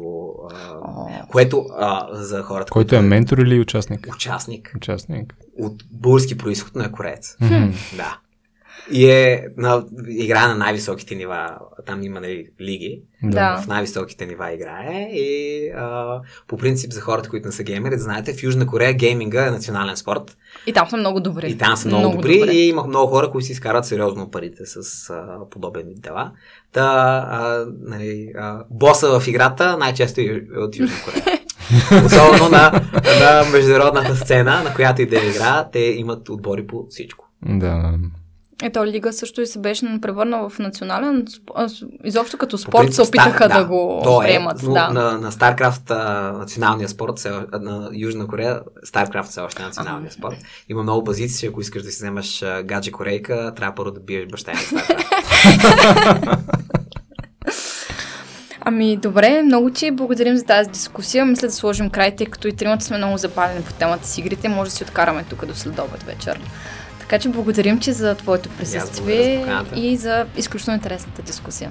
а, 0.52 1.26
което 1.28 1.64
а, 1.78 2.08
за 2.12 2.42
хората, 2.42 2.70
Който 2.70 2.94
е 2.94 3.00
ментор 3.00 3.38
или 3.38 3.60
участник? 3.60 4.08
участник 4.14 4.72
Участник. 4.76 5.34
от 5.58 5.82
български 5.92 6.38
происход, 6.38 6.72
но 6.74 6.84
е 6.84 6.90
кореец. 6.90 7.36
Да. 7.96 8.18
И 8.90 9.10
е 9.10 9.46
на, 9.56 9.84
играе 10.08 10.46
на 10.46 10.54
най-високите 10.54 11.14
нива. 11.14 11.58
Там 11.86 12.02
има 12.02 12.20
нали, 12.20 12.46
лиги. 12.60 13.02
Да. 13.22 13.56
В 13.56 13.66
най-високите 13.66 14.26
нива 14.26 14.52
играе. 14.52 15.08
И 15.12 15.70
а, 15.76 16.20
по 16.48 16.56
принцип 16.56 16.92
за 16.92 17.00
хората, 17.00 17.28
които 17.28 17.46
не 17.46 17.52
са 17.52 17.62
геймери, 17.62 17.96
да 17.96 18.02
знаете, 18.02 18.32
в 18.32 18.42
Южна 18.42 18.66
Корея 18.66 18.92
гейминга 18.92 19.46
е 19.46 19.50
национален 19.50 19.96
спорт. 19.96 20.36
И 20.66 20.72
там 20.72 20.88
са 20.90 20.96
много 20.96 21.20
добри. 21.20 21.50
И 21.50 21.58
там 21.58 21.76
са 21.76 21.88
много, 21.88 22.16
добри. 22.16 22.48
И 22.52 22.68
има 22.68 22.84
много 22.84 23.10
хора, 23.12 23.30
които 23.30 23.46
си 23.46 23.52
изкарват 23.52 23.84
сериозно 23.84 24.30
парите 24.30 24.66
с 24.66 25.10
а, 25.10 25.50
подобен 25.50 25.86
вид 25.88 26.00
дела. 26.00 26.32
Та, 26.72 26.82
а, 27.30 27.66
нали, 27.80 28.32
а, 28.38 28.64
боса 28.70 29.20
в 29.20 29.28
играта 29.28 29.76
най-често 29.76 30.20
е 30.20 30.42
от 30.56 30.76
Южна 30.78 30.96
Корея. 31.04 31.40
Особено 32.06 32.48
на, 32.48 32.72
на 33.20 33.50
международната 33.52 34.16
сцена, 34.16 34.62
на 34.62 34.74
която 34.74 35.02
и 35.02 35.06
да 35.06 35.16
е 35.16 35.28
игра, 35.28 35.68
те 35.72 35.78
имат 35.78 36.28
отбори 36.28 36.66
по 36.66 36.86
всичко. 36.90 37.24
Да. 37.42 37.94
Ето 38.62 38.86
Лига 38.86 39.12
също 39.12 39.40
и 39.40 39.46
се 39.46 39.58
беше 39.58 39.98
превърнала 40.02 40.48
в 40.48 40.58
национален, 40.58 41.26
изобщо 42.04 42.38
като 42.38 42.56
По 42.56 42.58
спорт 42.58 42.82
принцип, 42.82 42.94
се 42.94 43.02
опитаха 43.02 43.44
Стар- 43.44 43.58
да, 43.58 43.64
го 43.64 44.00
то 44.04 44.22
е, 44.22 44.26
приемат. 44.26 44.62
но 44.62 44.72
да. 44.72 44.88
на, 44.88 45.18
на 45.18 45.32
StarCraft 45.32 45.90
националния 46.38 46.88
спорт, 46.88 47.26
на 47.60 47.90
Южна 47.92 48.26
Корея, 48.26 48.60
StarCraft 48.86 49.22
все 49.24 49.40
още 49.40 49.62
е 49.62 49.66
националния 49.66 50.12
спорт. 50.12 50.36
Има 50.68 50.82
много 50.82 51.04
базици, 51.04 51.40
че 51.40 51.46
ако 51.46 51.60
искаш 51.60 51.82
да 51.82 51.90
си 51.90 51.96
вземаш 51.96 52.44
гадже 52.64 52.90
корейка, 52.90 53.52
трябва 53.56 53.74
първо 53.74 53.90
да 53.90 54.00
биеш 54.00 54.26
баща 54.26 54.52
на 54.52 54.58
StarCraft. 54.58 56.38
Ами 58.60 58.96
добре, 58.96 59.42
много 59.42 59.70
ти 59.70 59.90
благодарим 59.90 60.36
за 60.36 60.44
тази 60.44 60.70
дискусия. 60.70 61.26
Мисля 61.26 61.48
да 61.48 61.54
сложим 61.54 61.90
край, 61.90 62.16
тъй 62.16 62.26
като 62.26 62.48
и 62.48 62.56
тримата 62.56 62.84
сме 62.84 62.96
много 62.96 63.16
запалени 63.16 63.62
по 63.62 63.72
темата 63.72 64.06
с 64.06 64.18
игрите. 64.18 64.48
Може 64.48 64.70
да 64.70 64.76
си 64.76 64.84
откараме 64.84 65.24
тук 65.30 65.46
до 65.46 65.54
следобед 65.54 66.02
вечер. 66.02 66.40
Така 67.08 67.18
че 67.18 67.28
благодарим 67.28 67.80
ти 67.80 67.92
за 67.92 68.14
твоето 68.14 68.48
за 68.48 68.54
присъствие 68.56 69.46
и 69.74 69.96
за 69.96 70.26
изключително 70.36 70.76
интересната 70.76 71.22
дискусия. 71.22 71.70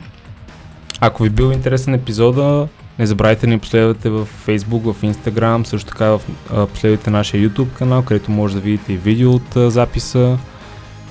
Ако 1.00 1.24
ви 1.24 1.30
бил 1.30 1.52
интересен 1.52 1.94
епизода, 1.94 2.68
не 3.00 3.08
забравяйте 3.08 3.46
да 3.46 3.48
ни 3.48 3.60
последвате 3.60 4.10
в 4.10 4.28
Facebook, 4.48 4.94
в 4.94 5.02
Instagram, 5.02 5.64
също 5.64 5.90
така 5.90 6.06
в, 6.06 6.22
а, 6.54 6.68
последвайте 6.68 7.10
нашия 7.10 7.50
YouTube 7.50 7.78
канал, 7.78 8.04
където 8.04 8.32
може 8.32 8.56
да 8.56 8.62
видите 8.62 8.94
и 8.94 8.98
видео 8.98 9.32
от 9.32 9.56
а, 9.56 9.72
записа. 9.72 10.38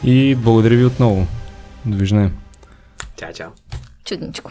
И 0.04 0.34
благодаря 0.34 0.76
ви 0.76 0.84
отново. 0.84 1.26
Довиждане. 1.86 2.30
Чао, 3.16 3.32
чао. 3.32 3.50
Чудничко. 4.04 4.50